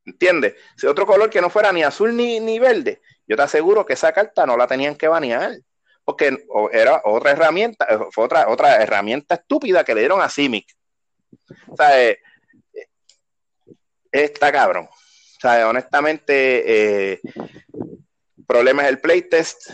¿Entiendes? 0.05 0.55
Si 0.77 0.87
otro 0.87 1.05
color 1.05 1.29
que 1.29 1.41
no 1.41 1.49
fuera 1.49 1.73
ni 1.73 1.83
azul 1.83 2.15
ni, 2.15 2.39
ni 2.39 2.59
verde, 2.59 3.01
yo 3.27 3.35
te 3.35 3.41
aseguro 3.41 3.85
que 3.85 3.93
esa 3.93 4.13
carta 4.13 4.45
no 4.45 4.55
la 4.55 4.65
tenían 4.65 4.95
que 4.95 5.09
banear. 5.09 5.57
Porque 6.05 6.37
era 6.71 7.01
otra 7.05 7.31
herramienta, 7.31 7.87
fue 8.11 8.25
otra, 8.25 8.49
otra 8.49 8.81
herramienta 8.81 9.35
estúpida 9.35 9.83
que 9.83 9.93
le 9.93 10.01
dieron 10.01 10.21
a 10.21 10.29
Simic. 10.29 10.73
O 11.67 11.75
sea, 11.77 12.01
eh, 12.01 12.19
está 14.13 14.51
cabrón. 14.51 14.87
O 14.91 15.39
sea, 15.41 15.67
honestamente, 15.67 17.13
eh, 17.13 17.21
problema 18.47 18.83
es 18.83 18.89
el 18.89 18.99
playtest. 18.99 19.71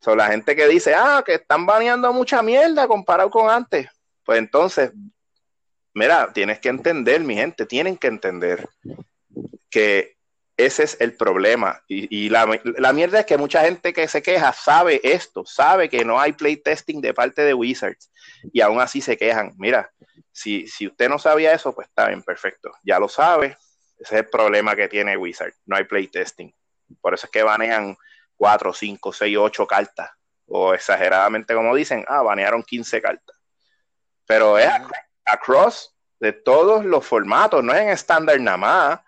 Son 0.00 0.18
la 0.18 0.26
gente 0.26 0.56
que 0.56 0.66
dice, 0.66 0.94
ah, 0.94 1.22
que 1.24 1.34
están 1.34 1.66
baneando 1.66 2.12
mucha 2.12 2.42
mierda 2.42 2.88
comparado 2.88 3.30
con 3.30 3.48
antes. 3.48 3.88
Pues 4.24 4.38
entonces, 4.38 4.92
mira, 5.94 6.32
tienes 6.32 6.58
que 6.58 6.68
entender, 6.68 7.20
mi 7.20 7.34
gente, 7.36 7.66
tienen 7.66 7.96
que 7.96 8.08
entender 8.08 8.68
que 9.70 10.16
ese 10.56 10.82
es 10.82 10.96
el 11.00 11.14
problema. 11.14 11.82
Y, 11.86 12.28
la, 12.28 12.60
la, 12.64 12.92
mierda 12.92 13.20
es 13.20 13.26
que 13.26 13.38
mucha 13.38 13.62
gente 13.62 13.92
que 13.92 14.08
se 14.08 14.20
queja 14.20 14.52
sabe 14.52 15.00
esto, 15.02 15.44
sabe 15.46 15.88
que 15.88 16.04
no 16.04 16.20
hay 16.20 16.32
playtesting 16.32 17.00
de 17.00 17.14
parte 17.14 17.42
de 17.42 17.54
Wizards 17.54 18.10
y 18.52 18.60
aún 18.60 18.80
así 18.80 19.00
se 19.00 19.16
quejan. 19.16 19.54
Mira, 19.56 19.90
si, 20.32 20.66
si 20.66 20.86
usted 20.86 21.08
no 21.08 21.18
sabía 21.18 21.52
eso, 21.52 21.74
pues 21.74 21.88
está 21.88 22.08
bien, 22.08 22.22
perfecto. 22.22 22.70
Ya 22.82 22.98
lo 22.98 23.08
sabe. 23.08 23.56
Ese 23.98 24.14
es 24.14 24.20
el 24.22 24.28
problema 24.28 24.74
que 24.74 24.88
tiene 24.88 25.16
Wizard. 25.16 25.52
No 25.66 25.76
hay 25.76 25.84
playtesting. 25.84 26.54
Por 27.00 27.14
eso 27.14 27.26
es 27.26 27.30
que 27.30 27.42
banean 27.42 27.96
4, 28.36 28.72
5, 28.72 29.12
6, 29.12 29.36
8 29.38 29.66
cartas. 29.66 30.10
O 30.46 30.74
exageradamente, 30.74 31.54
como 31.54 31.74
dicen, 31.74 32.04
ah, 32.08 32.22
banearon 32.22 32.62
15 32.62 33.02
cartas. 33.02 33.36
Pero 34.26 34.58
es 34.58 34.70
across 35.24 35.94
de 36.18 36.32
todos 36.32 36.84
los 36.84 37.06
formatos, 37.06 37.62
no 37.64 37.72
es 37.72 37.80
en 37.80 37.88
estándar 37.90 38.40
nada 38.40 38.56
más. 38.56 39.00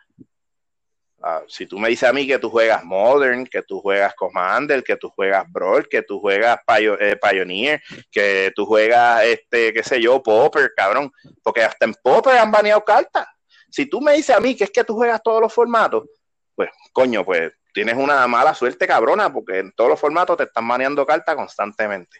Ah, 1.22 1.42
si 1.46 1.66
tú 1.66 1.78
me 1.78 1.88
dices 1.88 2.08
a 2.08 2.12
mí 2.12 2.26
que 2.26 2.38
tú 2.38 2.50
juegas 2.50 2.84
Modern, 2.84 3.46
que 3.46 3.62
tú 3.62 3.80
juegas 3.80 4.12
Commander, 4.14 4.82
que 4.82 4.96
tú 4.96 5.08
juegas 5.08 5.44
Brawl, 5.52 5.88
que 5.88 6.02
tú 6.02 6.18
juegas 6.18 6.58
eh, 6.78 7.16
Pioneer, 7.16 7.80
que 8.10 8.52
tú 8.56 8.66
juegas, 8.66 9.22
este, 9.24 9.72
qué 9.72 9.84
sé 9.84 10.00
yo, 10.00 10.20
Popper, 10.20 10.72
cabrón, 10.76 11.12
porque 11.42 11.62
hasta 11.62 11.84
en 11.84 11.94
Popper 11.94 12.38
han 12.38 12.50
baneado 12.50 12.84
cartas. 12.84 13.28
Si 13.70 13.86
tú 13.86 14.00
me 14.00 14.14
dices 14.14 14.34
a 14.34 14.40
mí 14.40 14.56
que 14.56 14.64
es 14.64 14.70
que 14.70 14.82
tú 14.82 14.94
juegas 14.94 15.22
todos 15.22 15.40
los 15.40 15.52
formatos, 15.52 16.08
pues, 16.56 16.70
coño, 16.92 17.24
pues 17.24 17.52
tienes 17.72 17.96
una 17.96 18.26
mala 18.26 18.52
suerte 18.52 18.86
cabrona, 18.86 19.32
porque 19.32 19.60
en 19.60 19.72
todos 19.72 19.90
los 19.90 20.00
formatos 20.00 20.36
te 20.36 20.44
están 20.44 20.66
baneando 20.66 21.06
cartas 21.06 21.36
constantemente. 21.36 22.18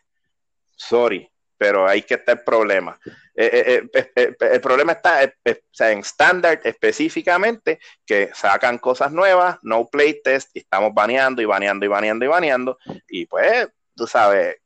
Sorry 0.76 1.31
pero 1.62 1.86
ahí 1.86 2.02
que 2.02 2.14
está 2.14 2.32
el 2.32 2.40
problema. 2.40 2.98
Eh, 3.36 3.86
eh, 3.94 4.10
eh, 4.16 4.36
el 4.40 4.60
problema 4.60 4.94
está 4.94 5.22
en 5.22 5.98
estándar 6.00 6.60
específicamente, 6.64 7.78
que 8.04 8.32
sacan 8.34 8.78
cosas 8.78 9.12
nuevas, 9.12 9.58
no 9.62 9.86
playtest, 9.86 10.50
y 10.56 10.58
estamos 10.58 10.92
baneando 10.92 11.40
y 11.40 11.44
baneando 11.44 11.84
y 11.84 11.88
baneando 11.88 12.24
y 12.24 12.28
baneando, 12.28 12.78
y 13.06 13.26
pues, 13.26 13.68
tú 13.94 14.08
sabes, 14.08 14.56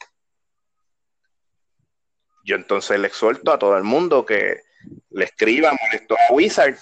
yo 2.46 2.56
entonces 2.56 2.98
le 2.98 3.08
exhorto 3.08 3.52
a 3.52 3.58
todo 3.58 3.76
el 3.76 3.84
mundo 3.84 4.24
que 4.24 4.62
le 5.10 5.24
escriba 5.26 5.76
molesto 5.78 6.14
a 6.14 6.32
Wizard. 6.32 6.78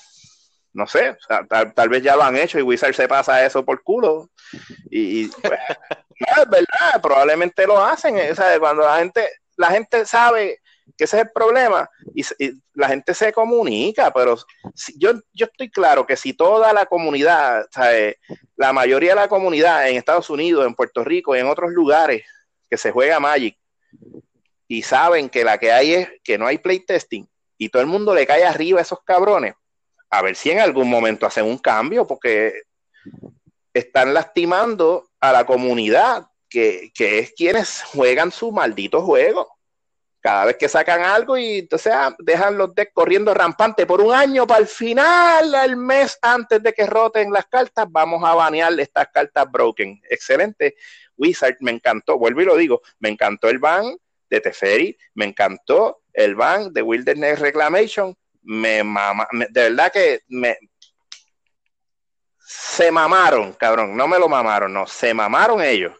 No 0.75 0.87
sé, 0.87 1.17
tal, 1.49 1.89
vez 1.89 2.05
ya 2.05 2.15
lo 2.15 2.23
han 2.23 2.37
hecho 2.37 2.61
y 2.61 2.63
Wizard 2.63 2.95
se 2.95 3.09
pasa 3.09 3.45
eso 3.45 3.65
por 3.65 3.83
culo. 3.83 4.31
Y, 4.91 5.27
pues, 5.27 5.59
no, 6.21 6.43
es 6.43 6.51
verdad, 6.51 7.03
probablemente 7.03 7.67
lo 7.67 7.85
hacen. 7.85 8.17
Cuando 8.61 8.83
la 8.83 8.99
gente, 8.99 9.29
la 9.57 9.69
gente 9.69 10.05
sabe 10.07 10.61
que 10.97 11.05
ese 11.05 11.17
es 11.17 11.23
el 11.25 11.31
problema 11.31 11.89
y, 12.15 12.25
la 12.75 12.89
gente 12.89 13.15
se 13.15 13.33
comunica, 13.33 14.13
pero 14.13 14.37
yo, 14.97 15.13
yo 15.33 15.47
estoy 15.47 15.71
claro 15.71 16.07
que 16.07 16.17
si 16.17 16.33
toda 16.33 16.73
la 16.73 16.87
comunidad, 16.87 17.67
la 18.57 18.73
mayoría 18.73 19.11
de 19.11 19.21
la 19.21 19.29
comunidad 19.29 19.89
en 19.89 19.97
Estados 19.97 20.29
Unidos, 20.29 20.67
en 20.67 20.75
Puerto 20.75 21.05
Rico 21.05 21.35
y 21.35 21.39
en 21.39 21.47
otros 21.47 21.71
lugares 21.71 22.25
que 22.69 22.77
se 22.77 22.91
juega 22.91 23.21
Magic 23.21 23.57
y 24.67 24.83
saben 24.83 25.29
que 25.29 25.45
la 25.45 25.59
que 25.59 25.73
hay 25.73 25.95
es 25.95 26.09
que 26.23 26.37
no 26.37 26.47
hay 26.47 26.59
playtesting 26.59 27.29
y 27.57 27.69
todo 27.69 27.83
el 27.83 27.89
mundo 27.89 28.15
le 28.15 28.27
cae 28.27 28.45
arriba 28.45 28.81
a 28.81 28.83
esos 28.83 29.03
cabrones, 29.05 29.55
a 30.11 30.23
ver 30.23 30.35
si 30.37 30.51
en 30.51 30.61
algún 30.61 30.91
momento 30.91 31.27
hacen 31.27 31.45
un 31.45 31.59
cambio 31.59 32.07
porque 32.07 32.63
están 33.73 34.15
lastimando 34.15 35.11
a 35.21 35.33
la 35.33 35.47
comunidad 35.47 36.27
que, 36.55 37.19
es 37.19 37.33
quienes 37.33 37.83
juegan 37.83 38.31
su 38.31 38.53
maldito 38.53 39.03
juego. 39.03 39.49
cada 40.21 40.47
vez 40.47 40.57
que 40.57 40.69
sacan 40.69 41.03
algo 41.03 41.37
y 41.37 41.59
entonces 41.59 41.93
dejan 42.21 42.57
los 42.57 42.75
decks 42.75 42.93
corriendo 42.95 43.35
rampante 43.35 43.85
por 43.85 44.01
un 44.01 44.15
año 44.15 44.47
para 44.47 44.61
el 44.61 44.67
final, 44.67 45.55
el 45.55 45.77
mes 45.77 46.19
antes 46.23 46.63
de 46.63 46.73
que 46.73 46.87
roten 46.87 47.31
las 47.31 47.45
cartas, 47.47 47.87
vamos 47.91 48.23
a 48.25 48.35
banear 48.35 48.73
estas 48.81 49.09
cartas 49.13 49.51
broken. 49.51 50.01
Excelente. 50.09 50.77
Wizard 51.17 51.57
me 51.61 51.73
encantó, 51.73 52.19
vuelvo 52.19 52.41
y 52.41 52.45
lo 52.47 52.57
digo, 52.57 52.81
me 53.01 53.11
encantó 53.11 53.51
el 53.51 53.59
ban 53.59 53.97
de 54.31 54.41
Teferi, 54.41 54.97
me 55.15 55.27
encantó 55.27 56.03
el 56.13 56.35
ban 56.35 56.73
de 56.73 56.81
Wilderness 56.81 57.41
Reclamation, 57.41 58.17
me 58.43 58.83
mama, 58.83 59.29
de 59.33 59.63
verdad 59.63 59.93
que 59.93 60.23
me 60.29 60.57
se 62.39 62.91
mamaron, 62.91 63.53
cabrón, 63.55 63.97
no 63.97 64.07
me 64.07 64.19
lo 64.19 64.29
mamaron, 64.29 64.73
no, 64.73 64.87
se 64.87 65.13
mamaron 65.15 65.63
ellos, 65.63 65.93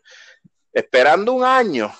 esperando 0.75 1.33
un 1.33 1.45
año 1.45 1.95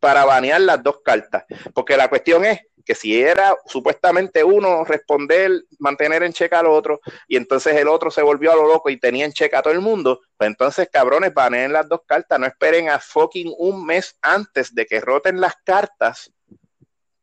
para 0.00 0.24
banear 0.24 0.60
las 0.60 0.82
dos 0.82 1.00
cartas. 1.04 1.44
Porque 1.74 1.96
la 1.96 2.08
cuestión 2.08 2.44
es 2.44 2.60
que 2.88 2.94
si 2.94 3.20
era 3.20 3.54
supuestamente 3.66 4.42
uno 4.42 4.82
responder, 4.84 5.50
mantener 5.78 6.22
en 6.22 6.32
checa 6.32 6.60
al 6.60 6.68
otro, 6.68 7.00
y 7.26 7.36
entonces 7.36 7.76
el 7.76 7.86
otro 7.86 8.10
se 8.10 8.22
volvió 8.22 8.50
a 8.50 8.56
lo 8.56 8.66
loco 8.66 8.88
y 8.88 8.98
tenía 8.98 9.26
en 9.26 9.32
checa 9.32 9.58
a 9.58 9.62
todo 9.62 9.74
el 9.74 9.82
mundo, 9.82 10.20
pues 10.38 10.48
entonces 10.48 10.88
cabrones, 10.90 11.34
baneen 11.34 11.74
las 11.74 11.86
dos 11.86 12.00
cartas, 12.06 12.40
no 12.40 12.46
esperen 12.46 12.88
a 12.88 12.98
fucking 12.98 13.52
un 13.58 13.84
mes 13.84 14.16
antes 14.22 14.74
de 14.74 14.86
que 14.86 15.02
roten 15.02 15.38
las 15.38 15.54
cartas, 15.64 16.32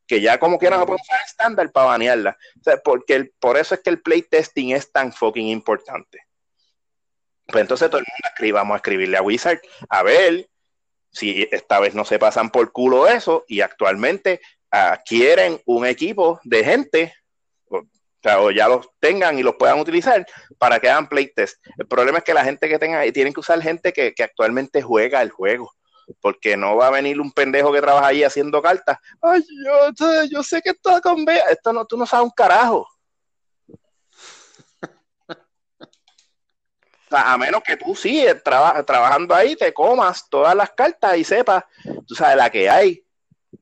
que 0.05 0.21
ya 0.21 0.37
como 0.37 0.59
quieran 0.59 0.81
no 0.81 0.85
pueden 0.85 1.01
usar 1.01 1.25
estándar 1.25 1.71
para 1.71 1.87
banearlas. 1.87 2.35
porque 2.83 3.31
por 3.39 3.57
eso 3.57 3.73
es 3.73 3.81
que 3.81 3.89
el 3.89 4.03
playtesting 4.03 4.71
es 4.71 4.91
tan 4.91 5.11
fucking 5.11 5.47
importante. 5.47 6.19
Pues 7.47 7.61
entonces 7.61 7.89
todo 7.89 7.99
el 7.99 8.05
mundo 8.07 8.29
escribamos 8.31 8.75
a 8.75 8.77
escribirle 8.77 9.17
a 9.17 9.23
Wizard 9.23 9.61
a 9.89 10.03
ver 10.03 10.47
si 11.15 11.47
esta 11.49 11.79
vez 11.79 11.95
no 11.95 12.03
se 12.03 12.19
pasan 12.19 12.49
por 12.49 12.71
culo 12.73 13.07
eso 13.07 13.45
y 13.47 13.61
actualmente 13.61 14.41
adquieren 14.69 15.61
un 15.65 15.85
equipo 15.85 16.41
de 16.43 16.63
gente 16.63 17.13
o, 17.69 18.51
ya 18.51 18.67
los 18.67 18.89
tengan 18.99 19.37
y 19.39 19.43
los 19.43 19.55
puedan 19.55 19.79
utilizar 19.79 20.25
para 20.57 20.79
que 20.79 20.89
hagan 20.89 21.07
playtest. 21.07 21.63
El 21.77 21.87
problema 21.87 22.17
es 22.17 22.23
que 22.23 22.33
la 22.33 22.43
gente 22.43 22.67
que 22.67 22.79
tenga, 22.79 23.03
tienen 23.13 23.33
que 23.33 23.39
usar 23.39 23.61
gente 23.61 23.93
que, 23.93 24.13
actualmente 24.21 24.81
juega 24.81 25.21
el 25.21 25.29
juego 25.29 25.71
porque 26.21 26.55
no 26.55 26.75
va 26.75 26.87
a 26.87 26.91
venir 26.91 27.19
un 27.19 27.31
pendejo 27.31 27.71
que 27.71 27.81
trabaja 27.81 28.07
ahí 28.07 28.23
haciendo 28.23 28.61
cartas. 28.61 28.97
Ay, 29.21 29.43
yo, 29.65 30.25
yo 30.29 30.43
sé 30.43 30.61
que 30.61 30.69
esto 30.69 30.99
con 31.01 31.25
esto 31.49 31.73
no, 31.73 31.85
tú 31.85 31.97
no 31.97 32.05
sabes 32.05 32.25
un 32.25 32.31
carajo. 32.31 32.87
A 37.11 37.37
menos 37.37 37.61
que 37.63 37.77
tú 37.77 37.95
sí, 37.95 38.25
trabajando 38.43 39.35
ahí, 39.35 39.55
te 39.55 39.73
comas 39.73 40.27
todas 40.29 40.55
las 40.55 40.71
cartas 40.71 41.17
y 41.17 41.23
sepas, 41.23 41.63
tú 42.07 42.15
sabes, 42.15 42.37
la 42.37 42.49
que 42.49 42.69
hay. 42.69 43.05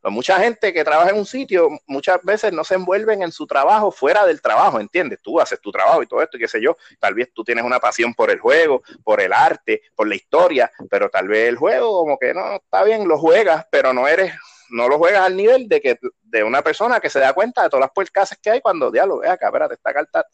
Pues 0.02 0.14
mucha 0.14 0.40
gente 0.40 0.74
que 0.74 0.84
trabaja 0.84 1.12
en 1.12 1.18
un 1.18 1.26
sitio 1.26 1.70
muchas 1.88 2.22
veces 2.24 2.52
no 2.52 2.64
se 2.64 2.76
envuelven 2.76 3.22
en 3.22 3.32
su 3.32 3.46
trabajo 3.46 3.92
fuera 3.92 4.26
del 4.26 4.42
trabajo, 4.42 4.80
¿entiendes? 4.80 5.22
Tú 5.22 5.40
haces 5.40 5.62
tu 5.62 5.72
trabajo 5.72 6.02
y 6.02 6.08
todo 6.08 6.22
esto 6.22 6.38
y 6.38 6.40
qué 6.40 6.48
sé 6.48 6.62
yo. 6.62 6.76
Tal 7.00 7.14
vez 7.14 7.32
tú 7.34 7.44
tienes 7.44 7.64
una 7.64 7.80
pasión 7.80 8.14
por 8.14 8.32
el 8.32 8.40
juego, 8.40 8.82
por 9.04 9.22
el 9.22 9.32
arte, 9.32 9.82
por 9.96 10.08
la 10.08 10.16
historia, 10.16 10.72
pero 10.90 11.10
tal 11.10 11.28
vez 11.28 11.48
el 11.48 11.58
juego 11.58 12.00
como 12.00 12.18
que 12.18 12.34
no, 12.34 12.56
está 12.56 12.84
bien, 12.84 13.08
lo 13.08 13.18
juegas, 13.18 13.66
pero 13.70 13.94
no 13.94 14.08
eres, 14.08 14.34
no 14.70 14.90
lo 14.90 14.98
juegas 14.98 15.26
al 15.26 15.38
nivel 15.38 15.68
de 15.68 15.80
que 15.80 16.00
de 16.22 16.44
una 16.44 16.62
persona 16.62 17.00
que 17.00 17.10
se 17.10 17.20
da 17.20 17.34
cuenta 17.34 17.64
de 17.64 17.70
todas 17.70 17.82
las 17.82 17.92
puercas 17.92 18.38
que 18.42 18.50
hay 18.50 18.62
cuando, 18.62 18.90
diablo, 18.90 19.20
vea 19.20 19.34
acá, 19.34 19.48
espérate, 19.48 19.76
esta 19.76 19.94
carta 19.94 20.26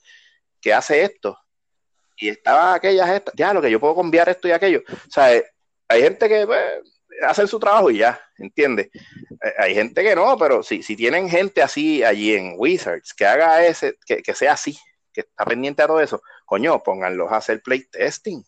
que 0.62 0.74
hace 0.74 1.04
esto, 1.04 1.38
y 2.20 2.30
estaban 2.30 2.76
aquellas, 2.76 3.24
ya 3.36 3.54
lo 3.54 3.62
que 3.62 3.72
yo 3.72 3.80
puedo 3.80 3.96
cambiar 3.96 4.30
esto 4.30 4.48
y 4.48 4.52
aquello. 4.52 4.84
O 4.90 5.12
sea, 5.12 5.34
eh, 5.34 5.46
hay 5.88 6.02
gente 6.02 6.28
que 6.28 6.46
pues, 6.46 6.62
hace 7.24 7.48
su 7.48 7.60
trabajo 7.60 7.90
y 7.90 8.00
ya, 8.00 8.20
¿entiendes? 8.38 8.90
Eh, 8.94 9.54
hay 9.58 9.74
gente 9.74 10.04
que 10.04 10.16
no, 10.16 10.38
pero 10.38 10.62
si, 10.62 10.84
si 10.84 10.96
tienen 10.96 11.30
gente 11.30 11.62
así 11.62 12.04
allí 12.04 12.36
en 12.36 12.56
Wizards, 12.58 13.14
que 13.14 13.26
haga 13.26 13.66
ese, 13.66 13.98
que, 14.06 14.22
que 14.22 14.34
sea 14.34 14.54
así, 14.54 14.78
que 15.14 15.22
está 15.22 15.46
pendiente 15.46 15.82
a 15.82 15.88
todo 15.88 16.02
eso, 16.02 16.22
coño, 16.46 16.82
pónganlos 16.84 17.32
a 17.32 17.38
hacer 17.38 17.62
playtesting. 17.62 18.44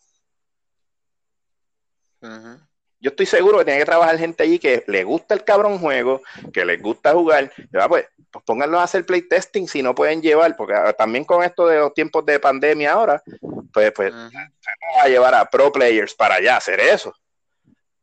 Ajá 2.20 2.68
yo 3.02 3.10
estoy 3.10 3.26
seguro 3.26 3.58
que 3.58 3.64
tiene 3.64 3.80
que 3.80 3.84
trabajar 3.84 4.16
gente 4.16 4.44
allí 4.44 4.60
que 4.60 4.84
le 4.86 5.02
gusta 5.02 5.34
el 5.34 5.42
cabrón 5.42 5.80
juego, 5.80 6.22
que 6.52 6.64
les 6.64 6.80
gusta 6.80 7.12
jugar. 7.12 7.52
Pues, 7.88 8.06
pues 8.30 8.44
pónganlos 8.44 8.80
a 8.80 8.84
hacer 8.84 9.04
playtesting 9.04 9.66
si 9.66 9.82
no 9.82 9.92
pueden 9.92 10.22
llevar, 10.22 10.56
porque 10.56 10.74
ah, 10.74 10.92
también 10.92 11.24
con 11.24 11.42
esto 11.42 11.66
de 11.66 11.80
los 11.80 11.92
tiempos 11.94 12.24
de 12.24 12.38
pandemia 12.38 12.92
ahora, 12.92 13.20
pues, 13.72 13.90
pues 13.90 14.12
se 14.12 14.70
va 14.96 15.02
a 15.02 15.08
llevar 15.08 15.34
a 15.34 15.44
pro 15.50 15.72
players 15.72 16.14
para 16.14 16.36
allá 16.36 16.56
hacer 16.56 16.78
eso. 16.78 17.12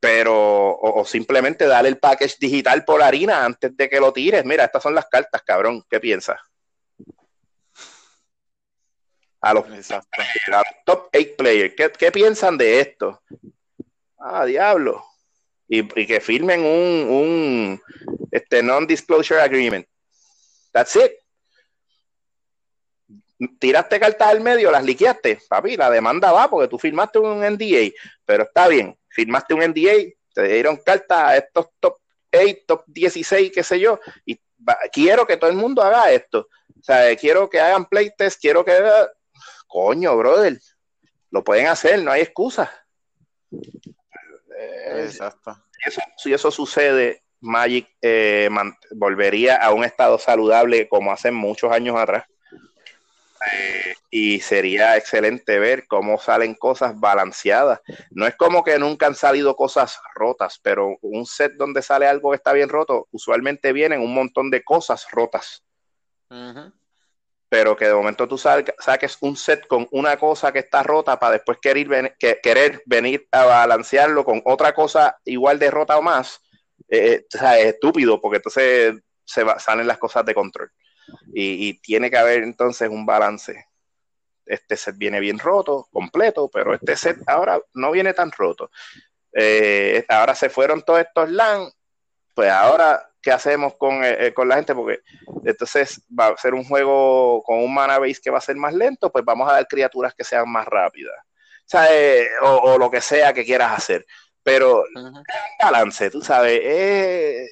Pero, 0.02 0.78
o, 0.78 1.06
simplemente 1.06 1.66
darle 1.66 1.90
el 1.90 1.98
package 1.98 2.36
digital 2.38 2.84
por 2.84 3.02
harina 3.02 3.46
antes 3.46 3.76
de 3.76 3.90
que 3.90 4.02
lo 4.02 4.12
tires. 4.12 4.44
Mira, 4.44 4.66
estas 4.66 4.84
son 4.84 4.96
las 4.96 5.06
cartas, 5.06 5.42
cabrón. 5.44 5.84
¿Qué 5.90 6.00
piensas? 6.02 6.40
A 9.42 9.54
los, 9.54 9.66
top 10.86 11.10
8 11.14 11.30
players. 11.38 11.74
¿Qué, 11.76 11.90
¿Qué 11.98 12.12
piensan 12.12 12.58
de 12.58 12.82
esto? 12.82 13.22
Ah, 14.20 14.46
diablo. 14.46 15.04
Y, 15.68 15.88
que 15.88 16.20
firmen 16.20 16.62
un, 16.62 17.10
un 17.10 17.82
este 18.32 18.62
non-disclosure 18.62 19.42
agreement. 19.42 19.88
That's 20.72 20.96
it. 20.96 21.12
Tiraste 23.60 24.00
cartas 24.00 24.28
al 24.28 24.42
medio, 24.42 24.70
las 24.70 24.84
liqueaste, 24.84 25.40
papi, 25.48 25.78
la 25.78 25.90
demanda 25.90 26.32
va 26.32 26.50
porque 26.50 26.68
tú 26.68 26.78
firmaste 26.78 27.20
un 27.20 27.40
NDA, 27.40 27.94
pero 28.26 28.44
está 28.44 28.68
bien, 28.68 29.00
firmaste 29.08 29.54
un 29.54 29.62
NDA, 29.62 30.12
te 30.34 30.44
dieron 30.44 30.76
cartas 30.76 31.18
a 31.18 31.38
estos 31.38 31.68
top 31.80 32.00
8, 32.34 32.64
top 32.68 32.84
16, 32.88 33.52
qué 33.54 33.64
sé 33.64 33.80
yo, 33.80 33.98
y 34.26 34.38
quiero 34.92 35.26
que 35.26 35.38
todo 35.38 35.50
el 35.50 35.56
mundo 35.56 35.82
haga 35.82 36.12
esto. 36.12 36.50
O 36.80 36.84
sea, 36.84 37.16
quiero 37.16 37.50
que 37.50 37.60
hagan 37.60 37.86
playtest, 37.86 38.42
quiero 38.42 38.64
que... 38.64 38.74
Coño, 39.68 40.18
brother, 40.18 40.60
lo 41.32 41.44
pueden 41.44 41.68
hacer, 41.68 42.02
no 42.02 42.12
hay 42.12 42.22
excusa. 42.22 42.72
Exacto. 44.60 45.58
si 46.18 46.34
eso 46.34 46.52
sucede, 46.52 47.24
Magic 47.42 47.88
eh, 48.02 48.50
volvería 48.92 49.56
a 49.56 49.72
un 49.74 49.84
estado 49.84 50.20
saludable 50.20 50.90
como 50.90 51.12
hace 51.12 51.32
muchos 51.32 51.72
años 51.72 51.98
atrás. 51.98 52.26
Eh, 53.54 53.96
y 54.12 54.40
sería 54.42 54.98
excelente 54.98 55.60
ver 55.60 55.88
cómo 55.88 56.20
salen 56.20 56.56
cosas 56.56 57.00
balanceadas. 57.00 57.80
No 58.12 58.28
es 58.28 58.36
como 58.36 58.64
que 58.64 58.78
nunca 58.78 59.08
han 59.08 59.16
salido 59.16 59.56
cosas 59.56 59.98
rotas, 60.14 60.60
pero 60.62 60.98
un 61.02 61.26
set 61.26 61.54
donde 61.54 61.82
sale 61.82 62.06
algo 62.06 62.32
que 62.32 62.36
está 62.36 62.52
bien 62.52 62.68
roto, 62.68 63.08
usualmente 63.12 63.72
vienen 63.72 64.02
un 64.02 64.14
montón 64.14 64.50
de 64.50 64.62
cosas 64.62 65.08
rotas 65.12 65.64
pero 67.50 67.76
que 67.76 67.88
de 67.88 67.94
momento 67.94 68.28
tú 68.28 68.38
saques 68.38 69.18
un 69.22 69.36
set 69.36 69.66
con 69.68 69.88
una 69.92 70.18
cosa 70.18 70.52
que 70.52 70.60
está 70.60 70.84
rota 70.84 71.20
para 71.20 71.34
después 71.34 71.58
querer, 71.60 72.16
querer 72.18 72.84
venir 72.86 73.28
a 73.32 73.44
balancearlo 73.46 74.24
con 74.24 74.42
otra 74.46 74.74
cosa 74.74 75.20
igual 75.26 75.58
de 75.58 75.72
rota 75.72 75.98
o 75.98 76.02
más, 76.04 76.42
eh, 76.88 77.16
eh, 77.16 77.26
es 77.34 77.66
estúpido, 77.66 78.22
porque 78.22 78.38
entonces 78.38 78.96
se 79.26 79.46
salen 79.58 79.88
las 79.88 79.98
cosas 79.98 80.24
de 80.26 80.36
control. 80.36 80.72
Y, 81.34 81.80
tiene 81.82 82.12
que 82.12 82.18
haber 82.18 82.44
entonces 82.44 82.88
un 82.88 83.04
balance. 83.04 83.66
Este 84.46 84.78
set 84.78 84.96
viene 84.98 85.20
bien 85.20 85.40
roto, 85.40 85.88
completo, 85.92 86.50
pero 86.54 86.74
este 86.76 86.96
set 86.96 87.18
ahora 87.26 87.60
no 87.74 87.92
viene 87.92 88.14
tan 88.14 88.32
roto. 88.32 88.70
Eh, 89.34 90.06
ahora 90.08 90.36
se 90.36 90.50
fueron 90.50 90.84
todos 90.84 91.02
estos 91.02 91.30
LAN, 91.30 91.70
pues 92.36 92.52
ahora 92.52 93.09
qué 93.22 93.32
hacemos 93.32 93.76
con, 93.76 94.04
eh, 94.04 94.28
eh, 94.28 94.34
con, 94.34 94.48
la 94.48 94.56
gente, 94.56 94.74
porque 94.74 95.02
entonces 95.46 96.02
va 96.18 96.28
a 96.28 96.38
ser 96.38 96.54
un 96.54 96.64
juego 96.64 97.44
con 97.44 97.60
un 97.60 97.74
mana 97.74 98.00
base 98.00 98.22
que 98.22 98.30
va 98.30 98.38
a 98.38 98.42
ser 98.42 98.56
más 98.56 98.74
lento, 98.74 99.12
pues 99.12 99.26
vamos 99.26 99.50
a 99.50 99.54
dar 99.54 99.68
criaturas 99.68 100.14
que 100.14 100.24
sean 100.24 100.50
más 100.50 100.66
rápidas. 100.66 101.16
O, 102.42 102.78
lo 102.80 102.90
que 102.90 103.02
sea 103.02 103.34
que 103.34 103.46
quieras 103.46 103.78
hacer. 103.78 104.06
Pero 104.42 104.84
balance, 105.62 106.10
tú 106.10 106.22
sabes. 106.22 107.48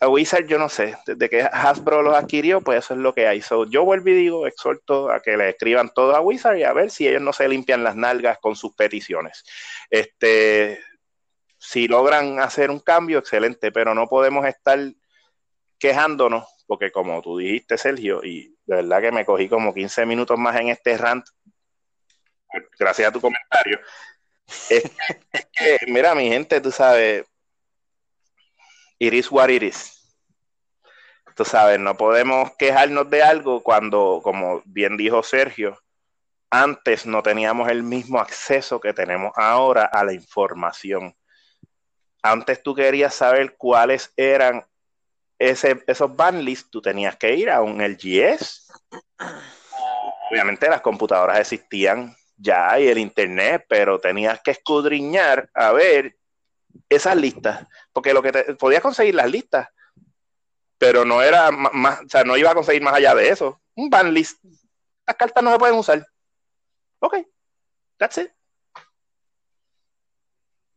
a 0.00 0.08
Wizard, 0.08 0.46
yo 0.46 0.58
no 0.58 0.68
sé, 0.68 0.96
desde 1.06 1.28
que 1.28 1.42
Hasbro 1.42 2.02
los 2.02 2.14
adquirió, 2.14 2.60
pues 2.60 2.84
eso 2.84 2.94
es 2.94 3.00
lo 3.00 3.12
que 3.12 3.26
hay. 3.26 3.42
So, 3.42 3.66
yo 3.68 3.84
vuelvo 3.84 4.10
y 4.10 4.14
digo, 4.14 4.46
exhorto 4.46 5.10
a 5.10 5.20
que 5.20 5.36
le 5.36 5.48
escriban 5.48 5.90
todo 5.92 6.14
a 6.14 6.20
Wizard 6.20 6.58
y 6.58 6.62
a 6.62 6.72
ver 6.72 6.90
si 6.90 7.08
ellos 7.08 7.22
no 7.22 7.32
se 7.32 7.48
limpian 7.48 7.82
las 7.82 7.96
nalgas 7.96 8.38
con 8.38 8.54
sus 8.54 8.74
peticiones. 8.74 9.42
Este, 9.90 10.78
si 11.64 11.86
logran 11.86 12.40
hacer 12.40 12.72
un 12.72 12.80
cambio, 12.80 13.20
excelente, 13.20 13.70
pero 13.70 13.94
no 13.94 14.08
podemos 14.08 14.44
estar 14.46 14.80
quejándonos, 15.78 16.44
porque 16.66 16.90
como 16.90 17.22
tú 17.22 17.38
dijiste, 17.38 17.78
Sergio, 17.78 18.20
y 18.24 18.48
de 18.66 18.76
verdad 18.76 19.00
que 19.00 19.12
me 19.12 19.24
cogí 19.24 19.48
como 19.48 19.72
15 19.72 20.04
minutos 20.04 20.36
más 20.36 20.56
en 20.56 20.70
este 20.70 20.98
rant, 20.98 21.24
gracias 22.76 23.08
a 23.08 23.12
tu 23.12 23.20
comentario. 23.20 23.78
Es, 24.68 24.90
que, 25.52 25.78
mira, 25.86 26.16
mi 26.16 26.28
gente, 26.28 26.60
tú 26.60 26.72
sabes, 26.72 27.24
iris 28.98 29.30
what 29.30 29.48
iris. 29.48 30.00
Tú 31.36 31.44
sabes, 31.44 31.78
no 31.78 31.96
podemos 31.96 32.56
quejarnos 32.56 33.08
de 33.08 33.22
algo 33.22 33.62
cuando, 33.62 34.20
como 34.20 34.62
bien 34.64 34.96
dijo 34.96 35.22
Sergio, 35.22 35.80
antes 36.50 37.06
no 37.06 37.22
teníamos 37.22 37.70
el 37.70 37.84
mismo 37.84 38.18
acceso 38.18 38.80
que 38.80 38.92
tenemos 38.92 39.30
ahora 39.36 39.84
a 39.84 40.02
la 40.02 40.12
información 40.12 41.14
antes 42.22 42.62
tú 42.62 42.74
querías 42.74 43.14
saber 43.14 43.56
cuáles 43.56 44.12
eran 44.16 44.64
ese, 45.38 45.82
esos 45.86 46.14
banlists, 46.14 46.70
tú 46.70 46.80
tenías 46.80 47.16
que 47.16 47.34
ir 47.34 47.50
a 47.50 47.62
un 47.62 47.80
LGS. 47.82 48.68
Obviamente 50.30 50.68
las 50.68 50.80
computadoras 50.80 51.40
existían 51.40 52.14
ya 52.36 52.78
y 52.78 52.88
el 52.88 52.98
internet, 52.98 53.66
pero 53.68 53.98
tenías 53.98 54.40
que 54.40 54.52
escudriñar 54.52 55.50
a 55.52 55.72
ver 55.72 56.16
esas 56.88 57.16
listas, 57.16 57.66
porque 57.92 58.14
lo 58.14 58.22
que 58.22 58.32
te, 58.32 58.54
podías 58.54 58.82
conseguir 58.82 59.14
las 59.14 59.30
listas, 59.30 59.68
pero 60.78 61.04
no 61.04 61.22
era 61.22 61.50
más, 61.50 62.00
o 62.00 62.08
sea, 62.08 62.24
no 62.24 62.36
iba 62.36 62.50
a 62.50 62.54
conseguir 62.54 62.82
más 62.82 62.94
allá 62.94 63.14
de 63.14 63.28
eso. 63.28 63.60
Un 63.74 63.90
banlist. 63.90 64.42
Las 65.06 65.16
cartas 65.16 65.42
no 65.42 65.52
se 65.52 65.58
pueden 65.58 65.76
usar. 65.76 66.06
Ok, 67.00 67.16
that's 67.98 68.18
it. 68.18 68.32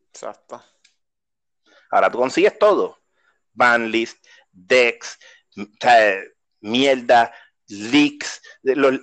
Exacto. 0.09 0.61
Ahora 1.91 2.11
tú 2.11 2.17
consigues 2.17 2.57
todo. 2.57 2.99
Banlist, 3.53 4.25
decks, 4.51 5.17
mierda, 6.61 7.33
leaks. 7.67 8.41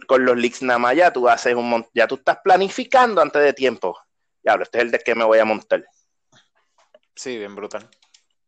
con 0.07 0.25
los 0.25 0.37
leaks 0.37 0.63
nada 0.63 0.79
más 0.79 0.97
ya 0.97 1.13
tú 1.13 1.29
haces 1.29 1.55
un 1.55 1.87
ya 1.95 2.07
tú 2.07 2.17
estás 2.17 2.39
planificando 2.43 3.21
antes 3.21 3.43
de 3.43 3.53
tiempo. 3.53 3.99
Ya, 4.43 4.55
este 4.55 4.79
es 4.79 4.85
el 4.85 4.91
deck 4.91 5.05
que 5.05 5.15
me 5.15 5.25
voy 5.25 5.39
a 5.39 5.45
montar. 5.45 5.85
Sí, 7.15 7.39
bien 7.39 7.55
brutal. 7.55 7.89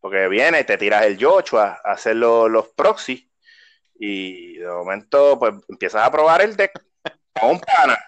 Porque 0.00 0.28
viene, 0.28 0.64
te 0.64 0.76
tiras 0.76 1.04
el 1.04 1.16
Yocho 1.16 1.60
a, 1.60 1.74
hacer 1.84 2.16
los 2.16 2.68
proxies 2.70 3.24
y 3.94 4.58
de 4.58 4.66
momento 4.66 5.38
pues 5.38 5.54
empiezas 5.68 6.02
a 6.02 6.10
probar 6.10 6.42
el 6.42 6.56
deck 6.56 6.72
con 7.40 7.50
un 7.50 7.60
pana. 7.60 7.98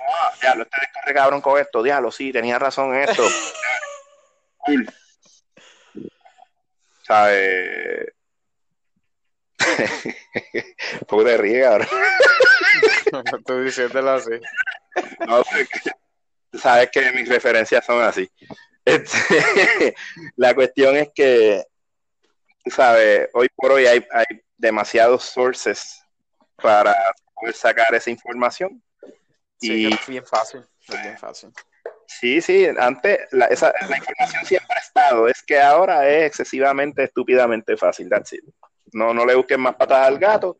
Ah, 0.00 0.32
diablo, 0.40 0.64
este 0.64 0.76
deck 1.06 1.14
cabrón 1.14 1.40
con 1.40 1.58
esto, 1.58 1.82
diablo, 1.82 2.10
sí, 2.10 2.32
tenía 2.32 2.58
razón 2.58 2.94
en 2.94 3.08
esto. 3.08 3.22
cool. 4.58 4.86
¿Sabes? 7.06 8.12
Poco 11.08 11.24
de 11.24 11.36
ríe, 11.36 11.62
cabrón. 11.62 11.88
Estoy 13.38 13.64
diciéndolo 13.64 14.10
así. 14.10 14.30
No, 15.26 15.42
sabes 16.58 16.90
que 16.90 17.12
mis 17.12 17.28
referencias 17.28 17.84
son 17.84 18.02
así. 18.02 18.30
Este, 18.84 19.94
la 20.36 20.54
cuestión 20.54 20.96
es 20.96 21.08
que, 21.14 21.64
¿sabes? 22.66 23.28
Hoy 23.32 23.48
por 23.54 23.72
hoy 23.72 23.86
hay, 23.86 24.06
hay 24.12 24.24
demasiados 24.56 25.24
sources 25.24 26.02
para 26.56 26.94
poder 27.34 27.54
sacar 27.54 27.94
esa 27.94 28.10
información. 28.10 28.82
Sí, 29.60 29.88
y, 29.88 29.92
es 29.92 30.06
bien 30.06 30.26
fácil, 30.26 30.64
es 30.88 31.02
bien 31.02 31.18
fácil. 31.18 31.52
Sí, 32.06 32.40
sí, 32.40 32.66
antes 32.78 33.20
la, 33.32 33.46
esa, 33.46 33.72
la 33.88 33.96
información 33.96 34.44
siempre 34.44 34.76
ha 34.76 34.80
estado, 34.80 35.28
es 35.28 35.42
que 35.42 35.60
ahora 35.60 36.08
es 36.08 36.26
excesivamente, 36.26 37.04
estúpidamente 37.04 37.76
fácil, 37.76 38.08
that's 38.08 38.34
No, 38.92 39.12
no 39.12 39.24
le 39.24 39.34
busquen 39.34 39.60
más 39.60 39.74
patas 39.74 40.06
al 40.06 40.18
gato. 40.18 40.58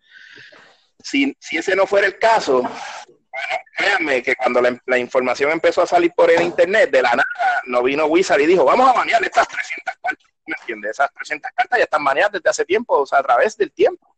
Si, 0.98 1.36
si 1.38 1.58
ese 1.58 1.76
no 1.76 1.86
fuera 1.86 2.06
el 2.06 2.18
caso, 2.18 2.62
bueno, 2.62 3.64
créanme 3.76 4.22
que 4.22 4.36
cuando 4.36 4.60
la, 4.60 4.98
información 4.98 5.50
empezó 5.50 5.82
a 5.82 5.86
salir 5.86 6.12
por 6.14 6.30
el 6.30 6.42
internet, 6.42 6.90
de 6.90 7.02
la 7.02 7.10
nada, 7.10 7.62
no 7.66 7.82
vino 7.82 8.06
Wizard 8.06 8.40
y 8.40 8.46
dijo, 8.46 8.64
vamos 8.64 8.88
a 8.88 8.92
banear 8.92 9.22
estas 9.24 9.48
300 9.48 9.94
cartas. 10.02 10.24
¿Me 10.46 10.54
entiendes? 10.60 10.90
Esas 10.92 11.12
300 11.14 11.50
cartas 11.54 11.78
ya 11.78 11.84
están 11.84 12.04
baneadas 12.04 12.32
desde 12.32 12.50
hace 12.50 12.64
tiempo, 12.64 13.00
o 13.00 13.06
sea, 13.06 13.18
a 13.18 13.22
través 13.22 13.56
del 13.56 13.72
tiempo. 13.72 14.14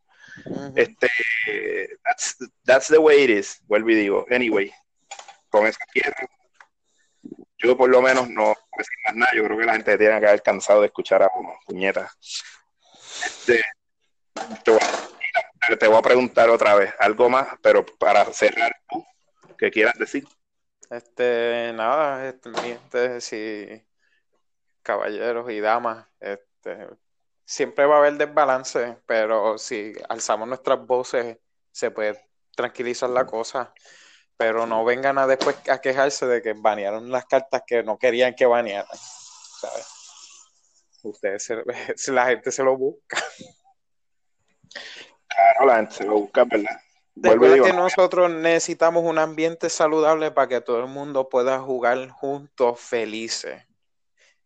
Este, 0.75 1.09
that's, 2.05 2.37
that's, 2.65 2.89
the 2.89 2.99
way 2.99 3.23
it 3.23 3.31
is, 3.31 3.61
vuelvo 3.67 3.91
y 3.91 3.95
digo. 3.95 4.27
Anyway, 4.31 4.73
con 5.49 5.67
esa 5.67 5.79
yo 7.59 7.77
por 7.77 7.89
lo 7.89 8.03
menos 8.03 8.29
no 8.29 8.55
decir 8.77 8.99
más 9.05 9.17
nada. 9.17 9.33
Yo 9.35 9.45
creo 9.45 9.59
que 9.59 9.65
la 9.65 9.73
gente 9.75 9.99
tiene 9.99 10.21
que 10.21 10.27
haber 10.27 10.43
cansado 10.43 10.81
de 10.81 10.87
escuchar 10.87 11.23
a 11.23 11.31
uno, 11.35 11.55
puñetas. 11.67 12.13
Este, 13.25 13.63
te 14.65 15.89
voy 15.89 15.99
a 15.99 16.03
preguntar 16.03 16.49
otra 16.51 16.75
vez 16.75 16.95
algo 16.99 17.29
más, 17.29 17.49
pero 17.63 17.85
para 17.85 18.25
cerrar, 18.27 18.73
¿qué 19.59 19.71
quieras 19.71 19.99
decir? 19.99 20.27
Este, 20.91 21.73
nada, 21.75 22.29
este, 22.29 22.51
este, 22.71 23.21
si 23.21 23.85
caballeros 24.83 25.51
y 25.51 25.61
damas, 25.61 26.07
este, 26.21 26.87
siempre 27.45 27.87
va 27.87 27.97
a 27.97 27.99
haber 27.99 28.15
desbalance, 28.15 28.99
pero 29.07 29.59
si 29.59 29.95
alzamos 30.09 30.47
nuestras 30.47 30.87
voces, 30.87 31.39
se 31.73 31.91
puede 31.91 32.25
tranquilizar 32.55 33.11
la 33.11 33.27
cosa, 33.27 33.75
pero 34.37 34.67
no 34.67 34.85
vengan 34.85 35.19
a 35.19 35.27
después 35.27 35.57
a 35.69 35.81
quejarse 35.81 36.27
de 36.27 36.43
que 36.43 36.53
banearon 36.53 37.11
las 37.11 37.27
cartas 37.27 37.63
que 37.67 37.83
no 37.83 37.99
querían 37.99 38.35
que 38.35 38.47
banearan, 38.47 38.99
¿sabes? 39.61 39.87
Ustedes, 41.03 41.45
se, 41.45 41.57
la 42.13 42.27
gente 42.27 42.53
se 42.53 42.63
lo 42.63 42.77
busca. 42.77 43.23
Claro, 45.29 45.67
la 45.67 45.77
gente 45.77 45.95
se 45.95 46.05
lo 46.05 46.21
busca, 46.21 46.45
¿verdad? 46.45 46.81
Recuerda 47.15 47.65
que 47.65 47.73
nosotros 47.73 48.31
necesitamos 48.31 49.03
un 49.05 49.19
ambiente 49.19 49.71
saludable 49.71 50.31
para 50.33 50.49
que 50.49 50.61
todo 50.61 50.81
el 50.81 50.89
mundo 50.89 51.31
pueda 51.31 51.59
jugar 51.61 52.11
juntos 52.11 52.79
felices. 52.79 53.65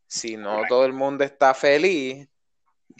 Si 0.06 0.36
no 0.36 0.62
todo 0.68 0.84
el 0.84 0.92
mundo 0.92 1.24
está 1.24 1.52
feliz, 1.52 2.28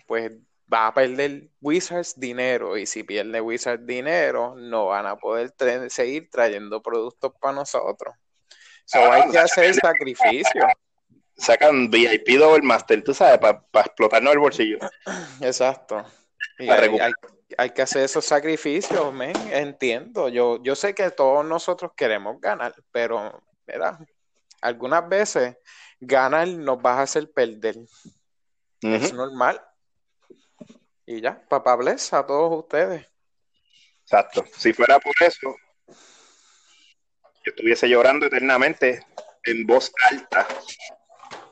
pues 0.06 0.32
va 0.72 0.88
a 0.88 0.94
perder 0.94 1.48
Wizards 1.60 2.18
dinero. 2.18 2.76
Y 2.76 2.86
si 2.86 3.02
pierde 3.02 3.40
Wizards 3.40 3.86
dinero, 3.86 4.54
no 4.56 4.86
van 4.86 5.06
a 5.06 5.16
poder 5.16 5.52
seguir 5.88 6.30
trayendo 6.30 6.82
productos 6.82 7.32
para 7.40 7.54
nosotros. 7.54 8.14
So 8.84 9.10
hay 9.10 9.30
que 9.30 9.38
hacer 9.38 9.74
sacrificio. 9.74 10.66
Sacan 11.36 11.90
VIP 11.90 12.38
Double 12.38 12.62
Master, 12.62 13.02
tú 13.02 13.14
sabes, 13.14 13.38
para 13.38 13.62
explotarnos 13.86 14.32
el 14.32 14.38
bolsillo. 14.38 14.78
Exacto. 15.40 16.04
Y 16.58 16.68
hay 16.68 17.70
que 17.70 17.82
hacer 17.82 18.04
esos 18.04 18.24
sacrificios, 18.24 19.12
men, 19.12 19.34
entiendo. 19.50 20.28
Yo, 20.28 20.62
yo 20.62 20.76
sé 20.76 20.94
que 20.94 21.10
todos 21.10 21.44
nosotros 21.44 21.92
queremos 21.96 22.40
ganar, 22.40 22.74
pero 22.92 23.42
mira, 23.66 23.98
algunas 24.60 25.08
veces 25.08 25.56
ganar 25.98 26.46
nos 26.48 26.78
va 26.78 26.98
a 26.98 27.02
hacer 27.02 27.30
perder. 27.30 27.76
Es 28.82 29.12
normal. 29.12 29.60
Y 31.10 31.20
ya, 31.20 31.44
papá 31.48 31.74
bless 31.74 32.12
a 32.12 32.24
todos 32.24 32.56
ustedes. 32.56 33.04
Exacto. 34.02 34.44
Si 34.56 34.72
fuera 34.72 35.00
por 35.00 35.12
eso, 35.18 35.56
yo 35.88 37.50
estuviese 37.50 37.88
llorando 37.88 38.26
eternamente 38.26 39.04
en 39.42 39.66
voz 39.66 39.90
alta 40.08 40.46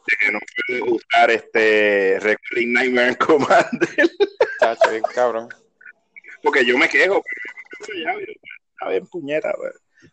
de 0.07 0.17
que 0.17 0.31
no 0.31 0.39
puedo 0.69 0.95
usar 0.95 1.33
este 1.33 2.21
Recording 2.21 2.73
Nightmare 2.73 3.17
Commander. 3.19 4.09
Chacho, 4.61 4.91
bien 4.91 5.03
cabrón. 5.13 5.49
Porque 6.41 6.65
yo 6.65 6.79
me 6.79 6.89
quejo, 6.89 7.21
pero 7.81 7.99
ya, 7.99 8.15
a 8.83 8.89
ver, 8.91 9.03
puñeta, 9.11 9.53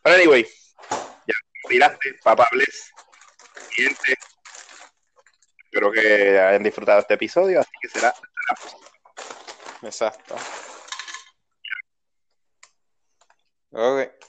Pero 0.02 0.16
anyway, 0.16 0.44
ya, 0.90 1.36
miraste, 1.70 2.16
papá 2.24 2.48
Bless, 2.52 2.92
siguiente. 3.70 4.16
Espero 5.66 5.92
que 5.92 6.40
hayan 6.40 6.64
disfrutado 6.64 7.02
este 7.02 7.14
episodio, 7.14 7.60
así 7.60 7.70
que 7.80 7.90
será 7.90 8.10
hasta 8.10 8.26
la 8.50 8.56
próxima. 8.56 8.85
Exacto. 9.86 10.36
Ok. 13.72 14.25